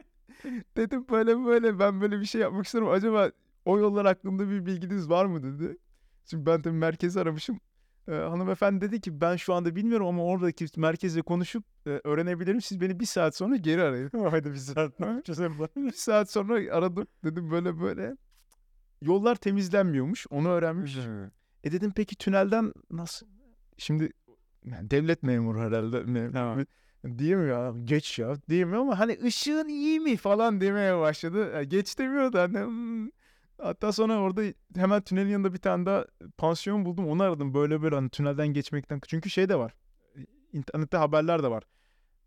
Dedim 0.76 1.06
böyle 1.10 1.44
böyle 1.44 1.78
ben 1.78 2.00
böyle 2.00 2.20
bir 2.20 2.26
şey 2.26 2.40
yapmak 2.40 2.64
istiyorum. 2.64 2.90
Acaba 2.90 3.30
o 3.64 3.78
yollar 3.78 4.06
hakkında 4.06 4.50
bir 4.50 4.66
bilginiz 4.66 5.10
var 5.10 5.24
mı 5.24 5.42
dedi. 5.42 5.78
Şimdi 6.24 6.46
ben 6.46 6.62
tabii 6.62 6.76
merkezi 6.76 7.20
aramışım. 7.20 7.60
Ee, 8.08 8.12
hanımefendi 8.12 8.80
dedi 8.80 9.00
ki 9.00 9.20
ben 9.20 9.36
şu 9.36 9.54
anda 9.54 9.76
bilmiyorum 9.76 10.06
ama 10.06 10.24
oradaki 10.24 10.66
merkezle 10.76 11.22
konuşup 11.22 11.64
e, 11.86 12.00
öğrenebilirim. 12.04 12.60
Siz 12.60 12.80
beni 12.80 13.00
bir 13.00 13.06
saat 13.06 13.36
sonra 13.36 13.56
geri 13.56 13.82
arayın. 13.82 14.10
Haydi 14.30 14.50
bir 14.52 14.56
saat 14.56 15.00
yapacağız 15.00 15.40
bir 15.76 15.92
saat 15.92 16.30
sonra 16.30 16.76
aradım. 16.76 17.06
Dedim 17.24 17.50
böyle 17.50 17.80
böyle. 17.80 18.16
Yollar 19.02 19.34
temizlenmiyormuş. 19.36 20.26
Onu 20.30 20.48
öğrenmiş. 20.48 20.98
E 21.64 21.72
dedim 21.72 21.92
peki 21.96 22.16
tünelden 22.16 22.72
nasıl? 22.90 23.26
Şimdi 23.78 24.10
yani 24.64 24.90
devlet 24.90 25.22
memuru 25.22 25.60
herhalde. 25.60 25.96
Me- 25.96 26.32
Tamam. 26.32 26.64
Diyemiyor 27.18 27.74
ya 27.74 27.80
geç 27.84 28.18
ya 28.18 28.36
diyemiyor 28.48 28.80
ama 28.80 28.98
hani 28.98 29.18
ışığın 29.24 29.68
iyi 29.68 30.00
mi 30.00 30.16
falan 30.16 30.60
demeye 30.60 30.98
başladı. 30.98 31.52
Ya 31.54 31.62
geç 31.62 31.98
demiyor 31.98 32.32
da 32.32 32.42
hani 32.42 32.58
hmm. 32.58 33.08
Hatta 33.58 33.92
sonra 33.92 34.18
orada 34.20 34.42
hemen 34.76 35.02
tünelin 35.02 35.28
yanında 35.28 35.52
bir 35.52 35.58
tane 35.58 35.86
daha 35.86 36.04
pansiyon 36.38 36.84
buldum. 36.84 37.08
Onu 37.08 37.22
aradım 37.22 37.54
böyle 37.54 37.82
böyle 37.82 37.94
hani 37.94 38.10
tünelden 38.10 38.48
geçmekten. 38.48 39.00
Çünkü 39.08 39.30
şey 39.30 39.48
de 39.48 39.58
var. 39.58 39.74
İnternette 40.52 40.96
haberler 40.96 41.42
de 41.42 41.50
var. 41.50 41.62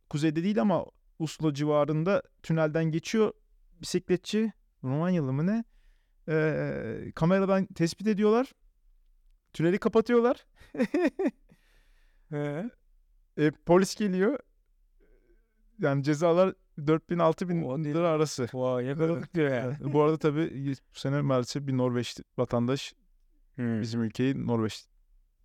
Kuzeyde 0.09 0.43
değil 0.43 0.61
ama 0.61 0.85
Uslo 1.19 1.53
civarında 1.53 2.23
tünelden 2.43 2.85
geçiyor 2.85 3.33
bisikletçi. 3.81 4.53
Romanyalı 4.83 5.33
mı 5.33 5.47
ne? 5.47 5.63
Ee, 6.29 7.11
kameradan 7.15 7.65
tespit 7.65 8.07
ediyorlar. 8.07 8.53
Tüneli 9.53 9.77
kapatıyorlar. 9.77 10.45
He. 12.29 12.69
E, 13.37 13.51
polis 13.51 13.95
geliyor. 13.95 14.39
Yani 15.79 16.03
cezalar 16.03 16.53
4000 16.87 17.19
6000 17.19 17.63
O 17.63 17.83
değil. 17.83 17.95
lira 17.95 18.09
arası. 18.09 18.47
Vay 18.53 18.85
yakaladık 18.85 19.33
diyor 19.35 19.49
yani. 19.51 19.93
Bu 19.93 20.01
arada 20.01 20.17
tabii 20.17 20.73
bu 20.95 20.99
sene 20.99 21.21
maalesef 21.21 21.67
bir 21.67 21.77
Norveç 21.77 22.19
vatandaş 22.37 22.93
Hmm. 23.55 23.81
bizim 23.81 24.03
ülkeyi 24.03 24.47
Norveç 24.47 24.85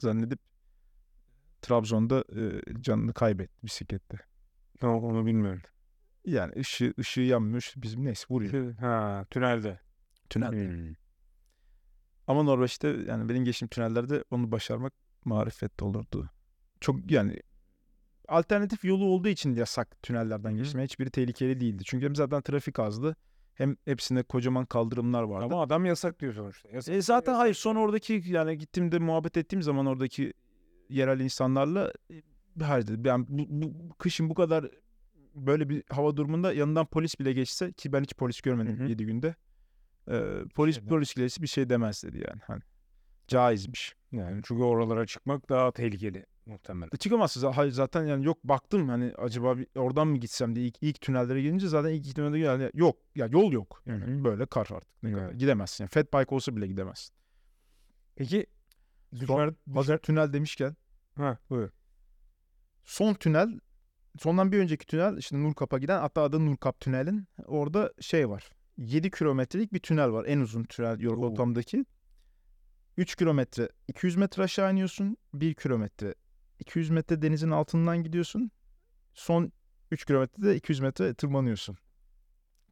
zannedip 0.01 0.39
Trabzon'da 1.63 2.25
e, 2.41 2.63
canını 2.81 3.13
kaybetti 3.15 3.67
bisiklette. 3.67 4.19
Tamam 4.81 5.05
onu 5.05 5.27
bilmiyorum. 5.27 5.63
Yani 6.25 6.53
ışığı, 6.57 6.95
ışığı 6.99 7.21
yanmıyor. 7.21 7.73
Bizim 7.77 8.05
neyse 8.05 8.27
vuruyor. 8.31 8.75
Ha 8.75 9.27
tünelde. 9.31 9.81
Tünel. 10.31 10.53
Hmm. 10.53 10.95
Ama 12.27 12.43
Norveç'te 12.43 12.89
yani 12.89 13.29
benim 13.29 13.45
geçtiğim 13.45 13.69
tünellerde 13.69 14.25
onu 14.31 14.53
başarmak 14.53 14.93
marifet 15.25 15.83
olurdu. 15.83 16.31
Çok 16.81 17.11
yani 17.11 17.41
alternatif 18.29 18.85
yolu 18.85 19.05
olduğu 19.05 19.29
için 19.29 19.55
yasak 19.55 20.03
tünellerden 20.03 20.57
geçmeye. 20.57 20.85
Hiçbiri 20.85 21.11
tehlikeli 21.11 21.61
değildi. 21.61 21.83
Çünkü 21.87 22.07
hem 22.07 22.17
zaten 22.17 22.43
trafik 22.43 22.79
azdı 22.79 23.17
hem 23.55 23.77
hepsinde 23.85 24.23
kocaman 24.23 24.65
kaldırımlar 24.65 25.23
vardı. 25.23 25.45
Ama 25.45 25.63
adam 25.63 25.85
yasak 25.85 26.21
diyor 26.21 26.35
sonuçta. 26.35 26.69
Yasak 26.69 26.95
E 26.95 27.03
zaten 27.03 27.35
hayır 27.35 27.55
son 27.55 27.77
oradaki 27.77 28.23
yani 28.27 28.59
gittiğimde 28.59 28.99
muhabbet 28.99 29.37
ettiğim 29.37 29.63
zaman 29.63 29.87
oradaki 29.87 30.33
yerel 30.89 31.21
insanlarla 31.21 31.93
e, 32.11 32.23
hayır 32.65 32.87
dedi. 32.87 33.05
Bu, 33.29 33.47
bu- 33.49 33.89
bu 33.91 33.95
kışın 33.95 34.31
bu 34.31 34.35
kadar 34.35 34.67
böyle 35.35 35.69
bir 35.69 35.83
hava 35.91 36.17
durumunda 36.17 36.53
yanından 36.53 36.87
polis 36.87 37.21
bile 37.21 37.33
geçse 37.33 37.73
ki 37.73 37.93
ben 37.93 38.03
hiç 38.03 38.15
polis 38.15 38.41
görmedim 38.41 38.79
Hı 38.79 38.85
hı. 38.85 38.89
7 38.89 39.07
günde. 39.07 39.35
E, 40.11 40.45
polis 40.55 40.77
Şey 40.77 40.85
polis 40.85 41.15
gelirse 41.15 41.43
bir 41.43 41.47
şey 41.47 41.69
demez 41.71 42.03
dedi 42.05 42.25
yani. 42.29 42.41
Hani 42.47 42.63
caizmiş. 43.29 43.95
Yani 44.13 44.41
çünkü 44.45 44.63
oralara 44.63 45.07
çıkmak 45.07 45.49
daha 45.49 45.73
tehlikeli 45.73 46.27
muhtemelen. 46.47 46.91
E, 46.95 46.97
Çıkamazsın. 46.97 47.41
Z- 47.41 47.53
Hayır 47.53 47.73
zaten 47.73 48.05
yani 48.05 48.27
yok 48.27 48.45
baktım 48.45 48.89
hani 48.89 49.13
acaba 49.19 49.59
bir 49.59 49.67
oradan 49.77 50.09
mı 50.09 50.17
gitsem 50.19 50.57
diye 50.57 50.67
ilk, 50.67 50.77
ilk 50.81 51.01
tünellere 51.01 51.43
gelince 51.43 51.69
zaten 51.69 51.91
ilk 51.91 52.15
tünelde 52.17 52.39
yani 52.39 52.71
yok. 52.75 52.97
Ya 53.15 53.27
yol 53.27 53.53
yok. 53.53 53.83
Yani 53.87 54.05
Hı 54.05 54.11
hı. 54.11 54.25
böyle 54.25 54.47
kar 54.47 54.69
artık. 54.75 55.03
Ne 55.03 55.13
kadar. 55.13 55.25
Evet. 55.29 55.41
Gidemezsin. 55.41 55.85
Yani 55.85 55.91
fat 55.91 56.13
bike 56.15 56.35
olsa 56.35 56.57
bile 56.57 56.67
gidemezsin. 56.67 57.15
Peki 58.17 58.47
Son, 59.13 59.21
düşer, 59.21 59.55
hazır 59.75 59.99
tünel 59.99 60.33
demişken 60.33 60.77
Ha 61.17 61.39
buyur. 61.51 61.71
son 62.85 63.15
tünel 63.15 63.49
sondan 64.19 64.53
bir 64.53 64.59
önceki 64.59 64.87
tünel 64.87 65.17
işte 65.17 65.43
Nurkap'a 65.43 65.79
giden 65.79 66.01
hatta 66.01 66.23
adı 66.23 66.47
Nurkap 66.47 66.81
tünelin 66.81 67.27
orada 67.47 67.93
şey 68.01 68.29
var. 68.29 68.51
7 68.77 69.11
kilometrelik 69.11 69.73
bir 69.73 69.79
tünel 69.79 70.13
var. 70.13 70.25
En 70.25 70.41
uzun 70.41 70.65
tünel 70.65 71.01
yol 71.01 71.19
Oo. 71.19 71.23
rotamdaki. 71.23 71.85
3 72.97 73.17
kilometre 73.17 73.69
200 73.89 74.17
metre 74.17 74.43
aşağı 74.43 74.73
iniyorsun. 74.73 75.17
1 75.35 75.55
kilometre 75.55 76.15
200 76.59 76.91
metre 76.91 77.23
denizin 77.23 77.51
altından 77.51 78.03
gidiyorsun. 78.03 78.51
Son 79.15 79.53
3 79.91 80.05
kilometrede 80.05 80.57
200 80.57 80.81
metre 80.81 81.15
tırmanıyorsun. 81.15 81.79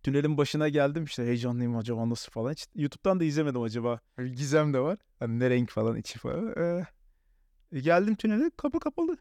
Tünelin 0.03 0.39
başına 0.39 0.69
geldim 0.69 1.05
işte 1.05 1.25
heyecanlıyım 1.25 1.77
acaba 1.77 2.11
nasıl 2.11 2.33
falan. 2.33 2.53
Hiç 2.53 2.67
YouTube'dan 2.75 3.21
da 3.21 3.25
izlemedim 3.25 3.63
acaba. 3.63 4.01
Bir 4.19 4.27
gizem 4.27 4.75
de 4.75 4.81
var. 4.81 4.99
Hani 5.19 5.39
ne 5.39 5.51
renk 5.51 5.71
falan 5.71 5.97
içi 5.97 6.19
falan. 6.19 6.55
Ee, 6.59 6.87
e, 7.73 7.81
geldim 7.81 8.15
tünele 8.15 8.51
kapı 8.57 8.81
kapalı. 8.81 9.17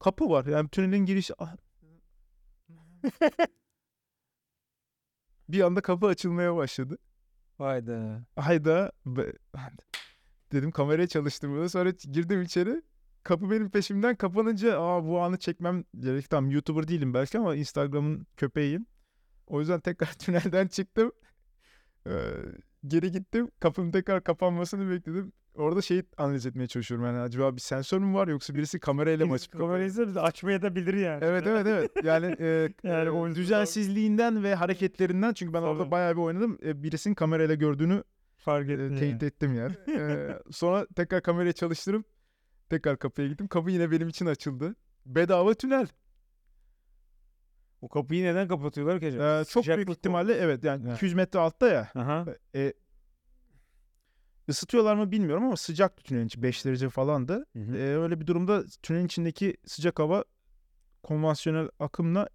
Kapı 0.00 0.30
var 0.30 0.46
yani 0.46 0.68
tünelin 0.68 1.06
girişi. 1.06 1.34
Bir 5.48 5.60
anda 5.60 5.80
kapı 5.80 6.06
açılmaya 6.06 6.56
başladı. 6.56 6.98
Hayda. 7.58 8.24
Hayda. 8.36 8.92
Dedim 10.52 10.70
kamerayı 10.70 11.08
çalıştırmıyor. 11.08 11.68
Sonra 11.68 11.90
girdim 11.90 12.42
içeri. 12.42 12.82
Kapı 13.22 13.50
benim 13.50 13.70
peşimden 13.70 14.16
kapanınca 14.16 14.80
aa 14.80 15.04
bu 15.04 15.20
anı 15.20 15.38
çekmem 15.38 15.84
gerek. 15.98 16.30
Tamam 16.30 16.50
YouTuber 16.50 16.88
değilim 16.88 17.14
belki 17.14 17.38
ama 17.38 17.54
Instagram'ın 17.54 18.26
köpeğiyim. 18.36 18.86
O 19.46 19.60
yüzden 19.60 19.80
tekrar 19.80 20.12
tünelden 20.18 20.68
çıktım. 20.68 21.12
Ee, 22.06 22.12
geri 22.86 23.10
gittim. 23.10 23.50
Kapının 23.60 23.90
tekrar 23.90 24.24
kapanmasını 24.24 24.90
bekledim. 24.90 25.32
Orada 25.54 25.82
şeyi 25.82 26.04
analiz 26.16 26.46
etmeye 26.46 26.66
çalışıyorum. 26.66 27.06
Yani 27.06 27.18
acaba 27.18 27.56
bir 27.56 27.60
sensör 27.60 27.98
mü 27.98 28.14
var 28.14 28.28
yoksa 28.28 28.54
birisi 28.54 28.80
kamerayla 28.80 29.26
mı 29.26 29.32
açıp 29.32 29.52
Kamerayı 29.52 29.96
de 30.14 30.20
açmaya 30.20 30.62
da 30.62 30.74
bilir 30.76 30.94
yani. 30.94 31.24
Evet 31.24 31.46
evet 31.46 31.66
evet. 31.66 31.90
Yani, 32.04 32.26
e, 32.40 32.68
Yani 32.82 33.08
e, 33.08 33.10
o 33.10 33.34
düzensizliğinden 33.34 34.42
ve 34.42 34.54
hareketlerinden 34.54 35.32
çünkü 35.32 35.52
ben 35.52 35.62
orada 35.62 35.82
Tabii. 35.82 35.90
bayağı 35.90 36.16
bir 36.16 36.20
oynadım. 36.20 36.58
E, 36.64 36.82
birisinin 36.82 37.14
kamerayla 37.14 37.54
gördüğünü 37.54 38.02
Fark 38.36 38.68
e, 38.68 38.72
etti. 38.72 38.96
teyit 38.98 39.22
ettim 39.22 39.54
yani. 39.54 39.72
E, 40.00 40.38
sonra 40.50 40.86
tekrar 40.96 41.22
kamerayı 41.22 41.52
çalıştırıp 41.52 42.06
tekrar 42.70 42.98
kapıya 42.98 43.28
gittim. 43.28 43.48
Kapı 43.48 43.70
yine 43.70 43.90
benim 43.90 44.08
için 44.08 44.26
açıldı. 44.26 44.74
Bedava 45.06 45.54
tünel. 45.54 45.86
O 47.80 47.88
kapıyı 47.88 48.24
neden 48.24 48.48
kapatıyorlar 48.48 49.00
ki 49.00 49.06
acaba? 49.06 49.40
E, 49.40 49.44
çok 49.44 49.64
büyük 49.66 49.78
Sıcaklık- 49.78 49.90
ihtimalle 49.98 50.32
evet 50.34 50.64
yani 50.64 50.88
Ha. 50.88 50.94
200 50.94 51.14
metre 51.14 51.38
altta 51.38 51.68
ya. 51.68 51.88
Aha. 51.94 52.24
E, 52.54 52.72
ısıtıyorlar 54.48 54.96
mı 54.96 55.10
bilmiyorum 55.10 55.44
ama 55.44 55.56
sıcaktı 55.56 56.02
tünelin 56.02 56.26
içi 56.26 56.42
5 56.42 56.64
derece 56.64 56.88
falandı. 56.88 57.46
Hı 57.52 57.58
hı. 57.58 57.76
Ee, 57.76 57.96
öyle 57.96 58.20
bir 58.20 58.26
durumda 58.26 58.64
tünelin 58.82 59.06
içindeki 59.06 59.56
sıcak 59.66 59.98
hava 59.98 60.24
konvansiyonel 61.02 61.68
akımla 61.78 62.28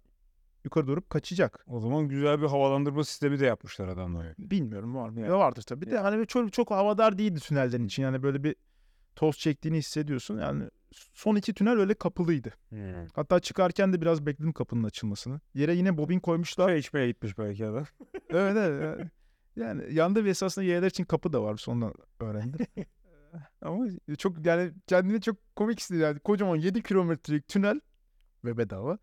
yukarı 0.64 0.86
doğru 0.86 1.08
kaçacak. 1.08 1.64
O 1.66 1.80
zaman 1.80 2.08
güzel 2.08 2.42
bir 2.42 2.46
havalandırma 2.46 3.04
sistemi 3.04 3.40
de 3.40 3.46
yapmışlar 3.46 3.88
adamlar. 3.88 4.26
Bilmiyorum 4.38 4.94
var 4.94 5.08
mı? 5.08 5.20
Yani. 5.20 5.30
Ya 5.30 5.38
vardır 5.38 5.62
tabii. 5.62 5.86
Bir 5.86 5.90
de 5.90 5.98
hani 5.98 6.26
çok 6.26 6.52
çok 6.52 6.70
havadar 6.70 7.18
değildi 7.18 7.40
tünellerin 7.40 7.86
için. 7.86 8.02
Yani 8.02 8.22
böyle 8.22 8.44
bir 8.44 8.56
toz 9.16 9.38
çektiğini 9.38 9.78
hissediyorsun. 9.78 10.38
Yani 10.38 10.64
son 10.92 11.36
iki 11.36 11.54
tünel 11.54 11.78
öyle 11.78 11.94
kapılıydı. 11.94 12.52
Hatta 13.14 13.40
çıkarken 13.40 13.92
de 13.92 14.00
biraz 14.00 14.26
bekledim 14.26 14.52
kapının 14.52 14.84
açılmasını. 14.84 15.40
Yere 15.54 15.74
yine 15.74 15.98
bobin 15.98 16.20
koymuşlar. 16.20 16.66
Çay 16.66 16.78
içmeye 16.78 17.06
gitmiş 17.08 17.38
belki 17.38 17.66
adam. 17.66 17.84
evet 18.30 18.56
evet. 18.56 19.06
Yani- 19.62 19.94
yanda 19.94 20.24
bir 20.24 20.30
esasında 20.30 20.64
yerler 20.64 20.86
için 20.86 21.04
kapı 21.04 21.32
da 21.32 21.42
varmış 21.42 21.68
ondan 21.68 21.94
öğrendim. 22.20 22.66
Ee, 23.34 23.66
Ama 23.66 23.86
çok 24.18 24.46
yani 24.46 24.72
kendini 24.86 25.20
çok 25.20 25.56
komik 25.56 25.80
hissediyor. 25.80 26.08
Yani 26.08 26.18
kocaman 26.18 26.56
7 26.56 26.82
kilometrelik 26.82 27.48
tünel 27.48 27.80
ve 28.44 28.56
bedava 28.56 28.98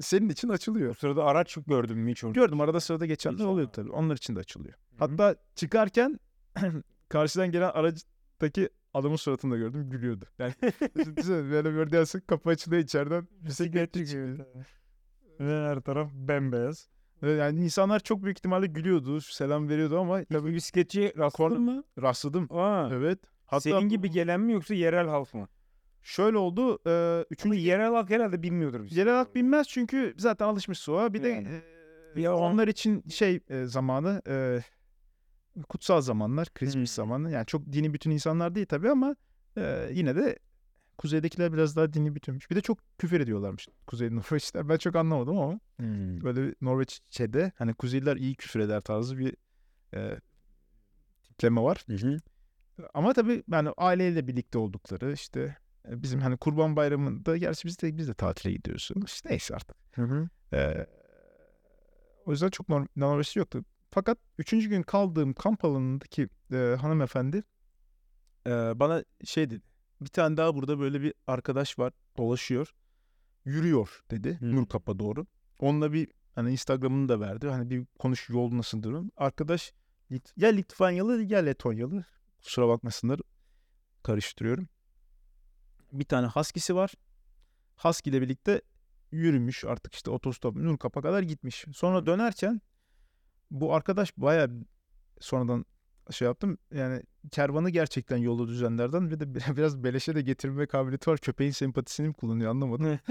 senin 0.00 0.28
için 0.28 0.48
açılıyor. 0.48 0.94
sırada 0.94 1.24
araç 1.24 1.56
gördüm 1.66 1.98
mü 1.98 2.10
hiç 2.10 2.24
onu? 2.24 2.32
Gördüm 2.32 2.60
arada 2.60 2.80
sırada 2.80 3.06
geçenler 3.06 3.44
oluyor 3.44 3.68
tabii. 3.68 3.90
Onlar 3.90 4.16
için 4.16 4.36
de 4.36 4.40
açılıyor. 4.40 4.74
Hı 4.74 4.94
hı. 4.94 4.98
Hatta 4.98 5.36
çıkarken 5.54 6.20
karşıdan 7.08 7.50
gelen 7.50 7.70
aracıdaki 7.70 8.68
adamın 8.94 9.16
suratını 9.16 9.52
da 9.52 9.56
gördüm 9.56 9.90
gülüyordu. 9.90 10.24
Yani 10.38 10.54
düşünsene 10.96 11.50
böyle 11.50 11.74
bir 11.74 12.26
kapı 12.26 12.50
açılıyor 12.50 12.82
içeriden 12.82 13.28
bisikletli 13.40 14.06
çıkıyor. 14.06 14.38
Ve 15.40 15.66
her 15.66 15.80
taraf 15.80 16.10
bembeyaz. 16.14 16.88
Yani 17.22 17.64
insanlar 17.64 18.00
çok 18.00 18.22
büyük 18.24 18.38
ihtimalle 18.38 18.66
gülüyordu, 18.66 19.20
selam 19.20 19.68
veriyordu 19.68 19.98
ama 20.00 20.24
Tabii 20.24 20.54
bisikletçi 20.54 21.12
rastladın 21.18 21.62
mı? 21.62 21.84
rastladım. 22.02 22.46
Aa, 22.50 22.88
Evet. 22.92 23.18
Hatta 23.46 23.60
Senin 23.60 23.88
gibi 23.88 24.10
gelen 24.10 24.40
mi 24.40 24.52
yoksa 24.52 24.74
yerel 24.74 25.06
halk 25.08 25.34
mı? 25.34 25.48
şöyle 26.02 26.36
oldu. 26.36 26.78
E, 26.86 27.24
üçüncü 27.30 27.56
yerel 27.58 27.92
halk 27.92 28.10
herhalde 28.10 28.42
bilmiyordur 28.42 28.84
bizi. 28.84 28.98
yerel 28.98 29.14
halk 29.14 29.34
bilmez 29.34 29.68
çünkü 29.68 30.14
zaten 30.18 30.46
alışmış 30.46 30.78
soğuğa. 30.78 31.14
Bir 31.14 31.22
de 31.22 31.28
Yani. 31.28 31.48
e, 32.16 32.20
Ya 32.20 32.36
onlar 32.36 32.68
için 32.68 33.04
şey 33.08 33.40
e, 33.48 33.64
zamanı 33.64 34.22
e, 34.28 34.60
kutsal 35.68 36.00
zamanlar, 36.00 36.48
Christmas 36.54 36.76
Hmm. 36.98 37.04
zamanı. 37.04 37.30
Yani 37.32 37.46
çok 37.46 37.72
dini 37.72 37.94
bütün 37.94 38.10
insanlar 38.10 38.54
değil 38.54 38.66
tabii 38.66 38.90
ama 38.90 39.16
e, 39.58 39.88
yine 39.92 40.16
de 40.16 40.38
kuzeydekiler 40.98 41.52
biraz 41.52 41.76
daha 41.76 41.92
dini 41.92 42.14
bütünmüş. 42.14 42.50
Bir 42.50 42.56
de 42.56 42.60
çok 42.60 42.78
küfür 42.98 43.20
ediyorlarmış 43.20 43.68
Kuzey 43.86 44.10
Norveçliler. 44.16 44.68
Ben 44.68 44.76
çok 44.76 44.96
anlamadım 44.96 45.38
ama 45.38 45.60
Hmm. 45.76 46.20
böyle 46.22 46.42
bir 46.42 46.56
Norveççe'de 46.60 47.52
hani 47.56 47.74
Kuzeyliler 47.74 48.16
iyi 48.16 48.34
küfür 48.34 48.60
eder 48.60 48.80
tarzı 48.80 49.18
bir 49.18 49.36
e, 49.94 50.20
tipleme 51.24 51.60
var. 51.62 51.84
Hı 51.86 51.94
hı. 51.96 52.16
Ama 52.94 53.12
tabii 53.12 53.42
yani 53.52 53.70
aileyle 53.76 54.26
birlikte 54.26 54.58
oldukları 54.58 55.12
işte 55.12 55.56
e, 55.88 56.02
bizim 56.02 56.20
hani 56.20 56.36
Kurban 56.36 56.76
Bayramı'nda 56.76 57.36
gerçi 57.36 57.68
biz 57.68 57.82
de 57.82 57.96
biz 57.96 58.08
de 58.08 58.14
tatile 58.14 58.52
gidiyoruz. 58.52 58.90
İşte 59.06 59.28
neyse 59.30 59.54
artık. 59.54 59.76
Hı 59.94 60.02
hı. 60.02 60.28
Ee, 60.52 60.86
o 62.26 62.30
yüzden 62.30 62.48
çok 62.50 62.68
norm- 62.68 62.88
Norveçli 62.96 63.38
yoktu. 63.38 63.64
Fakat 63.90 64.18
üçüncü 64.38 64.68
gün 64.68 64.82
kaldığım 64.82 65.32
kamp 65.32 65.64
alanındaki 65.64 66.28
e, 66.52 66.56
hanımefendi 66.80 67.42
e, 68.46 68.50
bana 68.50 69.04
şey 69.24 69.50
dedi. 69.50 69.62
Bir 70.00 70.08
tane 70.08 70.36
daha 70.36 70.54
burada 70.54 70.78
böyle 70.80 71.02
bir 71.02 71.14
arkadaş 71.26 71.78
var 71.78 71.92
dolaşıyor. 72.16 72.74
Yürüyor 73.44 74.00
dedi 74.10 74.40
Hmm. 74.40 74.56
Nurkap'a 74.56 74.98
doğru. 74.98 75.26
Onunla 75.60 75.92
bir 75.92 76.08
hani 76.34 76.52
Instagram'ını 76.52 77.08
da 77.08 77.20
verdi. 77.20 77.48
Hani 77.48 77.70
bir 77.70 77.86
konuş 77.98 78.28
yol 78.28 78.56
nasıl 78.56 78.82
durum. 78.82 79.10
Arkadaş 79.16 79.72
Lit- 80.10 80.32
ya 80.36 80.48
Litvanyalı 80.48 81.22
ya 81.22 81.38
Letonyalı. 81.38 82.04
Kusura 82.44 82.68
bakmasınlar 82.68 83.20
karıştırıyorum. 84.02 84.68
Bir 85.92 86.04
tane 86.04 86.26
Husky'si 86.26 86.74
var. 86.74 86.92
Husky 87.76 88.16
ile 88.16 88.22
birlikte 88.22 88.62
yürümüş 89.12 89.64
artık 89.64 89.94
işte 89.94 90.10
otostop 90.10 90.56
Nurkap'a 90.56 91.02
kadar 91.02 91.22
gitmiş. 91.22 91.64
Sonra 91.74 92.06
dönerken 92.06 92.60
bu 93.50 93.74
arkadaş 93.74 94.12
baya 94.16 94.48
sonradan 95.20 95.64
şey 96.10 96.26
yaptım 96.26 96.58
yani 96.74 97.02
kervanı 97.30 97.70
gerçekten 97.70 98.16
yolu 98.16 98.48
düzenlerden 98.48 99.10
ve 99.10 99.20
de 99.20 99.34
bir- 99.34 99.40
biraz 99.56 99.84
beleşe 99.84 100.14
de 100.14 100.20
getirme 100.22 100.66
kabiliyeti 100.66 101.10
var. 101.10 101.18
Köpeğin 101.18 101.50
sempatisini 101.50 102.08
mi 102.08 102.14
kullanıyor 102.14 102.50
anlamadım. 102.50 102.98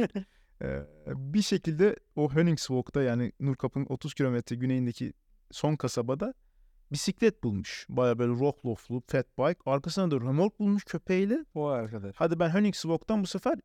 Ee, 0.62 0.84
bir 1.08 1.42
şekilde 1.42 1.96
o 2.16 2.32
Höningsvåg'da 2.34 3.04
yani 3.04 3.32
Nurkap'ın 3.40 3.86
30 3.90 4.14
kilometre 4.14 4.56
güneyindeki 4.56 5.14
son 5.52 5.76
kasabada 5.76 6.34
bisiklet 6.92 7.44
bulmuş. 7.44 7.86
Baya 7.90 8.20
böyle 8.20 8.32
Rocklof'lu 8.32 9.04
fat 9.08 9.26
bike. 9.40 9.60
Arkasına 9.66 10.12
da 10.12 10.16
remork 10.16 10.60
bulmuş 10.60 10.84
köpeğiyle. 10.86 11.46
O 11.54 11.66
arkadaş. 11.68 12.16
Hadi 12.18 12.40
ben 12.40 12.50
Höningsvåg'dan 12.54 13.24
bu 13.24 13.28
sefer 13.28 13.60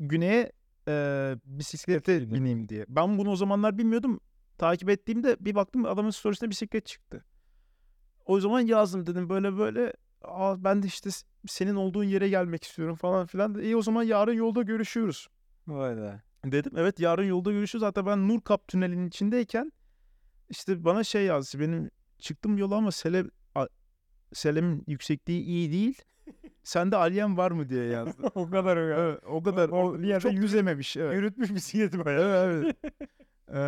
güneye 0.00 0.52
e, 0.88 1.34
bisiklete 1.44 2.30
bineyim 2.34 2.68
diye. 2.68 2.84
Ben 2.88 3.18
bunu 3.18 3.30
o 3.30 3.36
zamanlar 3.36 3.78
bilmiyordum. 3.78 4.20
Takip 4.58 4.88
ettiğimde 4.90 5.36
bir 5.40 5.54
baktım 5.54 5.84
adamın 5.84 6.10
storiesinde 6.10 6.50
bisiklet 6.50 6.86
çıktı. 6.86 7.24
O 8.26 8.40
zaman 8.40 8.60
yazdım 8.60 9.06
dedim 9.06 9.28
böyle 9.28 9.58
böyle. 9.58 9.92
Aa, 10.22 10.64
ben 10.64 10.82
de 10.82 10.86
işte 10.86 11.10
senin 11.46 11.74
olduğun 11.74 12.04
yere 12.04 12.28
gelmek 12.28 12.64
istiyorum 12.64 12.94
falan 12.96 13.26
filan. 13.26 13.58
İyi 13.58 13.76
o 13.76 13.82
zaman 13.82 14.02
yarın 14.02 14.32
yolda 14.32 14.62
görüşüyoruz 14.62 15.28
Vay 15.66 15.96
be. 15.96 16.22
dedim. 16.44 16.72
Evet 16.76 17.00
yarın 17.00 17.24
yolda 17.24 17.52
görüşürüz. 17.52 17.82
Hatta 17.84 18.06
ben 18.06 18.28
Nurkap 18.28 18.68
tünelinin 18.68 19.08
içindeyken 19.08 19.72
işte 20.50 20.84
bana 20.84 21.04
şey 21.04 21.24
yazdı. 21.24 21.60
Benim 21.60 21.90
çıktım 22.18 22.58
yola 22.58 22.76
ama 22.76 22.92
sele, 22.92 23.24
a- 23.54 23.66
selemin 24.32 24.84
yüksekliği 24.86 25.42
iyi 25.44 25.72
değil. 25.72 26.02
Sende 26.62 26.96
alyen 26.96 27.36
var 27.36 27.50
mı 27.50 27.68
diye 27.68 27.84
yazdı. 27.84 28.22
o 28.34 28.50
kadar 28.50 28.76
ya. 28.90 28.96
Evet, 28.98 29.20
o 29.26 29.42
kadar. 29.42 29.68
O- 29.68 29.90
O, 29.90 29.98
yerde 29.98 30.20
çok 30.22 30.32
yüzememiş. 30.32 30.96
Evet. 30.96 31.14
Yürütmüş 31.14 31.54
bisikleti 31.54 32.04
bayağı. 32.04 32.52
evet, 32.52 32.76
evet. 32.82 32.92
Ee, 33.48 33.58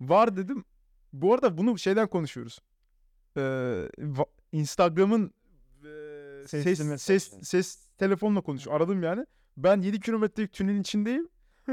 var 0.00 0.36
dedim. 0.36 0.64
Bu 1.12 1.34
arada 1.34 1.58
bunu 1.58 1.78
şeyden 1.78 2.06
konuşuyoruz. 2.08 2.58
Instagram'ın 4.52 5.32
e, 5.84 6.48
ses, 6.48 7.02
ses, 7.02 7.32
yani. 7.32 7.44
ses 7.44 7.88
telefonla 7.98 8.40
konuşuyor. 8.40 8.76
Aradım 8.76 9.02
yani. 9.02 9.26
Ben 9.56 9.80
7 9.80 10.00
kilometrelik 10.00 10.52
tünelin 10.52 10.80
içindeyim. 10.80 11.28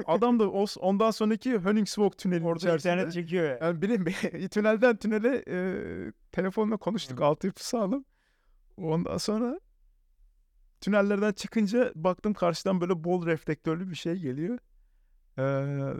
Adam 0.05 0.39
da 0.39 0.49
o, 0.49 0.65
ondan 0.79 1.11
sonraki 1.11 1.59
Höningsvåg 1.59 2.17
tünelinin 2.17 2.45
Orada 2.45 2.57
içerisinde. 2.59 2.93
internet 2.93 3.13
çekiyor 3.13 3.49
ya. 3.49 3.57
Yani 3.61 3.81
benim 3.81 4.05
tünelden 4.49 4.95
tünele 4.97 5.43
e, 5.47 5.57
telefonla 6.31 6.77
konuştuk. 6.77 7.19
Hı. 7.19 7.25
Altyapı 7.25 7.67
sağlam. 7.67 8.05
Ondan 8.77 9.17
sonra 9.17 9.59
tünellerden 10.81 11.33
çıkınca 11.33 11.91
baktım 11.95 12.33
karşıdan 12.33 12.81
böyle 12.81 13.03
bol 13.03 13.25
reflektörlü 13.25 13.89
bir 13.89 13.95
şey 13.95 14.15
geliyor. 14.15 14.59
Ee, 15.39 15.93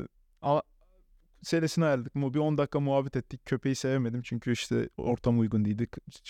ama 1.38 1.44
seresini 1.44 1.86
ayarladık. 1.86 2.16
Mu- 2.16 2.34
Bir 2.34 2.40
10 2.40 2.58
dakika 2.58 2.80
muhabbet 2.80 3.16
ettik. 3.16 3.46
Köpeği 3.46 3.76
sevemedim 3.76 4.22
çünkü 4.22 4.52
işte 4.52 4.90
ortam 4.98 5.40
uygun 5.40 5.66
değildi. 5.66 5.88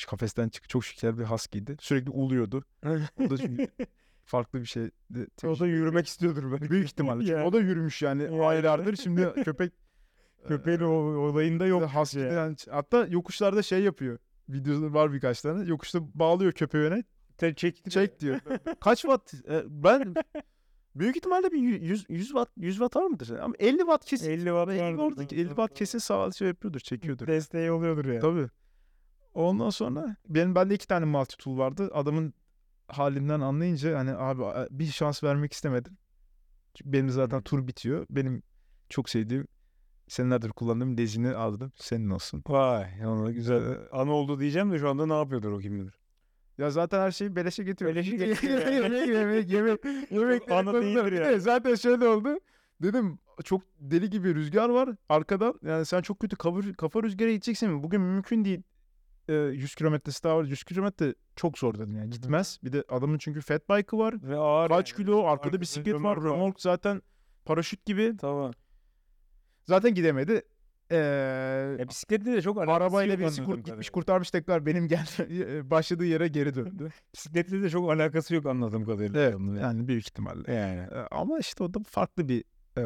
Kafesten 0.07 0.49
çık 0.49 0.69
çok 0.69 0.85
şeker 0.85 1.17
bir 1.17 1.23
husky'ydi. 1.23 1.77
Sürekli 1.79 2.09
uluyordu. 2.11 2.63
O 3.25 3.29
da 3.29 3.37
çünkü 3.37 3.67
farklı 4.25 4.59
bir 4.61 4.65
şeydi. 4.65 4.91
o 5.43 5.59
da 5.59 5.67
yürümek 5.67 6.07
istiyordur 6.07 6.51
belki. 6.51 6.69
Büyük 6.69 6.85
ihtimalle. 6.85 7.19
Çünkü 7.21 7.33
Yani. 7.33 7.43
O 7.43 7.53
da 7.53 7.59
yürümüş 7.59 8.01
yani 8.01 8.23
Yani. 8.23 8.45
aylardır. 8.45 8.95
Şimdi 8.95 9.33
köpek 9.45 9.73
Köpeğin 10.47 10.79
o 10.79 10.89
olayında 11.17 11.65
yok. 11.65 11.83
Husky 11.95 12.25
ya. 12.25 12.31
yani. 12.33 12.55
Hatta 12.69 13.05
yokuşlarda 13.09 13.61
şey 13.63 13.81
yapıyor. 13.83 14.17
Videoları 14.49 14.93
var 14.93 15.13
birkaç 15.13 15.41
tane. 15.41 15.69
Yokuşta 15.69 15.99
bağlıyor 16.13 16.51
köpeğine. 16.51 17.03
Te- 17.37 17.53
çekti. 17.53 17.89
Çek 17.89 18.19
diyor. 18.19 18.39
Kaç 18.79 19.01
watt? 19.01 19.33
Ben 19.67 20.15
büyük 20.99 21.17
ihtimalle 21.17 21.51
bir 21.51 21.57
100, 21.57 22.05
100 22.09 22.27
watt 22.27 22.49
100 22.57 22.75
watt 22.75 22.95
var 22.95 23.05
mıdır? 23.05 23.39
Ama 23.39 23.55
50 23.59 23.77
watt 23.77 24.05
kesin. 24.05 24.31
50 24.31 24.37
watt 24.39 24.69
50 24.69 24.81
vardır. 24.81 25.03
oradaki 25.03 25.35
50 25.35 25.47
watt 25.47 25.73
kesin 25.73 25.99
sağ 25.99 26.31
şey 26.31 26.47
yapıyordur, 26.47 26.79
çekiyordur. 26.79 27.27
Desteği 27.27 27.71
oluyordur 27.71 28.05
ya. 28.05 28.19
Tabii. 28.19 28.47
Ondan 29.33 29.69
sonra 29.69 30.15
benim 30.29 30.55
bende 30.55 30.75
iki 30.75 30.87
tane 30.87 31.05
multi 31.05 31.37
tool 31.37 31.57
vardı. 31.57 31.89
Adamın 31.93 32.33
halimden 32.87 33.39
anlayınca 33.39 33.97
hani 33.99 34.11
abi 34.11 34.67
bir 34.79 34.85
şans 34.85 35.23
vermek 35.23 35.53
istemedim. 35.53 35.97
Çünkü 36.73 36.93
benim 36.93 37.09
zaten 37.09 37.39
Hı. 37.39 37.43
tur 37.43 37.67
bitiyor. 37.67 38.05
Benim 38.09 38.43
çok 38.89 39.09
sevdiğim 39.09 39.47
senelerdir 40.07 40.49
kullandığım 40.49 40.97
dezini 40.97 41.29
aldım. 41.35 41.71
Senin 41.75 42.09
olsun. 42.09 42.43
Vay 42.47 42.85
ona 43.05 43.31
güzel. 43.31 43.77
Ana 43.91 44.11
oldu 44.11 44.39
diyeceğim 44.39 44.71
de 44.71 44.79
şu 44.79 44.89
anda 44.89 45.05
ne 45.05 45.13
yapıyordur 45.13 45.51
o 45.51 45.59
kim 45.59 45.79
bilir. 45.79 45.93
Ya 46.57 46.69
zaten 46.71 46.99
her 46.99 47.11
şeyi 47.11 47.35
beleşe 47.35 47.63
getiriyor. 47.63 47.95
Beleşe 47.95 48.11
getiriyor 48.15 48.67
yemek, 48.67 49.07
yemek, 49.07 49.49
yemek, 49.49 49.81
yemek. 50.11 50.49
Değildir 50.49 51.11
ya. 51.11 51.25
de 51.25 51.39
Zaten 51.39 51.75
şöyle 51.75 52.07
oldu. 52.07 52.39
Dedim 52.81 53.19
çok 53.43 53.61
deli 53.79 54.09
gibi 54.09 54.35
rüzgar 54.35 54.69
var 54.69 54.89
arkadan. 55.09 55.59
Yani 55.63 55.85
sen 55.85 56.01
çok 56.01 56.19
kötü 56.19 56.35
kafa, 56.35 56.59
kafa 56.77 57.03
rüzgara 57.03 57.31
gideceksin 57.31 57.69
mi? 57.69 57.83
Bugün 57.83 58.01
mümkün 58.01 58.45
değil. 58.45 58.61
Ee, 59.29 59.33
100 59.33 59.75
kilometresi 59.75 60.23
daha 60.23 60.37
var. 60.37 60.43
100 60.43 60.63
kilometre 60.63 61.15
çok 61.35 61.57
zor 61.57 61.73
dedim 61.79 61.95
yani. 61.95 62.09
Gitmez. 62.09 62.59
Bir 62.63 62.73
de 62.73 62.83
adamın 62.89 63.17
çünkü 63.17 63.41
fat 63.41 63.69
bike'ı 63.69 63.99
var. 63.99 64.15
Ve 64.23 64.37
ağır. 64.37 64.69
Kaç 64.69 64.91
yani. 64.91 64.97
kilo? 64.97 65.17
Arkada 65.17 65.31
Arkada 65.31 65.61
bisiklet 65.61 65.95
var. 65.95 66.17
römork 66.17 66.61
zaten 66.61 67.01
paraşüt 67.45 67.85
gibi. 67.85 68.17
Tamam. 68.17 68.51
Zaten 69.65 69.93
gidemedi. 69.93 70.41
Ee, 70.91 70.97
Ya 71.79 71.89
bisikletle 71.89 72.33
de 72.33 72.41
çok 72.41 72.57
arabayla 72.57 73.19
birisi 73.19 73.43
kurt 73.43 73.65
gitmiş 73.65 73.89
kurtarmış 73.89 74.31
tekrar 74.31 74.65
benim 74.65 74.87
gel 74.87 75.07
başladığı 75.69 76.05
yere 76.05 76.27
geri 76.27 76.55
döndü. 76.55 76.89
Bisikletle 77.15 77.61
de 77.61 77.69
çok 77.69 77.91
alakası 77.91 78.35
yok 78.35 78.45
anladığım 78.45 78.85
kadarıyla. 78.85 79.21
evet 79.21 79.35
onun. 79.35 79.55
yani 79.59 79.87
büyük 79.87 80.03
ihtimalle. 80.03 80.53
Yani. 80.53 80.87
Ama 81.11 81.39
işte 81.39 81.63
o 81.63 81.73
da 81.73 81.79
farklı 81.89 82.29
bir 82.29 82.43
e, 82.77 82.83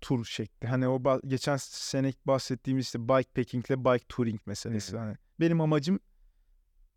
tur 0.00 0.24
şekli. 0.24 0.68
Hani 0.68 0.88
o 0.88 1.20
geçen 1.26 1.56
sene 1.56 2.12
bahsettiğimiz 2.24 2.84
işte 2.84 3.08
bikepacking 3.08 3.70
ile 3.70 3.84
bike 3.84 4.04
touring 4.08 4.40
meselesi. 4.46 4.92
Hı. 4.92 4.98
Hani 4.98 5.16
benim 5.40 5.60
amacım 5.60 6.00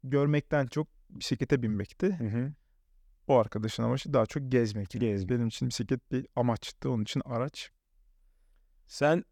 görmekten 0.04 0.68
çok 0.68 0.88
bisiklete 1.10 1.62
binmekti. 1.62 2.08
Hı 2.16 2.24
hı. 2.24 2.54
O 3.28 3.38
arkadaşın 3.38 3.84
amacı 3.84 4.14
daha 4.14 4.26
çok 4.26 4.52
gezmek. 4.52 4.90
Gezmek. 4.90 5.30
Benim 5.30 5.48
için 5.48 5.70
bisiklet 5.70 6.12
bir 6.12 6.28
amaçtı. 6.36 6.90
Onun 6.90 7.04
için 7.04 7.22
araç. 7.26 7.72
Sen 8.88 9.24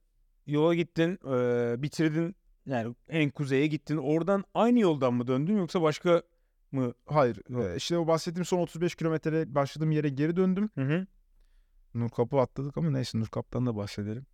yola 0.48 0.76
gittin, 0.76 1.20
eee, 1.26 1.82
bitirdin. 1.82 2.36
Yani 2.66 2.96
en 3.10 3.30
kuzeye 3.30 3.68
gittin. 3.68 3.98
Oradan 3.98 4.44
aynı 4.54 4.80
yoldan 4.80 5.14
mı 5.14 5.28
döndün 5.28 5.58
yoksa 5.58 5.82
başka 5.82 6.24
mı? 6.72 6.94
Hayır. 7.06 7.42
Yok. 7.50 7.66
e, 7.66 7.76
işte 7.76 7.98
o 7.98 8.08
bahsettiğim 8.08 8.46
son 8.46 8.60
35 8.60 8.96
kilometre 8.96 9.56
başladığım 9.56 9.92
yere 9.92 10.10
geri 10.10 10.36
döndüm. 10.36 10.70
Hı 10.76 10.82
hı. 10.82 11.08
Nurkap'ı 11.94 12.40
atladık 12.40 12.78
ama 12.78 12.90
neyse 12.90 13.20
Nurkap'tan 13.20 13.66
da 13.66 13.76
bahsedelim. 13.76 14.26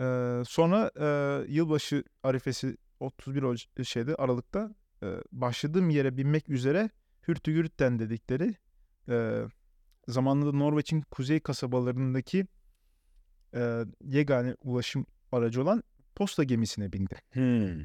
Ee, 0.00 0.42
sonra 0.46 0.90
e, 1.00 1.06
yılbaşı 1.52 2.04
arifesi 2.22 2.76
31 3.00 3.42
Oc- 3.42 3.84
şeyde 3.84 4.14
Aralık'ta 4.14 4.74
e, 5.02 5.06
başladığım 5.32 5.90
yere 5.90 6.16
binmek 6.16 6.48
üzere 6.48 6.90
Hürtügürt'ten 7.28 7.98
dedikleri 7.98 8.54
e, 9.08 9.42
zamanında 10.08 10.52
Norveç'in 10.52 11.00
kuzey 11.00 11.40
kasabalarındaki 11.40 12.46
e, 13.54 13.84
yegane 14.04 14.56
ulaşım 14.62 15.06
aracı 15.32 15.62
olan 15.62 15.82
posta 16.14 16.44
gemisine 16.44 16.92
bindi. 16.92 17.16
Hmm. 17.32 17.80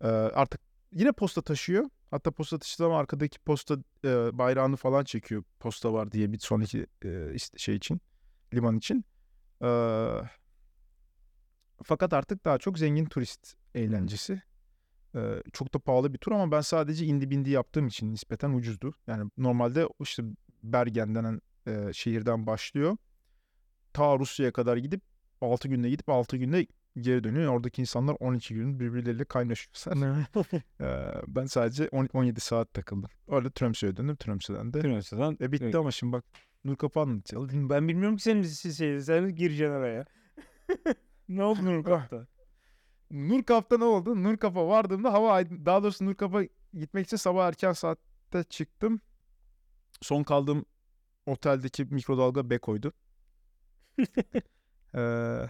Ee, 0.00 0.06
artık 0.08 0.60
yine 0.92 1.12
posta 1.12 1.42
taşıyor. 1.42 1.90
Hatta 2.10 2.30
posta 2.30 2.58
taşıdığı 2.58 2.86
ama 2.86 2.98
arkadaki 2.98 3.38
posta 3.38 3.76
e, 4.04 4.38
bayrağını 4.38 4.76
falan 4.76 5.04
çekiyor. 5.04 5.42
Posta 5.60 5.92
var 5.92 6.12
diye 6.12 6.32
bir 6.32 6.38
sonraki 6.38 6.86
e, 7.04 7.34
işte 7.34 7.58
şey 7.58 7.76
için, 7.76 8.00
liman 8.54 8.76
için. 8.76 9.04
Ee, 9.62 10.20
fakat 11.82 12.12
artık 12.12 12.44
daha 12.44 12.58
çok 12.58 12.78
zengin 12.78 13.04
turist 13.04 13.54
eğlencesi. 13.74 14.42
Ee, 15.14 15.42
çok 15.52 15.74
da 15.74 15.78
pahalı 15.78 16.12
bir 16.12 16.18
tur 16.18 16.32
ama 16.32 16.52
ben 16.52 16.60
sadece 16.60 17.06
indi 17.06 17.30
bindi 17.30 17.50
yaptığım 17.50 17.86
için 17.86 18.12
nispeten 18.12 18.50
ucuzdu. 18.50 18.94
Yani 19.06 19.30
normalde 19.36 19.88
işte 20.00 20.22
Bergen 20.62 21.14
denen 21.14 21.40
e, 21.66 21.92
şehirden 21.92 22.46
başlıyor. 22.46 22.96
Ta 23.92 24.18
Rusya'ya 24.18 24.52
kadar 24.52 24.76
gidip 24.76 25.02
6 25.40 25.68
günde 25.68 25.90
gidip 25.90 26.08
6 26.08 26.36
günde 26.36 26.66
geri 27.00 27.24
dönüyor. 27.24 27.52
Oradaki 27.54 27.80
insanlar 27.80 28.16
12 28.20 28.54
gün 28.54 28.80
birbirleriyle 28.80 29.24
kaynaşıyorlar. 29.24 30.26
Ee, 30.80 31.12
ben 31.26 31.46
sadece 31.46 31.88
10 31.88 32.08
17 32.12 32.40
saat 32.40 32.74
takıldım. 32.74 33.10
Öyle 33.28 33.50
Tromsø'ye 33.50 33.96
döndüm. 33.96 34.16
Tromsø'den 34.16 34.72
de. 34.72 34.78
Üniversiteden. 34.78 35.36
E 35.40 35.52
bitti 35.52 35.64
Evet. 35.64 35.74
ama 35.74 35.90
şimdi 35.90 36.12
bak 36.12 36.24
Nur 36.64 36.76
Kapı 36.76 37.00
anlatacağım. 37.00 37.70
Ben 37.70 37.88
bilmiyorum 37.88 38.16
ki 38.16 38.22
senin 38.22 38.42
şey, 38.42 39.00
sen 39.00 39.34
gireceksin 39.34 39.72
araya. 39.74 40.04
ne 41.28 41.44
oldu 41.44 41.64
Nurkap'ta? 41.64 42.26
Nur 43.10 43.42
Kap'ta 43.42 43.78
ne 43.78 43.84
oldu? 43.84 44.22
Nur 44.22 44.36
Kap'a 44.36 44.68
vardığımda 44.68 45.12
hava 45.12 45.32
aydın. 45.32 45.66
Daha 45.66 45.82
doğrusu 45.82 46.04
Nur 46.06 46.14
Kap'a 46.14 46.42
gitmek 46.74 47.06
için 47.06 47.16
sabah 47.16 47.46
erken 47.48 47.72
saatte 47.72 48.42
çıktım. 48.42 49.00
Son 50.02 50.22
kaldığım 50.22 50.64
oteldeki 51.26 51.84
mikrodalga 51.84 52.50
Beko'ydu. 52.50 52.92
Ee, 54.94 55.46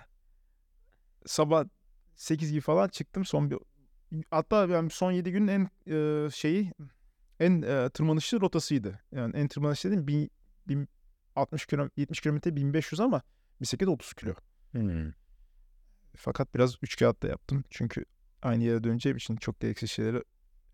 sabah 1.26 1.64
8 2.16 2.50
gibi 2.50 2.60
falan 2.60 2.88
çıktım. 2.88 3.24
Son 3.24 3.50
bir 3.50 3.58
hatta 4.30 4.66
yani 4.66 4.90
son 4.90 5.12
7 5.12 5.32
günün 5.32 5.48
en 5.48 5.70
e, 5.94 6.30
şeyi 6.30 6.72
en 7.40 7.62
e, 7.62 7.90
tırmanışlı 7.90 8.40
rotasıydı. 8.40 9.00
Yani 9.12 9.36
en 9.36 9.48
tırmanışlı 9.48 9.90
dediğim 9.90 10.06
bin, 10.06 10.30
bin, 10.68 10.88
60 11.36 11.66
kilo 11.66 11.88
70 11.96 12.20
kilometre 12.20 12.56
1500 12.56 13.00
ama 13.00 13.22
bisiklet 13.60 13.88
30 13.88 14.14
kilo. 14.14 14.34
Hmm. 14.72 15.12
Fakat 16.16 16.54
biraz 16.54 16.74
üç 16.82 16.96
kağıt 16.96 17.22
da 17.22 17.28
yaptım. 17.28 17.64
Çünkü 17.70 18.04
aynı 18.42 18.64
yere 18.64 18.84
döneceğim 18.84 19.16
için 19.16 19.36
çok 19.36 19.60
gereksiz 19.60 19.90
şeyleri 19.90 20.22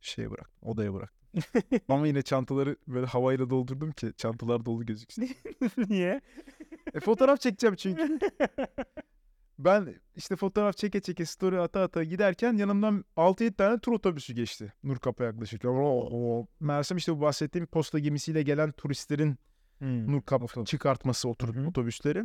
şeye 0.01 0.31
bıraktım. 0.31 0.69
Odaya 0.69 0.95
bıraktım. 0.95 1.22
Ama 1.89 2.07
yine 2.07 2.23
çantaları 2.23 2.77
böyle 2.89 3.07
havayla 3.07 3.51
doldurdum 3.51 3.93
ki 3.93 4.13
çantalar 4.17 4.67
dolu 4.67 4.87
gözüksün. 4.87 5.37
Niye? 5.89 6.21
e 6.95 7.01
fotoğraf 7.01 7.41
çekeceğim 7.41 7.77
çünkü. 7.77 8.19
Ben 9.59 9.95
işte 10.17 10.37
fotoğraf 10.37 10.77
çeke 10.77 11.01
çeke 11.01 11.27
story 11.27 11.61
ata 11.61 11.81
ata 11.81 12.05
giderken 12.05 12.57
yanımdan 12.57 13.05
6-7 13.17 13.55
tane 13.55 13.79
tur 13.79 13.93
otobüsü 13.93 14.35
geçti. 14.35 14.73
Nurkap'a 14.85 15.25
yaklaşırken. 15.25 15.69
Oo, 15.69 16.47
Meğersem 16.61 16.97
işte 16.97 17.17
bu 17.17 17.21
bahsettiğim 17.21 17.67
posta 17.67 17.99
gemisiyle 17.99 18.43
gelen 18.43 18.73
turistlerin 18.73 19.39
Hmm. 19.83 20.13
Nurkap 20.13 20.67
çıkartması 20.67 21.29
hı. 21.29 21.67
otobüsleri. 21.69 22.25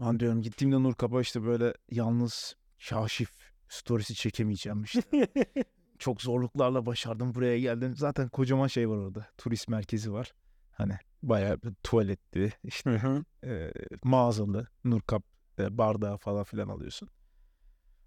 Lan 0.00 0.20
diyorum 0.20 0.42
gittiğimde 0.42 0.82
Nurkap'a 0.82 1.20
işte 1.20 1.44
böyle 1.44 1.74
yalnız 1.90 2.56
şaşif 2.78 3.30
storiesi 3.68 4.14
çekemeyeceğim 4.14 4.82
işte. 4.82 5.28
Çok 5.98 6.22
zorluklarla 6.22 6.86
başardım 6.86 7.34
buraya 7.34 7.60
geldim. 7.60 7.96
Zaten 7.96 8.28
kocaman 8.28 8.66
şey 8.66 8.88
var 8.88 8.96
orada. 8.96 9.26
Turist 9.38 9.68
merkezi 9.68 10.12
var. 10.12 10.34
Hani 10.72 10.98
bayağı 11.22 11.62
bir 11.62 11.74
tuvaletli, 11.82 12.52
işte 12.64 12.90
Hı 12.90 12.96
hı. 12.96 13.24
e, 13.46 13.72
mağazalı, 14.04 14.68
Nurkap 14.84 15.22
e, 15.58 15.78
bardağı 15.78 16.16
falan 16.16 16.44
filan 16.44 16.68
alıyorsun. 16.68 17.08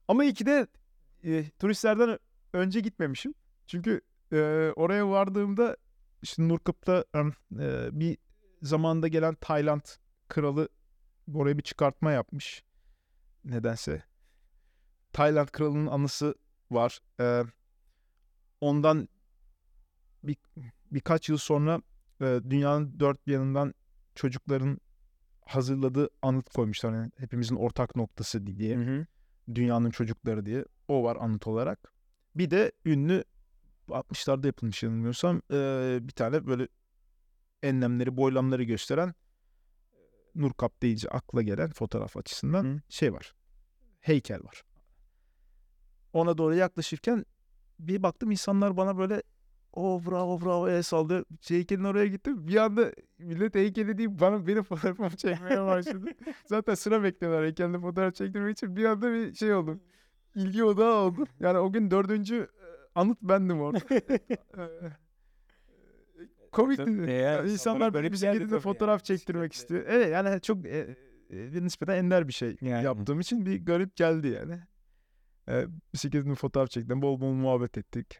Ama 0.08 0.24
iyi 0.24 0.34
ki 0.34 0.46
de 0.46 0.68
e, 1.24 1.50
turistlerden 1.50 2.20
önce 2.54 2.80
gitmemişim. 2.80 3.34
Çünkü 3.68 4.02
e, 4.32 4.38
oraya 4.76 5.10
vardığımda 5.10 5.78
işte 6.22 6.48
Nurkap'ta 6.48 7.06
e, 7.60 8.00
bir 8.00 8.18
zamanda 8.62 9.08
gelen 9.08 9.36
Tayland 9.36 9.86
kralı 10.28 10.70
oraya 11.34 11.58
bir 11.58 11.64
çıkartma 11.64 12.12
yapmış. 12.12 12.64
Nedense. 13.46 14.04
Tayland 15.14 15.48
kralının 15.48 15.88
anısı 15.88 16.36
var. 16.72 17.00
E, 17.20 17.44
ondan 18.62 19.10
bir, 20.24 20.38
birkaç 20.92 21.30
yıl 21.30 21.38
sonra 21.38 21.82
e, 22.22 22.40
dünyanın 22.50 23.00
dört 23.00 23.28
bir 23.28 23.34
yanından 23.34 23.74
çocukların 24.16 24.78
hazırladığı 25.46 26.10
anıt 26.22 26.50
koymuşlar. 26.50 26.94
Yani 26.94 27.12
hepimizin 27.18 27.56
ortak 27.56 27.96
noktası 27.96 28.48
diye. 28.48 28.78
Hı 28.78 28.82
hı. 28.82 29.06
Dünyanın 29.56 29.90
çocukları 29.90 30.46
diye. 30.46 30.66
O 30.88 31.04
var 31.04 31.18
anıt 31.20 31.48
olarak. 31.48 31.94
Bir 32.36 32.52
de 32.52 32.72
ünlü 32.86 33.24
60'larda 33.90 34.48
yapılmış 34.48 34.84
yanılmıyorsam 34.84 35.42
eee, 35.52 36.00
bir 36.02 36.14
tane 36.14 36.48
böyle 36.48 36.68
enlemleri 37.64 38.18
boylamları 38.18 38.64
gösteren 38.64 39.14
Nurkap 40.36 40.82
deyince 40.82 41.10
akla 41.10 41.42
gelen 41.42 41.72
fotoğraf 41.72 42.18
açısından 42.18 42.64
Hı. 42.64 42.82
şey 42.90 43.14
var. 43.14 43.34
Heykel 44.00 44.44
var. 44.44 44.64
Ona 46.14 46.38
doğru 46.38 46.56
yaklaşırken 46.56 47.26
bir 47.88 48.04
baktım 48.04 48.32
insanlar 48.32 48.78
bana 48.78 48.98
böyle 48.98 49.24
o 49.74 50.02
bravo 50.06 50.42
bravo 50.42 50.70
el 50.70 50.82
sallıyor. 50.82 51.26
Heykelin 51.48 51.84
oraya 51.84 52.08
gittim. 52.08 52.48
Bir 52.48 52.56
anda 52.56 52.92
millet 53.20 53.56
heykeli 53.56 53.98
deyip 53.98 54.12
bana 54.20 54.48
benim 54.48 54.64
fotoğrafımı 54.64 55.10
çekmeye 55.18 55.66
başladı. 55.66 56.12
Zaten 56.46 56.76
sıra 56.76 57.04
bekliyorlar 57.04 57.46
heykelde 57.46 57.80
fotoğraf 57.80 58.16
çektirmek 58.16 58.52
için. 58.58 58.76
Bir 58.76 58.86
anda 58.86 59.14
bir 59.14 59.34
şey 59.34 59.54
oldu. 59.54 59.80
İlgi 60.36 60.64
odağı 60.64 60.94
oldu. 60.94 61.26
Yani 61.40 61.58
o 61.58 61.72
gün 61.72 61.92
dördüncü 61.92 62.36
e, 62.38 62.68
anıt 62.96 63.22
bendim 63.22 63.62
orada. 63.62 63.80
Komikti. 66.52 67.12
Yani 67.12 67.52
insanlar 67.52 67.94
böyle 67.94 68.12
bir 68.12 68.18
şekilde 68.18 68.60
fotoğraf 68.60 69.00
yani, 69.00 69.04
çektirmek 69.04 69.54
istiyor. 69.54 69.86
Evet 69.88 70.12
yani 70.12 70.42
çok 70.42 70.66
e, 70.66 70.78
e, 71.32 71.54
bir 71.54 71.64
nispeten 71.64 71.98
ender 71.98 72.28
bir 72.28 72.34
şey 72.34 72.56
Yani. 72.62 72.86
yaptığım 72.86 73.20
için 73.20 73.46
bir 73.46 73.66
garip 73.66 73.96
geldi 73.96 74.28
yani. 74.28 74.60
Ee, 75.50 75.66
bisikletimle 75.94 76.36
fotoğraf 76.36 76.70
çektim. 76.70 77.02
Bol 77.02 77.22
bol 77.22 77.32
muhabbet 77.34 77.78
ettik. 77.78 78.20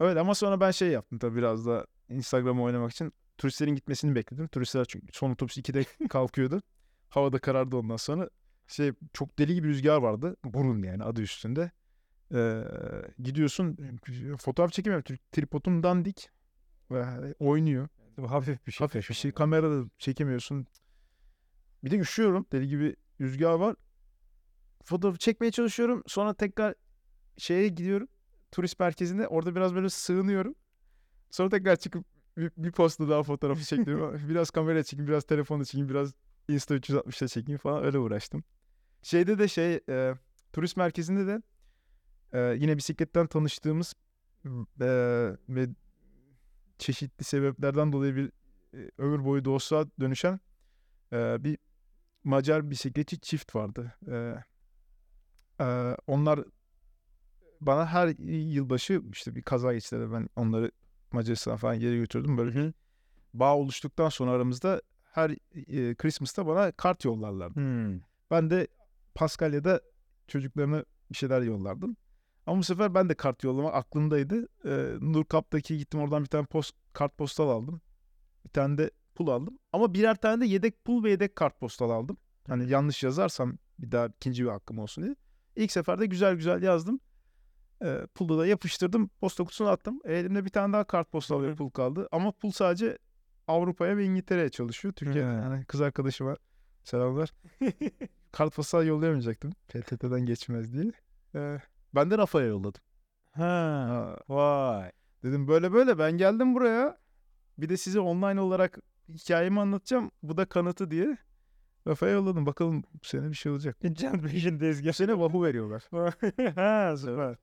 Öyle 0.00 0.20
ama 0.20 0.34
sonra 0.34 0.60
ben 0.60 0.70
şey 0.70 0.88
yaptım 0.88 1.18
tabii 1.18 1.36
biraz 1.36 1.66
da 1.66 1.86
Instagram'a 2.08 2.62
oynamak 2.62 2.92
için. 2.92 3.12
Turistlerin 3.38 3.74
gitmesini 3.74 4.14
bekledim. 4.14 4.48
Turistler 4.48 4.84
çünkü 4.84 5.06
son 5.12 5.30
otobüs 5.30 5.58
2'de 5.58 5.84
kalkıyordu. 6.08 6.62
Havada 7.08 7.38
karardı 7.38 7.76
ondan 7.76 7.96
sonra. 7.96 8.30
Şey 8.66 8.92
çok 9.12 9.38
deli 9.38 9.54
gibi 9.54 9.68
rüzgar 9.68 9.98
vardı. 9.98 10.36
Burun 10.44 10.82
yani 10.82 11.04
adı 11.04 11.22
üstünde. 11.22 11.70
Ee, 12.34 12.62
gidiyorsun 13.22 13.78
fotoğraf 14.38 14.72
çekemiyorum. 14.72 15.16
Tripodum 15.32 15.82
dandik. 15.82 16.30
Ve 16.90 17.34
oynuyor. 17.38 17.88
Hafif 18.26 18.66
bir 18.66 18.72
şey. 18.72 18.84
Hafif 18.84 19.10
bir 19.10 19.14
şey. 19.14 19.32
Kamerada 19.32 19.88
çekemiyorsun. 19.98 20.66
Bir 21.84 21.90
de 21.90 21.98
üşüyorum. 21.98 22.46
Deli 22.52 22.68
gibi 22.68 22.96
rüzgar 23.20 23.54
var. 23.54 23.76
Fotoğrafı 24.84 25.18
çekmeye 25.18 25.50
çalışıyorum. 25.50 26.02
Sonra 26.06 26.34
tekrar 26.34 26.74
şeye 27.38 27.68
gidiyorum. 27.68 28.08
Turist 28.52 28.80
merkezine. 28.80 29.26
Orada 29.26 29.56
biraz 29.56 29.74
böyle 29.74 29.88
sığınıyorum. 29.88 30.54
Sonra 31.30 31.48
tekrar 31.48 31.76
çıkıp 31.76 32.04
bir, 32.36 32.50
bir 32.56 32.72
posta 32.72 33.08
daha 33.08 33.22
fotoğrafı 33.22 33.64
çekiyorum. 33.64 34.28
biraz 34.28 34.50
kamera 34.50 34.82
çekeyim, 34.82 35.08
biraz 35.08 35.24
telefonu 35.24 35.64
çekeyim, 35.64 35.88
biraz 35.88 36.14
Insta 36.48 36.76
360'da 36.76 37.28
çekeyim 37.28 37.58
falan. 37.58 37.84
Öyle 37.84 37.98
uğraştım. 37.98 38.44
Şeyde 39.02 39.38
de 39.38 39.48
şey 39.48 39.80
e, 39.88 40.14
turist 40.52 40.76
merkezinde 40.76 41.26
de 41.26 41.42
e, 42.32 42.56
yine 42.58 42.76
bisikletten 42.76 43.26
tanıştığımız 43.26 43.94
e, 44.80 44.86
ve 45.48 45.68
çeşitli 46.78 47.24
sebeplerden 47.24 47.92
dolayı 47.92 48.16
bir 48.16 48.32
e, 48.74 48.90
ömür 48.98 49.24
boyu 49.24 49.44
dostluğa 49.44 49.86
dönüşen 50.00 50.40
e, 51.12 51.44
bir 51.44 51.58
Macar 52.24 52.70
bisikletçi 52.70 53.20
çift 53.20 53.54
vardı. 53.54 53.94
E, 54.10 54.34
e, 55.64 55.96
onlar 56.06 56.40
bana 57.60 57.86
her 57.86 58.14
yılbaşı 58.28 59.02
işte 59.12 59.34
bir 59.34 59.42
kaza 59.42 59.74
geçti 59.74 59.96
ben 60.12 60.28
onları 60.36 60.70
Macaristan'a 61.12 61.56
falan 61.56 61.80
geri 61.80 61.96
götürdüm. 61.96 62.38
Böyle 62.38 62.58
Hı 62.58 62.64
hı. 62.64 62.72
bağ 63.34 63.56
oluştuktan 63.56 64.08
sonra 64.08 64.30
aramızda 64.30 64.82
her 65.12 65.30
e, 65.30 65.94
Christmas'ta 65.94 66.46
bana 66.46 66.72
kart 66.72 67.04
yollarlardı. 67.04 67.60
Hmm. 67.60 68.00
Ben 68.30 68.50
de 68.50 68.66
Paskalya'da 69.14 69.80
çocuklarına 70.28 70.84
bir 71.10 71.16
şeyler 71.16 71.42
yollardım. 71.42 71.96
Ama 72.46 72.58
bu 72.58 72.64
sefer 72.64 72.94
ben 72.94 73.08
de 73.08 73.14
kart 73.14 73.44
yollama 73.44 73.72
aklımdaydı. 73.72 74.48
Ee, 74.64 74.94
Nurkap'taki 75.00 75.78
gittim 75.78 76.00
oradan 76.00 76.22
bir 76.22 76.28
tane 76.28 76.46
post, 76.46 76.74
kart 76.92 77.18
postal 77.18 77.48
aldım. 77.48 77.80
Bir 78.44 78.50
tane 78.50 78.78
de 78.78 78.90
pul 79.14 79.28
aldım. 79.28 79.58
Ama 79.72 79.94
birer 79.94 80.14
tane 80.14 80.40
de 80.40 80.46
yedek 80.46 80.84
pul 80.84 81.04
ve 81.04 81.10
yedek 81.10 81.36
kart 81.36 81.60
postal 81.60 81.90
aldım. 81.90 82.16
Hani 82.46 82.70
yanlış 82.70 83.02
yazarsam 83.02 83.58
bir 83.78 83.92
daha 83.92 84.06
ikinci 84.06 84.44
bir 84.44 84.48
hakkım 84.48 84.78
olsun 84.78 85.04
diye. 85.04 85.16
İlk 85.56 85.72
seferde 85.72 86.06
güzel 86.06 86.34
güzel 86.34 86.62
yazdım. 86.62 87.00
Ee, 87.84 88.06
pulu 88.14 88.38
da 88.38 88.46
yapıştırdım. 88.46 89.08
Posta 89.20 89.44
kutusuna 89.44 89.70
attım. 89.70 90.00
Elimde 90.04 90.44
bir 90.44 90.50
tane 90.50 90.72
daha 90.72 90.84
kart 90.84 91.10
postal 91.12 91.54
pul 91.56 91.70
kaldı. 91.70 92.08
Ama 92.12 92.32
pul 92.32 92.50
sadece 92.50 92.98
Avrupa'ya 93.48 93.96
ve 93.96 94.04
İngiltere'ye 94.04 94.48
çalışıyor. 94.48 94.94
Türkiye 94.94 95.24
He. 95.24 95.28
yani 95.28 95.64
kız 95.64 95.80
arkadaşıma 95.80 96.36
selamlar. 96.84 97.32
kart 98.32 98.54
postal 98.54 98.86
yollayamayacaktım. 98.86 99.52
PTT'den 99.68 100.20
geçmez 100.26 100.72
diye. 100.72 100.92
Ee, 101.34 101.60
ben 101.94 102.10
de 102.10 102.18
Rafa'ya 102.18 102.46
yolladım. 102.46 102.80
Ha. 103.32 103.44
Ha, 103.88 104.34
Vay. 104.34 104.92
dedim 105.22 105.48
böyle 105.48 105.72
böyle 105.72 105.98
ben 105.98 106.12
geldim 106.12 106.54
buraya. 106.54 106.98
Bir 107.58 107.68
de 107.68 107.76
size 107.76 108.00
online 108.00 108.40
olarak 108.40 108.78
hikayemi 109.08 109.60
anlatacağım. 109.60 110.10
Bu 110.22 110.36
da 110.36 110.44
kanıtı 110.44 110.90
diye. 110.90 111.16
Rafa'ya 111.86 112.12
yolladım. 112.12 112.46
Bakalım 112.46 112.82
bu 112.82 113.06
sene 113.06 113.28
bir 113.28 113.34
şey 113.34 113.52
olacak. 113.52 113.76
Can 113.92 114.22
peşindeyiz. 114.22 114.86
Bu 114.86 114.92
sene 114.92 115.18
Vahu 115.18 115.44
veriyorlar. 115.44 115.84
ha 116.54 116.96
süper. 116.96 117.36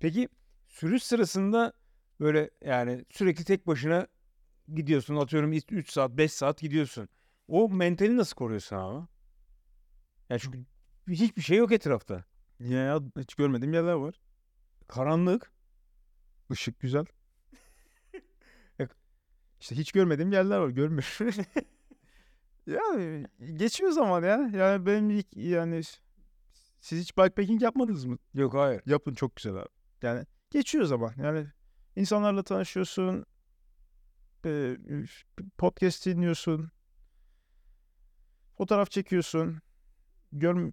Peki 0.00 0.28
sürüş 0.66 1.02
sırasında 1.02 1.72
böyle 2.20 2.50
yani 2.64 3.04
sürekli 3.10 3.44
tek 3.44 3.66
başına 3.66 4.06
gidiyorsun 4.74 5.16
atıyorum 5.16 5.52
3 5.52 5.90
saat 5.90 6.10
5 6.10 6.32
saat 6.32 6.60
gidiyorsun. 6.60 7.08
O 7.48 7.68
mentali 7.68 8.16
nasıl 8.16 8.36
koruyorsun 8.36 8.76
abi? 8.76 9.06
Yani 10.30 10.40
çünkü 10.40 10.64
hiçbir 11.08 11.42
şey 11.42 11.58
yok 11.58 11.72
etrafta. 11.72 12.24
Niye 12.60 12.80
ya? 12.80 13.00
Hiç 13.18 13.34
görmediğim 13.34 13.74
yerler 13.74 13.92
var. 13.92 14.14
Karanlık. 14.88 15.52
Işık 16.50 16.80
güzel. 16.80 17.04
İşte 19.60 19.76
hiç 19.76 19.92
görmediğim 19.92 20.32
yerler 20.32 20.58
var. 20.58 20.68
Görmüyorum. 20.68 21.44
Yani 22.68 23.26
geçiyor 23.54 23.90
zaman 23.90 24.22
ya. 24.22 24.50
Yani 24.54 24.86
benim 24.86 25.10
ilk 25.10 25.26
yani 25.36 25.82
siz 26.80 27.00
hiç 27.00 27.16
bikepacking 27.16 27.62
yapmadınız 27.62 28.04
mı? 28.04 28.18
Yok 28.34 28.54
hayır. 28.54 28.82
Yapın 28.86 29.14
çok 29.14 29.36
güzel 29.36 29.54
abi. 29.54 29.68
Yani 30.02 30.26
geçiyor 30.50 30.84
zaman. 30.84 31.12
Yani 31.16 31.46
insanlarla 31.96 32.42
tanışıyorsun. 32.42 33.26
e, 34.44 34.76
podcast 35.58 36.06
dinliyorsun. 36.06 36.70
Fotoğraf 38.58 38.90
çekiyorsun. 38.90 39.58
Gör, 40.32 40.72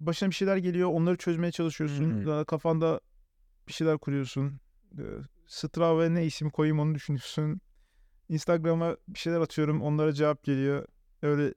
başına 0.00 0.28
bir 0.28 0.34
şeyler 0.34 0.56
geliyor. 0.56 0.90
Onları 0.92 1.16
çözmeye 1.16 1.52
çalışıyorsun. 1.52 2.10
Hı 2.10 2.20
hı. 2.20 2.26
Daha 2.26 2.44
Kafanda 2.44 3.00
bir 3.68 3.72
şeyler 3.72 3.98
kuruyorsun. 3.98 4.60
E, 4.98 5.02
Strava'ya 5.46 6.10
ne 6.10 6.26
isim 6.26 6.50
koyayım 6.50 6.78
onu 6.78 6.94
düşünüyorsun. 6.94 7.60
Instagram'a 8.28 8.96
bir 9.08 9.18
şeyler 9.18 9.40
atıyorum. 9.40 9.82
Onlara 9.82 10.12
cevap 10.12 10.42
geliyor. 10.42 10.86
Öyle 11.22 11.54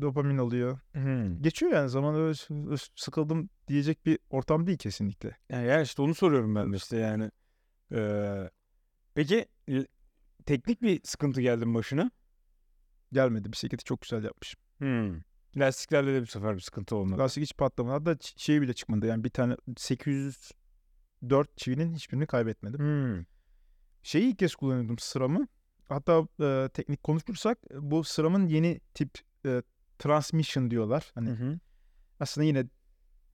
dopamin 0.00 0.38
alıyor. 0.38 0.78
Hmm. 0.92 1.42
Geçiyor 1.42 1.72
yani 1.72 1.88
zaman 1.88 2.14
öyle 2.14 2.34
sıkıldım 2.96 3.50
diyecek 3.68 4.06
bir 4.06 4.18
ortam 4.30 4.66
değil 4.66 4.78
kesinlikle. 4.78 5.36
Yani 5.50 5.66
ya 5.66 5.82
işte 5.82 6.02
onu 6.02 6.14
soruyorum 6.14 6.54
ben 6.54 6.72
de 6.72 6.76
işte 6.76 6.96
yani. 6.96 7.30
Ee, 7.92 8.50
peki 9.14 9.46
teknik 10.46 10.82
bir 10.82 11.00
sıkıntı 11.04 11.40
geldi 11.40 11.66
mi 11.66 11.74
başına? 11.74 12.10
Gelmedi. 13.12 13.52
Bisikleti 13.52 13.84
çok 13.84 14.00
güzel 14.00 14.24
yapmış. 14.24 14.54
Hmm. 14.78 15.20
Lastiklerle 15.56 16.14
de 16.14 16.20
bir 16.22 16.26
sefer 16.26 16.54
bir 16.54 16.60
sıkıntı 16.60 16.96
olmadı. 16.96 17.20
Lastik 17.20 17.42
hiç 17.42 17.56
patlamadı. 17.56 18.10
Hatta 18.10 18.18
şey 18.36 18.60
bile 18.60 18.72
çıkmadı. 18.72 19.06
Yani 19.06 19.24
bir 19.24 19.30
tane 19.30 19.56
804 19.76 21.56
çivinin 21.56 21.94
hiçbirini 21.94 22.26
kaybetmedim. 22.26 22.80
Hmm. 22.80 23.24
Şeyi 24.02 24.30
ilk 24.30 24.38
kez 24.38 24.54
kullanıyordum 24.54 24.98
sıramı. 24.98 25.48
Hatta 25.88 26.28
e, 26.40 26.68
teknik 26.74 27.02
konuşursak 27.02 27.58
bu 27.74 28.04
sıramın 28.04 28.46
yeni 28.46 28.80
tip 28.94 29.18
e, 29.46 29.62
transmission 29.98 30.70
diyorlar. 30.70 31.12
Hani 31.14 31.30
Hı 31.30 31.34
hı. 31.34 31.58
aslında 32.20 32.44
yine 32.44 32.64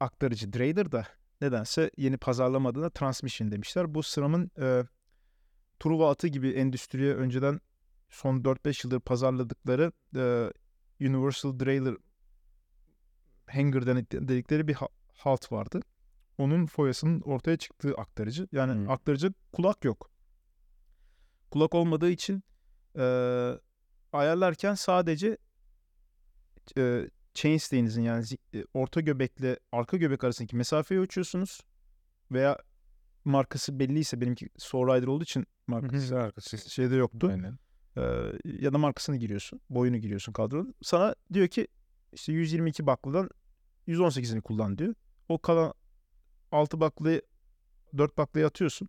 aktarıcı 0.01 0.53
Draider 0.53 0.93
da 0.93 1.07
nedense 1.41 1.91
yeni 1.97 2.17
pazarlamadığına 2.17 2.91
transmission 2.91 3.51
demişler. 3.51 3.95
Bu 3.95 4.03
sıramın 4.03 4.51
e, 4.61 4.85
Truva 5.81 6.11
atı 6.11 6.29
gibi 6.29 6.51
endüstriye 6.51 7.15
önceden 7.15 7.61
son 8.11 8.37
4-5 8.45 8.85
yıldır 8.87 9.01
pazarladıkları 9.01 9.93
e, 10.17 10.53
Universal 11.09 11.61
Drailer 11.61 11.97
Hanger 13.47 13.83
dedik- 13.83 14.29
dedikleri 14.29 14.69
bir 14.69 14.75
ha- 14.75 14.89
halt 15.15 15.53
vardı. 15.53 15.81
Onun 16.39 16.67
foyasının 16.67 17.21
ortaya 17.21 17.57
çıktığı 17.57 17.95
aktarıcı. 17.95 18.49
Yani 18.53 18.87
Hı. 18.87 18.93
aktarıcı 18.93 19.33
kulak 19.53 19.85
yok. 19.85 20.11
Kulak 21.51 21.75
olmadığı 21.75 22.11
için 22.11 22.43
e, 22.99 23.05
ayarlarken 24.13 24.75
sadece 24.75 25.39
e, 26.79 27.11
chainstay'inizin 27.35 28.03
yani 28.03 28.25
e, 28.55 28.65
orta 28.75 29.01
göbekle 29.01 29.59
arka 29.73 29.97
göbek 29.97 30.25
arasındaki 30.25 30.57
mesafeyi 30.57 31.01
ölçüyorsunuz. 31.01 31.61
Veya 32.33 32.59
markası 33.25 33.79
belliyse 33.79 34.21
benimki 34.21 34.49
Soul 34.57 34.89
Rider 34.89 35.07
olduğu 35.07 35.25
için 35.25 35.47
markası 35.67 36.19
Arkası. 36.19 36.71
şeyde 36.71 36.97
yoktu. 36.97 37.29
Aynen. 37.31 37.59
Ee, 37.97 38.03
ya 38.45 38.73
da 38.73 38.79
markasını 38.79 39.17
giriyorsun. 39.17 39.61
Boyunu 39.71 39.97
giriyorsun 39.97 40.33
kadronun. 40.33 40.75
Sana 40.83 41.15
diyor 41.33 41.49
ki 41.49 41.69
işte 42.13 42.33
122 42.33 42.87
bakladan 42.87 43.31
118'ini 43.89 44.41
kullan 44.41 44.79
diyor. 44.79 44.95
O 45.29 45.39
kalan 45.39 45.75
6 46.53 46.81
baklayı 46.81 47.23
4 47.99 48.19
baklayı 48.19 48.47
atıyorsun. 48.47 48.89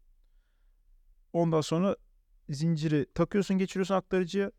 Ondan 1.33 1.61
sonra 1.61 1.95
zinciri 2.55 3.05
takıyorsun 3.15 3.57
geçiriyorsun 3.57 3.95
aktarıcıya. 3.95 4.51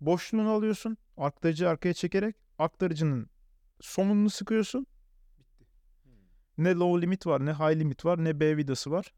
Boşluğunu 0.00 0.50
alıyorsun. 0.50 0.96
Aktarıcıyı 1.16 1.70
arkaya 1.70 1.94
çekerek 1.94 2.36
aktarıcının 2.58 3.30
somununu 3.80 4.30
sıkıyorsun. 4.30 4.86
Ne 6.58 6.74
low 6.74 7.02
limit 7.02 7.26
var 7.26 7.46
ne 7.46 7.52
high 7.52 7.78
limit 7.78 8.04
var 8.04 8.24
ne 8.24 8.40
B 8.40 8.56
vidası 8.56 8.90
var. 8.90 9.14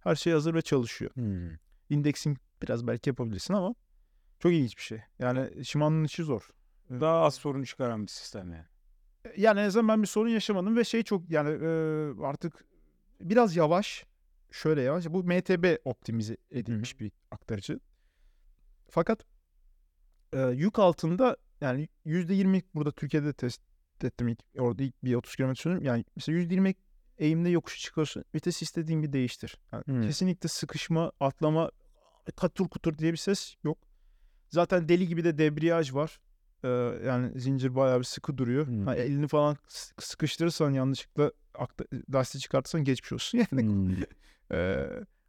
Her 0.00 0.14
şey 0.14 0.32
hazır 0.32 0.54
ve 0.54 0.62
çalışıyor 0.62 1.10
Hmm. 1.14 1.50
indexing 1.90 2.38
biraz 2.62 2.86
belki 2.86 3.10
yapabilirsin 3.10 3.54
ama 3.54 3.74
çok 4.38 4.52
ilginç 4.52 4.76
bir 4.76 4.82
şey. 4.82 5.00
Yani 5.18 5.64
Shimano'nun 5.64 6.04
işi 6.04 6.22
zor. 6.22 6.50
Daha 6.90 7.20
az 7.20 7.34
sorun 7.34 7.62
çıkaran 7.62 8.02
bir 8.02 8.08
sistem 8.08 8.52
yani. 8.52 8.66
Yani 9.36 9.60
en 9.60 9.64
azından 9.64 9.88
ben 9.88 10.02
bir 10.02 10.06
sorun 10.06 10.28
yaşamadım 10.28 10.76
ve 10.76 10.84
şey 10.84 11.02
çok 11.02 11.30
yani 11.30 11.50
e, 11.50 11.68
artık 12.24 12.64
biraz 13.20 13.56
yavaş. 13.56 14.06
Şöyle 14.50 14.82
yavaş. 14.82 15.06
Bu 15.06 15.24
MTB 15.24 15.76
optimize 15.84 16.36
edilmiş 16.50 17.00
bir 17.00 17.12
aktarıcı. 17.30 17.80
Fakat 18.90 19.24
e, 20.32 20.40
yük 20.40 20.78
altında 20.78 21.36
yani 21.60 21.88
%20 22.06 22.62
burada 22.74 22.92
Türkiye'de 22.92 23.32
test 23.32 23.60
ettim 24.04 24.28
ilk, 24.28 24.38
orada 24.58 24.82
ilk 24.82 25.04
bir 25.04 25.14
30 25.14 25.36
km 25.36 25.52
sürdüm. 25.54 25.82
Yani 25.82 26.04
mesela 26.16 26.38
%20 26.38 26.74
eğimde 27.18 27.48
yokuşu 27.48 27.80
çıkıyorsun. 27.80 28.24
Vites 28.34 28.62
istediğin 28.62 29.00
gibi 29.02 29.12
değiştir. 29.12 29.56
Yani 29.72 29.84
Hmm. 29.86 30.02
Kesinlikle 30.02 30.48
sıkışma, 30.48 31.12
atlama, 31.20 31.70
katur 32.36 32.68
kutur 32.68 32.98
diye 32.98 33.12
bir 33.12 33.16
ses 33.16 33.54
yok. 33.64 33.78
Zaten 34.48 34.88
deli 34.88 35.08
gibi 35.08 35.24
de 35.24 35.38
debriyaj 35.38 35.94
var. 35.94 36.20
Ee, 36.64 36.68
yani 37.06 37.40
zincir 37.40 37.74
bayağı 37.76 37.98
bir 37.98 38.04
sıkı 38.04 38.38
duruyor. 38.38 38.66
Hmm. 38.66 38.86
Ha, 38.86 38.96
elini 38.96 39.28
falan 39.28 39.56
sık- 39.68 40.02
sıkıştırırsan 40.02 40.70
yanlışlıkla 40.70 41.32
akta, 41.54 41.84
lastiği 42.14 42.42
çıkartırsan 42.42 42.84
geçmiş 42.84 43.12
olsun. 43.12 43.38
Yani 43.52 43.62
Hmm. 43.62 43.96
Ee, 44.52 44.86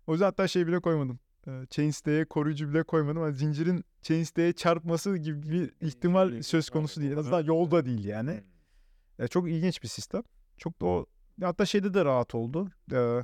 o 0.08 0.12
yüzden 0.12 0.26
hatta 0.26 0.48
şey 0.48 0.68
bile 0.68 0.80
koymadım. 0.80 1.20
Ee, 1.48 1.66
chainstay'e 1.70 2.26
koruyucu 2.26 2.70
bile 2.70 2.84
koymadım. 2.84 3.24
Yani 3.24 3.36
zincirin 3.36 3.84
chainstay'e 4.02 4.54
çarpması 4.54 5.18
gibi 5.18 5.50
bir 5.52 5.88
ihtimal 5.88 6.42
söz 6.42 6.70
konusu 6.70 7.02
değil. 7.02 7.12
En 7.12 7.18
azından 7.18 7.44
yolda 7.44 7.86
değil 7.86 8.06
yani. 8.06 8.44
Ee, 9.20 9.28
çok 9.28 9.50
ilginç 9.50 9.84
bir 9.84 9.88
sistem. 9.88 10.24
Çok 10.58 10.82
da 10.82 10.86
o 10.86 11.06
hatta 11.42 11.66
şeyde 11.66 11.94
de 11.94 12.06
rahat 12.06 12.36
oldu. 12.36 12.70
Ee, 12.94 13.24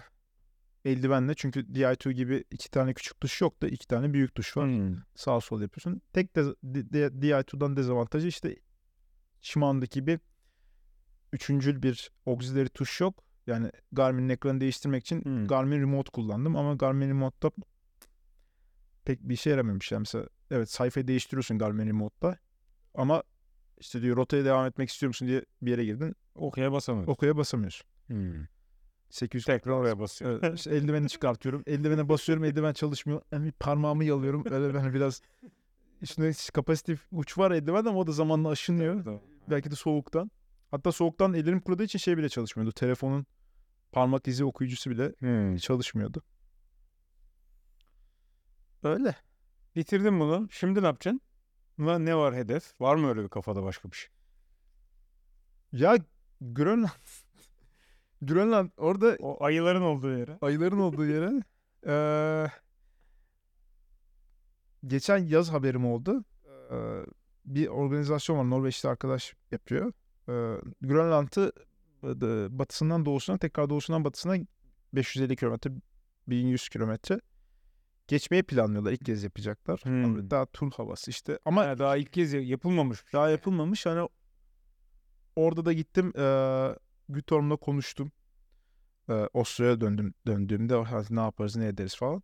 eldivenle 0.86 1.34
çünkü 1.36 1.60
Di2 1.60 2.12
gibi 2.12 2.44
iki 2.52 2.72
tane 2.72 2.94
küçük 2.94 3.22
tuş 3.22 3.42
yok 3.42 3.62
da 3.62 3.68
iki 3.68 3.88
tane 3.88 4.14
büyük 4.14 4.36
tuş 4.36 4.58
var. 4.58 4.68
Hmm. 4.68 4.98
Sağ 5.16 5.42
sol 5.42 5.62
yapıyorsun. 5.62 6.02
Tek 6.14 6.36
de, 6.36 6.44
Di- 6.44 6.94
Di- 6.94 7.22
Di2'dan 7.22 7.78
dezavantajı 7.78 8.28
işte 8.28 8.56
Shimano'daki 9.42 10.00
gibi 10.00 10.20
üçüncül 11.34 11.84
bir 11.84 12.12
auxiliary 12.26 12.68
tuş 12.68 13.02
yok. 13.02 13.24
Yani 13.48 13.72
Garmin'in 13.92 14.30
ekranı 14.30 14.62
değiştirmek 14.62 15.04
için 15.04 15.22
Hmm. 15.22 15.48
Garmin 15.48 15.82
Remote 15.82 16.12
kullandım 16.12 16.56
ama 16.56 16.74
Garmin 16.74 17.10
Remote'da 17.10 17.52
pek 19.06 19.22
bir 19.22 19.34
işe 19.34 19.50
yaramamış. 19.50 19.92
Yani 19.92 20.00
mesela 20.00 20.28
evet 20.52 20.70
sayfayı 20.70 21.08
değiştiriyorsun 21.08 21.58
Garmin 21.58 21.88
Remote'da 21.88 22.38
ama 22.96 23.24
işte 23.78 24.02
diyor 24.02 24.18
rotaya 24.18 24.46
devam 24.46 24.66
etmek 24.66 24.90
istiyor 24.90 25.08
musun 25.08 25.28
diye 25.28 25.46
bir 25.62 25.72
yere 25.72 25.86
girdin. 25.86 26.16
Okuya 26.36 26.72
basamıyorsun. 26.72 27.12
Okuya 27.12 27.38
basamıyorsun. 27.38 27.88
Hmm. 28.08 28.46
800 29.10 29.46
Tekrar 29.46 29.72
oraya 29.72 30.00
basıyor. 30.00 30.40
Evet, 30.44 30.58
işte 30.58 30.76
eldiveni 30.76 31.10
çıkartıyorum. 31.10 31.64
Eldivene 31.68 32.10
basıyorum. 32.10 32.44
Eldiven 32.44 32.74
çalışmıyor. 32.74 33.22
Yani 33.32 33.46
bir 33.46 33.52
parmağımı 33.52 34.04
yalıyorum. 34.04 34.44
Öyle 34.52 34.74
ben 34.74 34.94
biraz 34.94 35.22
üstünde 36.02 36.32
kapasitif 36.54 37.08
uç 37.12 37.38
var 37.38 37.52
eldiven 37.52 37.86
ama 37.86 38.00
o 38.00 38.08
da 38.08 38.12
zamanla 38.12 38.50
aşınıyor. 38.50 39.20
Belki 39.50 39.72
de 39.72 39.76
soğuktan. 39.76 40.32
Hatta 40.74 40.92
soğuktan 40.92 41.34
ellerim 41.34 41.60
kuruduğu 41.62 41.84
için 41.84 42.00
şey 42.00 42.18
bile 42.18 42.30
çalışmıyordu. 42.30 42.72
Telefonun 42.72 43.26
parmak 43.92 44.28
izi 44.28 44.46
okuyucusu 44.46 44.90
bile 44.90 45.14
Hmm. 45.20 45.58
çalışmıyordu. 45.58 46.22
Öyle. 48.84 49.16
Bitirdin 49.76 50.20
bunu. 50.20 50.48
Şimdi 50.52 50.82
ne 50.82 50.86
yapacaksın? 50.86 51.22
Buna 51.78 52.00
ne 52.00 52.16
var 52.16 52.36
hedef? 52.36 52.82
Var 52.82 52.96
mı 52.96 53.10
öyle 53.10 53.24
bir 53.24 53.30
kafada 53.30 53.64
başka 53.64 53.92
bir 53.92 53.96
şey? 53.98 54.10
Ya 55.72 55.98
Grönland. 56.42 56.90
Grönland 58.22 58.70
orada 58.78 59.18
O 59.20 59.44
ayıların 59.44 59.82
olduğu 59.82 60.18
yere. 60.18 60.38
ayıların 60.42 60.80
olduğu 60.80 61.06
yere 61.06 61.44
eee, 61.86 62.52
geçen 64.88 65.18
yaz 65.18 65.50
haberim 65.54 65.86
oldu. 65.86 66.26
Eee, 66.72 67.06
bir 67.46 67.68
organizasyon 67.68 68.38
var. 68.38 68.50
Norveçli 68.50 68.90
arkadaş 68.90 69.34
yapıyor. 69.52 69.94
Grönland'ı 70.82 71.52
e, 72.04 72.08
de- 72.08 72.60
batısından 72.60 73.06
doğusuna 73.06 73.38
tekrar 73.38 73.70
doğusundan 73.70 74.04
batısına 74.06 74.36
550 74.94 75.36
kilometre 75.36 75.72
1100 76.28 76.70
kilometre 76.70 77.20
geçmeyi 78.08 78.44
planlıyorlar. 78.44 78.92
İlk 78.92 79.06
kez 79.06 79.24
yapacaklar. 79.24 79.80
Hmm. 79.84 80.30
Daha 80.32 80.46
tur 80.46 80.72
havası 80.72 81.12
işte. 81.12 81.40
Ama 81.46 81.66
Ha, 81.68 81.80
daha 81.80 81.98
ilk 81.98 82.14
kez 82.14 82.34
ya- 82.34 82.42
yapılmamış. 82.42 83.04
daha 83.14 83.30
yapılmamış. 83.30 83.86
Hani 83.86 84.10
orada 85.36 85.66
da 85.66 85.74
gittim. 85.74 86.14
eee 86.18 86.76
Gütorm'la 87.10 87.56
konuştum. 87.56 88.12
Eee 89.10 89.30
Oslo'ya 89.34 89.82
döndüm 89.82 90.14
döndüğümde 90.28 90.76
"Ha, 90.76 91.02
ne 91.10 91.20
yaparız 91.20 91.56
ne 91.56 91.68
ederiz 91.68 91.96
falan. 91.96 92.24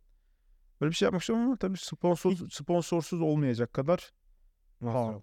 Böyle 0.80 0.90
bir 0.90 0.96
şey 0.96 1.06
yapmak 1.06 1.22
istiyorum 1.22 1.44
ama 1.46 1.56
tabii 1.56 1.78
sponsor, 1.78 2.32
sponsorsuz 2.50 3.20
olmayacak 3.20 3.72
kadar 3.72 4.10
Nasıl? 4.80 4.98
Ha. 4.98 5.20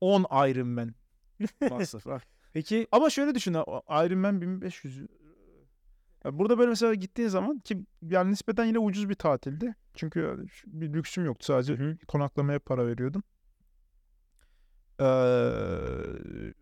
10 0.00 0.48
Ironman 0.48 0.94
masraf. 1.70 2.22
Peki 2.52 2.86
Ama 2.92 3.10
şöyle 3.10 3.34
düşün 3.34 3.54
ha, 3.54 3.62
o 3.66 3.82
Ironman 4.06 4.40
1500 4.40 4.98
Ya 6.24 6.38
burada 6.38 6.58
böyle 6.58 6.68
mesela 6.70 6.94
gittiğin 6.94 7.28
zaman 7.28 7.58
ki 7.58 7.78
yani 8.02 8.30
nispeten 8.30 8.64
yine 8.64 8.78
ucuz 8.78 9.08
bir 9.08 9.14
tatildi. 9.14 9.74
Çünkü 9.94 10.20
yani 10.20 10.48
bir 10.66 10.92
lüksüm 10.92 11.24
yoktu 11.24 11.44
sadece 11.44 11.74
Hı 11.74 11.96
konaklamaya 12.08 12.58
para 12.58 12.86
veriyordum. 12.86 13.22
Ee, 15.00 15.04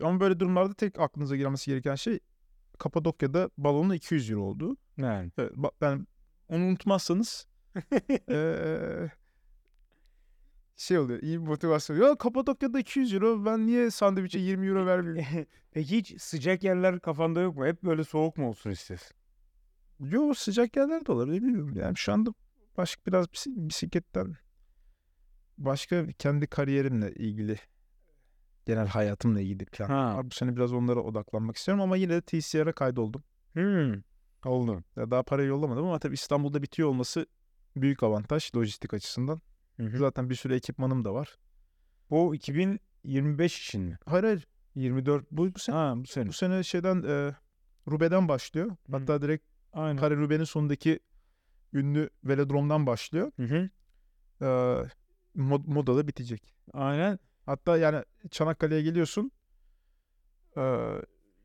ama 0.03 0.21
böyle 0.21 0.41
durumlarda 0.41 0.75
tek 0.75 1.01
aklınıza 1.01 1.37
gelmesi 1.37 1.71
gereken 1.71 1.95
şey 1.95 2.19
Kapadokya'da 2.79 3.51
balonun 3.59 3.95
200 3.95 4.31
euro 4.31 4.43
olduğu. 4.43 4.77
yani. 4.97 5.33
Evet, 5.39 5.53
ben 5.81 6.07
onu 6.49 6.65
unutmazsanız 6.65 7.47
ee, 8.31 9.11
şey 10.77 10.99
oluyor 10.99 11.23
iyi 11.23 11.43
bir 11.43 11.47
motivasyon. 11.47 11.97
Ya 11.97 12.17
Kapadokya'da 12.17 12.79
200 12.79 13.15
euro 13.15 13.45
ben 13.45 13.67
niye 13.67 13.91
sandviçe 13.91 14.39
20 14.39 14.67
euro 14.67 14.87
vermeyeyim? 14.87 15.47
Peki 15.71 15.97
hiç 15.97 16.23
sıcak 16.23 16.65
yerler 16.65 17.01
kafanda 17.01 17.41
yok 17.41 17.57
mu? 17.57 17.67
Hep 17.67 17.83
böyle 17.83 18.05
soğuk 18.05 18.37
mu 18.37 18.49
olsun 18.49 18.71
istiyorsun? 18.71 19.17
Yo 20.01 20.35
sıcak 20.35 20.77
yerler 20.77 21.07
de 21.07 21.13
olabilir 21.13 21.43
bilmiyorum. 21.43 21.77
Yani 21.77 21.97
şu 21.97 22.13
anda 22.13 22.31
başka 22.77 23.03
biraz 23.07 23.27
bis- 23.27 23.57
bisikletten 23.69 24.37
başka 25.59 26.07
kendi 26.19 26.47
kariyerimle 26.47 27.15
ilgili 27.15 27.57
genel 28.67 28.87
hayatımla 28.87 29.41
ilgili 29.41 29.65
plan 29.65 29.89
Ha. 29.89 30.17
var. 30.17 30.31
Bu 30.31 30.35
sene 30.35 30.57
biraz 30.57 30.73
onlara 30.73 31.01
odaklanmak 31.01 31.57
istiyorum 31.57 31.83
ama 31.83 31.97
yine 31.97 32.13
de 32.13 32.21
TCR'a 32.21 32.73
kaydoldum. 32.73 33.23
Hmm. 33.53 33.95
Oldu. 34.45 34.85
Ya 34.97 35.11
daha 35.11 35.23
parayı 35.23 35.49
yollamadım 35.49 35.85
ama 35.87 35.99
tabii 35.99 36.15
İstanbul'da 36.15 36.63
bitiyor 36.63 36.89
olması 36.89 37.27
büyük 37.77 38.03
avantaj 38.03 38.55
lojistik 38.57 38.95
açısından. 38.95 39.41
Hı 39.77 39.83
hı. 39.83 39.99
Zaten 39.99 40.31
bir 40.31 40.35
sürü 40.35 40.55
ekipmanım 40.55 41.05
da 41.05 41.15
var. 41.15 41.39
Bu 42.11 42.35
2025 42.35 43.69
için 43.69 43.83
mi? 43.83 43.99
Hayır 44.07 44.25
hayır 44.25 44.47
24 44.75 45.31
bu, 45.31 45.55
bu 45.55 45.59
sene 45.59 45.77
Ha 45.77 45.95
bu 45.97 46.07
sene. 46.07 46.29
bu 46.29 46.33
sene 46.33 46.63
şeyden 46.63 47.03
e, 47.03 47.35
Rube'den 47.91 48.29
başlıyor. 48.29 48.71
Hı. 48.71 48.77
Hatta 48.91 49.23
direkt 49.23 49.45
Aynen. 49.73 49.97
Kare 49.97 50.17
Rube'nin 50.17 50.45
sonundaki 50.45 51.01
ünlü 51.73 52.11
velodromdan 52.25 52.87
başlıyor. 52.87 53.33
Hı 53.37 53.43
hı. 53.43 53.71
e, 54.45 54.49
mod, 55.35 55.65
modada 55.67 56.09
bitecek. 56.09 56.55
Aynen. 56.73 57.19
Hatta 57.47 57.77
yani 57.77 58.05
Çanakkale'ye 58.31 58.83
geliyorsun. 58.83 59.31
E, 60.57 60.63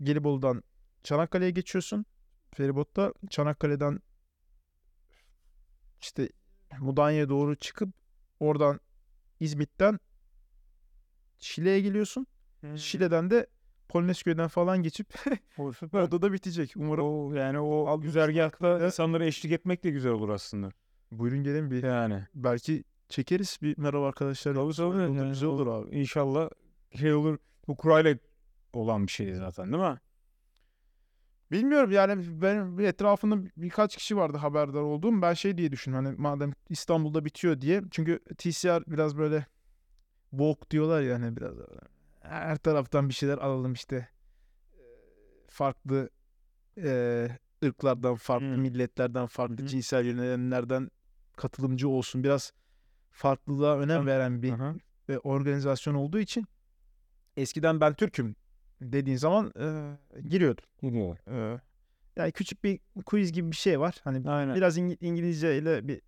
Gelibolu'dan 0.01 0.63
Çanakkale'ye 1.03 1.51
geçiyorsun. 1.51 2.05
Feribotta 2.53 3.13
Çanakkale'den 3.29 3.99
işte 6.01 6.29
Mudanya'ya 6.79 7.29
doğru 7.29 7.55
çıkıp 7.55 8.00
oradan 8.41 8.79
İzmit'ten 9.39 9.99
Şile'ye 11.39 11.81
geliyorsun. 11.81 12.27
Şile'den 12.75 13.29
de 13.29 13.47
Polonezköy'den 13.89 14.47
falan 14.47 14.83
geçip 14.83 15.13
O 15.57 15.73
süper. 15.79 16.01
odada 16.01 16.33
bitecek. 16.33 16.73
Umarım. 16.75 17.05
O 17.05 17.33
yani 17.33 17.59
o 17.59 18.01
güzergahta 18.01 18.85
insanlara 18.85 19.25
eşlik 19.25 19.51
etmek 19.51 19.83
de 19.83 19.89
güzel 19.89 20.11
olur 20.11 20.29
aslında. 20.29 20.71
Buyurun 21.11 21.43
gelin 21.43 21.71
bir. 21.71 21.83
Yani. 21.83 22.27
Belki 22.35 22.83
çekeriz 23.09 23.57
bir 23.61 23.77
merhaba 23.77 24.07
arkadaşlar. 24.07 24.55
Tabii 24.55 24.73
tabii. 24.73 24.97
Yani 25.17 25.29
güzel 25.29 25.49
olur 25.49 25.67
abi. 25.67 25.95
İnşallah 25.99 26.49
şey 26.99 27.13
olur. 27.13 27.37
Bu 27.67 27.77
kurayla 27.77 28.15
olan 28.73 29.07
bir 29.07 29.11
şey 29.11 29.33
zaten 29.35 29.73
değil 29.73 29.83
mi? 29.83 29.99
Bilmiyorum 31.51 31.91
yani 31.91 32.41
benim 32.41 32.79
etrafımda 32.79 33.49
birkaç 33.57 33.95
kişi 33.97 34.17
vardı 34.17 34.37
haberdar 34.37 34.81
olduğum. 34.81 35.21
Ben 35.21 35.33
şey 35.33 35.57
diye 35.57 35.71
düşündüm 35.71 36.05
hani 36.05 36.15
madem 36.17 36.53
İstanbul'da 36.69 37.25
bitiyor 37.25 37.61
diye. 37.61 37.81
Çünkü 37.91 38.19
TCR 38.37 38.83
biraz 38.87 39.17
böyle 39.17 39.45
boğuk 40.31 40.71
diyorlar 40.71 41.01
ya 41.01 41.15
hani 41.15 41.37
biraz 41.37 41.53
her 42.21 42.57
taraftan 42.57 43.09
bir 43.09 43.13
şeyler 43.13 43.37
alalım 43.37 43.73
işte. 43.73 44.09
Ee, 44.73 44.79
Farklı 45.49 46.09
e, 46.77 47.27
ırklardan, 47.63 48.15
farklı 48.15 48.55
Hmm. 48.55 48.61
milletlerden, 48.61 49.25
farklı 49.25 49.63
hı. 49.63 49.67
cinsel 49.67 50.05
yönelimlerden 50.05 50.91
katılımcı 51.37 51.89
olsun. 51.89 52.23
Biraz 52.23 52.53
farklılığa 53.11 53.77
önem 53.79 54.05
veren 54.05 54.41
bir 54.43 54.53
Aha. 54.53 54.75
e, 55.09 55.17
organizasyon 55.17 55.93
olduğu 55.93 56.19
için 56.19 56.45
eskiden 57.37 57.81
ben 57.81 57.93
Türk'üm 57.93 58.35
dediğin 58.82 59.17
zaman 59.17 59.53
e, 59.59 59.97
giriyordum. 60.29 60.63
Gidiyor. 60.82 61.17
Ee, 61.27 61.59
yani 62.15 62.32
küçük 62.32 62.63
bir 62.63 62.79
quiz 63.05 63.32
gibi 63.32 63.51
bir 63.51 63.55
şey 63.55 63.79
var. 63.79 63.95
Hani 64.03 64.29
Aynen. 64.29 64.55
biraz 64.55 64.77
İngi- 64.77 64.97
İngilizce 65.01 65.57
ile 65.57 65.88
bir 65.88 66.01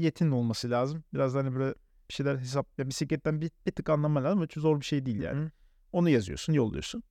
yetin 0.00 0.30
olması 0.30 0.70
lazım. 0.70 1.04
Biraz 1.14 1.34
hani 1.34 1.54
böyle 1.54 1.74
bir 2.08 2.14
şeyler 2.14 2.36
hesap 2.38 2.66
ya 2.78 2.88
bisikletten 2.88 3.40
bir, 3.40 3.50
bir 3.66 3.72
tık 3.72 3.90
anlaman 3.90 4.24
lazım. 4.24 4.42
Hiç 4.42 4.52
zor 4.54 4.80
bir 4.80 4.84
şey 4.84 5.06
değil 5.06 5.20
yani. 5.22 5.40
Hı. 5.40 5.50
Onu 5.92 6.08
yazıyorsun, 6.08 6.52
yolluyorsun. 6.52 7.02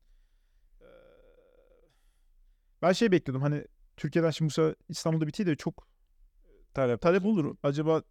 Ben 2.82 2.92
şey 2.92 3.12
bekliyordum 3.12 3.42
hani 3.42 3.66
Türkiye'den 3.98 4.30
şimdi 4.30 4.54
sefer 4.54 4.76
İstanbul'da 4.90 5.28
bitiyor 5.28 5.48
de 5.50 5.56
çok 5.56 5.88
Talep. 6.74 7.02
talep 7.02 7.26
olur. 7.26 7.56
Acaba 7.64 8.04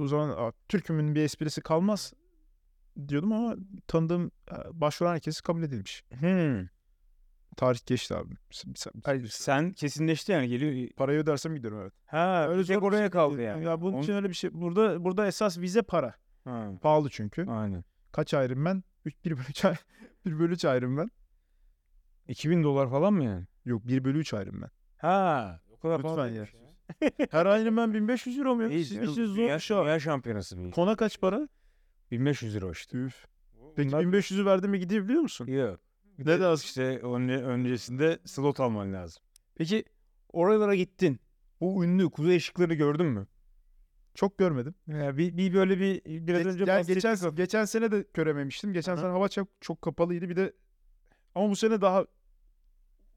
o 0.00 0.06
zaman 0.06 0.28
"Aa, 0.30 0.52
Türk'ümün 0.68 1.14
bir 1.14 1.22
esprisi 1.22 1.60
kalmaz 1.60 2.12
diyordum 3.08 3.32
ama 3.32 3.56
tanıdığım 3.86 4.30
başvuran 4.72 5.12
herkesi 5.12 5.42
kabul 5.42 5.62
edilmiş. 5.62 6.04
Hmm. 6.18 6.66
Tarih 7.56 7.86
geçti 7.86 8.14
abi. 8.14 8.34
S- 8.50 8.68
s- 8.76 8.90
Hayır, 9.04 9.26
sen 9.26 9.72
kesinleşti 9.72 10.32
yani 10.32 10.48
geliyor. 10.48 10.88
Parayı 10.96 11.18
ödersem 11.18 11.54
gidiyorum 11.54 11.80
evet. 11.82 11.92
Ha 12.06 12.46
öyle 12.48 12.64
tek 12.64 12.82
oraya 12.82 12.98
şey 12.98 13.10
kaldı 13.10 13.42
yani. 13.42 13.64
Ya 13.64 13.80
bunun 13.80 13.92
On- 13.96 14.02
için 14.02 14.12
öyle 14.12 14.28
bir 14.28 14.34
şey. 14.34 14.50
Burada 14.52 15.04
burada 15.04 15.26
esas 15.26 15.58
vize 15.58 15.82
para. 15.82 16.14
Ha, 16.44 16.70
Pahalı 16.82 17.10
çünkü. 17.10 17.46
aynen. 17.48 17.84
Kaç 18.12 18.34
ayrım 18.34 18.64
ben? 18.64 18.82
3 19.04 19.14
1 19.24 19.30
bölü 19.30 19.40
3 19.48 19.64
ay- 19.64 19.76
1 20.26 20.38
bölü 20.38 20.52
3 20.54 20.64
ayrım 20.64 20.96
ben. 20.96 21.10
2000 22.28 22.62
dolar 22.62 22.90
falan 22.90 23.12
mı 23.14 23.24
yani? 23.24 23.44
Yok 23.64 23.86
1 23.88 24.04
bölü 24.04 24.18
3 24.18 24.34
ayrım 24.34 24.62
ben. 24.62 24.70
Ha. 24.96 25.60
O 25.70 25.78
kadar 25.78 25.98
Lütfen 25.98 26.14
pahalı 26.14 26.28
ya. 26.28 26.34
değilmiş 26.46 26.54
Her 27.30 27.46
ayrım 27.46 27.76
ben 27.76 27.94
1500 27.94 28.38
euro 28.38 28.54
mu? 28.54 28.68
Siz 28.70 28.90
dünya, 29.36 29.54
zor 29.54 29.58
şu 29.58 29.76
an. 29.78 29.84
dünya 29.84 29.98
şampiyonası 30.00 30.58
bir. 30.58 30.70
Kona 30.70 30.96
kaç 30.96 31.20
para? 31.20 31.48
1500 32.10 32.54
euro 32.56 32.72
işte. 32.72 32.98
Üf. 32.98 33.26
Peki 33.76 33.88
Bunlar- 33.88 34.02
1500'ü 34.04 34.44
verdim 34.46 34.70
mi 34.70 34.78
gidebiliyor 34.78 35.20
musun? 35.20 35.46
Yok. 35.46 35.80
Ne 36.18 36.38
lazım? 36.38 36.64
İşte 36.64 36.98
önce, 36.98 37.32
öncesinde 37.34 38.18
slot 38.24 38.60
alman 38.60 38.92
lazım. 38.92 39.22
Peki 39.54 39.84
oralara 40.32 40.74
gittin. 40.74 41.20
Bu 41.60 41.84
ünlü 41.84 42.10
kuzey 42.10 42.36
ışıkları 42.36 42.74
gördün 42.74 43.06
mü? 43.06 43.26
Çok 44.14 44.38
görmedim. 44.38 44.74
Ya 44.86 45.16
bir, 45.16 45.36
bir 45.36 45.54
böyle 45.54 45.80
bir 45.80 46.04
biraz 46.04 46.42
Geç- 46.42 46.46
önce 46.46 46.64
yani 46.72 46.86
geçen 46.86 47.34
geçen 47.36 47.64
sene 47.64 47.92
de 47.92 48.04
görememiştim. 48.14 48.72
Geçen 48.72 48.92
Aha. 48.92 49.00
sene 49.00 49.10
hava 49.10 49.28
çok 49.28 49.48
çok 49.60 49.82
kapalıydı. 49.82 50.28
Bir 50.28 50.36
de 50.36 50.52
ama 51.34 51.50
bu 51.50 51.56
sene 51.56 51.80
daha 51.80 52.06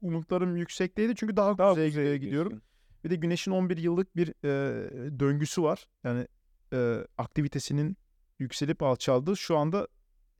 umutlarım 0.02 0.56
yüksekteydi 0.56 1.14
çünkü 1.16 1.36
daha, 1.36 1.58
Daha 1.58 1.70
kuzeye 1.70 1.88
kuzeye 1.88 2.16
gidiyorum. 2.18 2.62
Bir 3.04 3.10
de 3.10 3.16
güneşin 3.16 3.50
11 3.50 3.76
yıllık 3.76 4.16
bir 4.16 4.28
e, 4.28 5.20
döngüsü 5.20 5.62
var. 5.62 5.86
Yani 6.04 6.26
e, 6.72 7.06
aktivitesinin 7.18 7.96
yükselip 8.40 8.82
alçaldığı 8.82 9.36
şu 9.36 9.56
anda 9.56 9.88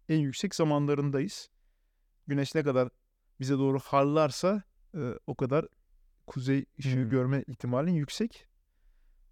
en 0.08 0.18
yüksek 0.18 0.54
zamanlarındayız. 0.54 1.50
Güneş 2.26 2.54
ne 2.54 2.62
kadar 2.62 2.88
bize 3.40 3.58
doğru 3.58 3.78
harlarsa 3.78 4.62
e, 4.94 5.00
o 5.26 5.34
kadar 5.34 5.66
kuzey 6.26 6.64
ışığı 6.78 7.02
Hmm. 7.02 7.10
görme 7.10 7.44
ihtimalin 7.46 7.92
yüksek. 7.92 8.46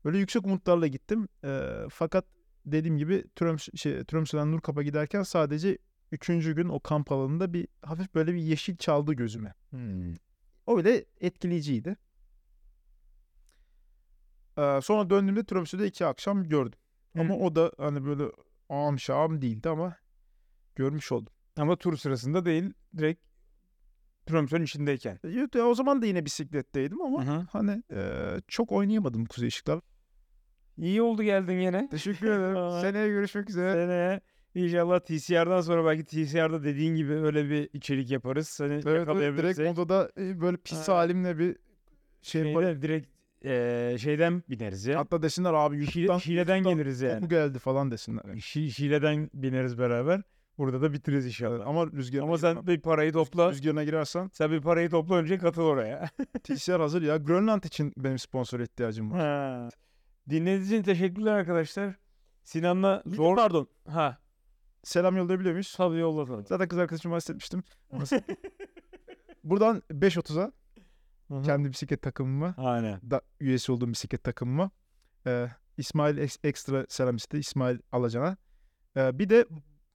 Böyle 0.05 0.19
yüksek 0.19 0.47
umutlarla 0.47 0.87
gittim. 0.87 1.29
E, 1.45 1.73
fakat 1.91 2.25
dediğim 2.67 2.99
gibi 2.99 3.25
Tröms, 3.37 3.69
şey, 3.75 4.05
Tromsø'den 4.05 4.53
Nurkap'a 4.53 4.83
giderken 4.83 5.23
sadece 5.23 5.79
üçüncü 6.13 6.55
gün 6.55 6.69
o 6.69 6.81
kamp 6.81 7.13
alanında 7.13 7.53
bir 7.53 7.69
hafif 7.83 8.15
böyle 8.15 8.35
bir 8.35 8.41
yeşil 8.41 8.77
çaldı 8.77 9.13
gözüme. 9.13 9.55
O 10.67 10.79
bile 10.79 11.05
etkileyiciydi. 11.21 11.97
Ee, 14.59 14.81
sonra 14.83 15.11
döndüğümde 15.11 15.45
Tromsø'de 15.45 15.87
iki 15.87 16.07
akşam 16.07 16.49
gördüm. 16.49 16.79
Ama 17.19 17.37
o 17.37 17.57
da 17.57 17.73
hani 17.79 18.05
böyle 18.05 18.25
ağam 18.69 18.99
şağım 18.99 19.43
değildi 19.43 19.69
ama 19.69 19.97
görmüş 20.77 21.13
oldum. 21.13 21.33
Ama 21.57 21.77
tur 21.77 21.97
sırasında 21.97 22.45
değil 22.45 22.73
direkt 22.99 23.23
Tromsø'nün 24.27 24.65
içindeyken. 24.65 25.19
Evet, 25.25 25.57
O 25.57 25.75
zaman 25.75 26.03
da 26.03 26.07
yine 26.07 26.25
bisikletteydim 26.25 27.03
ama 27.03 27.27
Hı 27.27 27.31
hı. 27.31 27.47
hani 27.53 27.83
e, 27.93 28.01
çok 28.49 28.73
oynayamadım 28.73 29.25
Kuzey 29.25 29.49
Işıklar. 29.49 29.81
İyi 30.77 31.03
oldu 31.03 31.23
geldin 31.23 31.59
yine. 31.61 31.89
Teşekkür 31.89 32.31
ederim. 32.31 32.81
Seneye 32.81 33.09
görüşmek 33.09 33.51
üzere. 33.51 33.73
Seneye 33.73 34.21
inşallah 34.55 35.01
TCR'dan 35.01 35.61
sonra 35.61 35.85
belki 35.85 36.05
TCR'da 36.05 36.65
dediğin 36.65 36.95
gibi 36.97 37.13
öyle 37.13 37.51
bir 37.51 37.71
içerik 37.73 38.11
yaparız. 38.11 38.49
Seni 38.49 38.73
Evet, 38.73 39.09
evet, 39.09 39.39
direkt 39.39 39.79
odada 39.79 40.11
e, 40.19 40.41
böyle 40.41 40.57
pis 40.57 40.89
Ha. 40.89 40.95
halimle 40.97 41.39
bir 41.39 41.57
şey 42.23 42.43
yaparım. 42.45 42.69
Şeyde, 42.69 42.83
direkt 42.83 43.09
eee, 43.45 43.97
şeyden 44.01 44.43
bineriz 44.51 44.87
ya. 44.87 44.99
Hatta 44.99 45.23
desinler 45.23 45.55
abi 45.55 45.75
Şile, 45.87 46.01
YouTube'dan 46.01 46.19
Şile'den 46.19 46.63
geliriz 46.63 47.01
yani. 47.01 47.13
yani. 47.13 47.29
geldi 47.29 47.59
falan 47.59 47.91
desinler. 47.91 48.23
Şi- 48.23 48.71
Şile'den 48.71 49.31
bineriz 49.35 49.79
beraber. 49.79 50.23
Burada 50.59 50.83
da 50.83 50.93
bitiririz 50.93 51.27
inşallah. 51.27 51.67
Ama 51.67 51.87
rüzgarına 51.87 52.27
Ama 52.27 52.39
sen 52.39 52.67
bir 52.67 52.81
parayı 52.81 53.13
topla. 53.13 53.51
rüzgarına 53.51 53.85
girersen 53.85 54.31
Sen 54.33 54.51
bir 54.51 54.61
parayı 54.61 54.91
topla 54.91 55.15
önce 55.15 55.39
katıl 55.39 55.63
oraya. 55.63 56.09
TCR 56.45 56.81
hazır 56.81 57.03
ya. 57.03 57.17
Grönland 57.17 57.63
için 57.63 57.93
benim 57.97 58.19
sponsor 58.19 58.61
ihtiyacım 58.61 59.11
var. 59.13 59.21
Ha. 59.21 59.69
Dinlediğiniz 60.31 60.73
için 60.73 60.83
teşekkürler 60.83 61.33
arkadaşlar. 61.33 61.95
Sinan'la 62.45 63.03
zor... 63.07 63.37
Pardon. 63.37 63.69
Ha. 63.89 64.19
Selam 64.83 65.17
yollayabiliyor 65.17 65.53
muyuz? 65.53 65.75
Tabii 65.77 65.99
yollatalım. 65.99 66.47
Zaten 66.47 66.69
kız 66.69 66.79
arkadaşıma 66.79 67.15
bahsetmiştim. 67.15 67.63
Buradan 69.45 69.83
5.30'a 69.91 70.53
Hı 71.29 71.35
hı. 71.35 71.43
kendi 71.43 71.71
bisiklet 71.71 72.03
takımıma 72.03 72.55
Aynen. 72.57 73.01
da 73.11 73.21
üyesi 73.41 73.73
olduğum 73.73 73.89
bisiklet 73.89 74.25
takımıma 74.25 74.71
e, 75.27 75.49
İsmail 75.77 76.19
Ekstra 76.45 76.87
selam 76.89 77.17
İsmail 77.33 77.79
Alacan'a. 77.93 78.37
E, 78.97 79.19
bir 79.19 79.29
de 79.29 79.47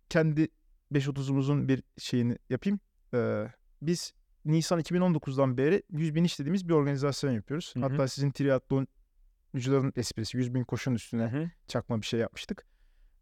kendi 0.09 0.47
5.30'umuzun 0.91 1.67
bir 1.67 1.84
şeyini 1.97 2.38
yapayım. 2.49 2.79
E, 3.13 3.47
biz 3.81 4.13
Nisan 4.45 4.79
2019'dan 4.79 5.57
beri 5.57 5.84
100 5.89 6.15
bin 6.15 6.23
istediğimiz 6.23 6.69
bir 6.69 6.73
organizasyon 6.73 7.31
yapıyoruz. 7.31 7.75
Hı 7.75 7.79
hı. 7.79 7.84
Hatta 7.84 8.07
sizin 8.07 8.31
triatloncuların 8.31 9.93
esprisi 9.95 10.38
100 10.38 10.53
bin 10.53 10.63
koşun 10.63 10.95
üstüne 10.95 11.23
Hı 11.23 11.38
hı. 11.38 11.51
çakma 11.67 12.01
bir 12.01 12.05
şey 12.05 12.19
yapmıştık. 12.19 12.65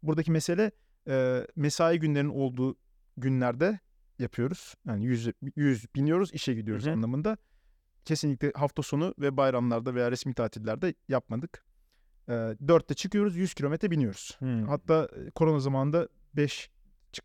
Buradaki 0.02 0.30
mesele 0.30 0.70
e, 1.08 1.46
mesai 1.56 1.98
günlerinin 1.98 2.30
olduğu 2.30 2.76
günlerde 3.16 3.80
yapıyoruz. 4.18 4.74
Yani 4.86 5.04
100, 5.04 5.28
100 5.56 5.94
biniyoruz 5.94 6.34
işe 6.34 6.54
gidiyoruz 6.54 6.84
Hı 6.86 6.88
hı. 6.88 6.92
anlamında. 6.92 7.36
Kesinlikle 8.04 8.52
hafta 8.54 8.82
sonu 8.82 9.14
ve 9.18 9.36
bayramlarda 9.36 9.94
veya 9.94 10.10
resmi 10.10 10.34
tatillerde 10.34 10.94
yapmadık. 11.08 11.64
E, 12.28 12.32
4'te 12.32 12.94
çıkıyoruz 12.94 13.36
100 13.36 13.54
kilometre 13.54 13.90
biniyoruz. 13.90 14.36
Hı. 14.38 14.64
Hatta 14.68 15.08
korona 15.34 15.60
zamanında 15.60 16.08
5 16.36 16.70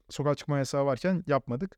sokağa 0.10 0.36
çıkma 0.36 0.58
yasağı 0.58 0.86
varken 0.86 1.24
yapmadık. 1.28 1.78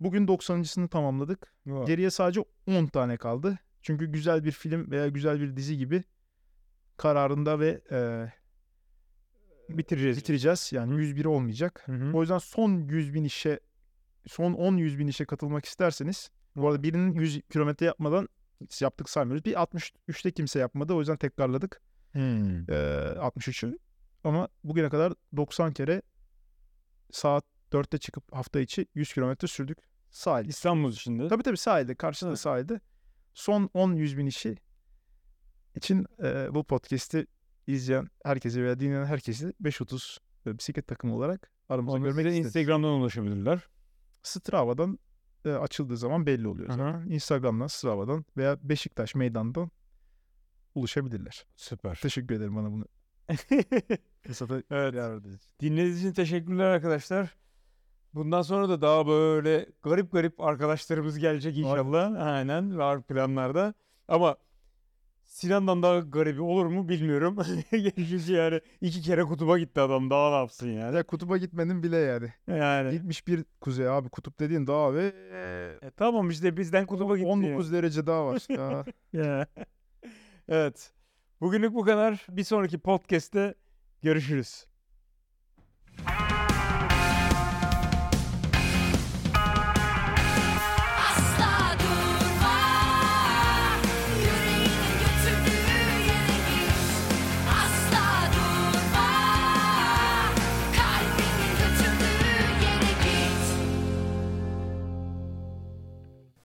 Bugün 0.00 0.26
90.sını 0.26 0.88
tamamladık. 0.88 1.52
Vay. 1.66 1.86
Geriye 1.86 2.10
sadece 2.10 2.44
10 2.66 2.86
tane 2.86 3.16
kaldı. 3.16 3.58
Çünkü 3.82 4.06
güzel 4.06 4.44
bir 4.44 4.52
film 4.52 4.90
veya 4.90 5.08
güzel 5.08 5.40
bir 5.40 5.56
dizi 5.56 5.76
gibi 5.76 6.04
kararında 6.96 7.60
ve 7.60 7.80
e, 7.90 7.98
Bitireceğiz. 9.68 10.16
bitireceğiz. 10.16 10.70
Yani 10.72 10.94
101 10.96 11.24
olmayacak. 11.24 11.82
Hı 11.86 11.92
hı. 11.92 12.16
O 12.16 12.20
yüzden 12.20 12.38
son 12.38 12.88
100 12.88 13.14
bin 13.14 13.24
işe 13.24 13.60
son 14.26 14.52
10 14.52 14.76
100 14.76 14.98
bin 14.98 15.06
işe 15.06 15.24
katılmak 15.24 15.64
isterseniz 15.64 16.30
bu 16.58 16.68
arada 16.68 16.82
birinin 16.82 17.14
100 17.14 17.42
kilometre 17.50 17.86
yapmadan 17.86 18.28
yaptık 18.80 19.08
saymıyoruz. 19.08 19.44
Bir 19.44 19.54
63'te 19.54 20.30
kimse 20.30 20.58
yapmadı. 20.58 20.94
O 20.94 20.98
yüzden 20.98 21.16
tekrarladık. 21.16 21.82
Hı. 22.12 22.18
Ee, 22.68 23.18
63'ü. 23.18 23.78
Ama 24.24 24.48
bugüne 24.64 24.88
kadar 24.88 25.12
90 25.36 25.72
kere 25.72 26.02
saat 27.10 27.44
4'te 27.72 27.98
çıkıp 27.98 28.36
hafta 28.36 28.60
içi 28.60 28.86
100 28.94 29.12
kilometre 29.14 29.48
sürdük. 29.48 29.78
Sahil. 30.10 30.48
İstanbul 30.48 30.92
içinde. 30.92 31.28
Tabii 31.28 31.42
tabii 31.42 31.56
sahilde. 31.56 31.94
Karşıda 31.94 32.28
Evet. 32.30 32.38
sahilde. 32.38 32.80
Son 33.34 33.70
10 33.74 33.92
100 33.92 34.18
bin 34.18 34.26
işi 34.26 34.56
için 35.74 36.06
e, 36.22 36.54
bu 36.54 36.64
podcast'i 36.64 37.26
izleyen 37.66 38.08
herkese 38.24 38.62
veya 38.62 38.80
dinleyen 38.80 39.04
herkese 39.04 39.52
530 39.60 40.18
bisiklet 40.46 40.86
takımı 40.86 41.16
olarak 41.16 41.50
aramızda 41.68 41.98
görmek 41.98 42.14
size 42.14 42.28
istedik. 42.28 42.46
Instagram'dan 42.46 42.90
ulaşabilirler. 42.90 43.68
Strava'dan 44.22 44.98
e, 45.48 45.58
açıldığı 45.58 45.96
zaman 45.96 46.26
belli 46.26 46.48
oluyor 46.48 46.68
zaten. 46.68 47.10
Instagram'dan, 47.10 47.66
Strava'dan 47.66 48.24
veya 48.36 48.58
Beşiktaş 48.62 49.14
meydandan 49.14 49.70
ulaşabilirler. 50.74 51.46
Süper. 51.56 51.98
Teşekkür 52.02 52.34
ederim 52.34 52.56
bana 52.56 52.72
bunu 52.72 52.84
fırsata 54.22 54.62
Evet. 54.70 55.50
Dinlediğiniz 55.60 56.00
için 56.00 56.12
teşekkürler 56.12 56.64
arkadaşlar. 56.64 57.36
Bundan 58.14 58.42
sonra 58.42 58.68
da 58.68 58.82
daha 58.82 59.06
böyle 59.06 59.66
garip 59.82 60.12
garip 60.12 60.40
arkadaşlarımız 60.40 61.18
gelecek 61.18 61.58
inşallah. 61.58 62.26
Aynen 62.26 62.78
var 62.78 63.02
planlarda. 63.02 63.74
Ama 64.08 64.36
Sinan'dan 65.28 65.82
daha 65.82 65.98
garibi 65.98 66.40
olur 66.40 66.66
mu 66.66 66.88
bilmiyorum. 66.88 67.36
Çünkü 67.70 68.32
yani 68.32 68.60
iki 68.80 69.02
kere 69.02 69.22
kutuba 69.24 69.58
gitti 69.58 69.80
adam 69.80 70.10
daha 70.10 70.30
ne 70.30 70.36
yapsın 70.36 70.68
yani. 70.68 70.96
Ya 70.96 71.02
kutuba 71.02 71.36
gitmedim 71.36 71.82
bile 71.82 71.96
yani. 71.96 72.32
Yani 72.46 72.94
71 72.94 73.44
kuzey 73.60 73.88
abi 73.88 74.08
kutup 74.08 74.40
dediğin 74.40 74.66
daha 74.66 74.94
ve 74.94 75.12
e, 75.82 75.90
tamam 75.96 76.30
işte 76.30 76.56
bizden 76.56 76.86
kutuba 76.86 77.16
gitti. 77.16 77.28
19 77.28 77.72
derece 77.72 78.06
daha 78.06 78.26
var. 78.26 78.42
Ya. 79.12 79.46
evet. 80.48 80.92
Bugünlük 81.40 81.74
bu 81.74 81.84
kadar. 81.84 82.26
Bir 82.28 82.44
sonraki 82.44 82.78
podcast'te 82.78 83.54
görüşürüz. 84.02 84.67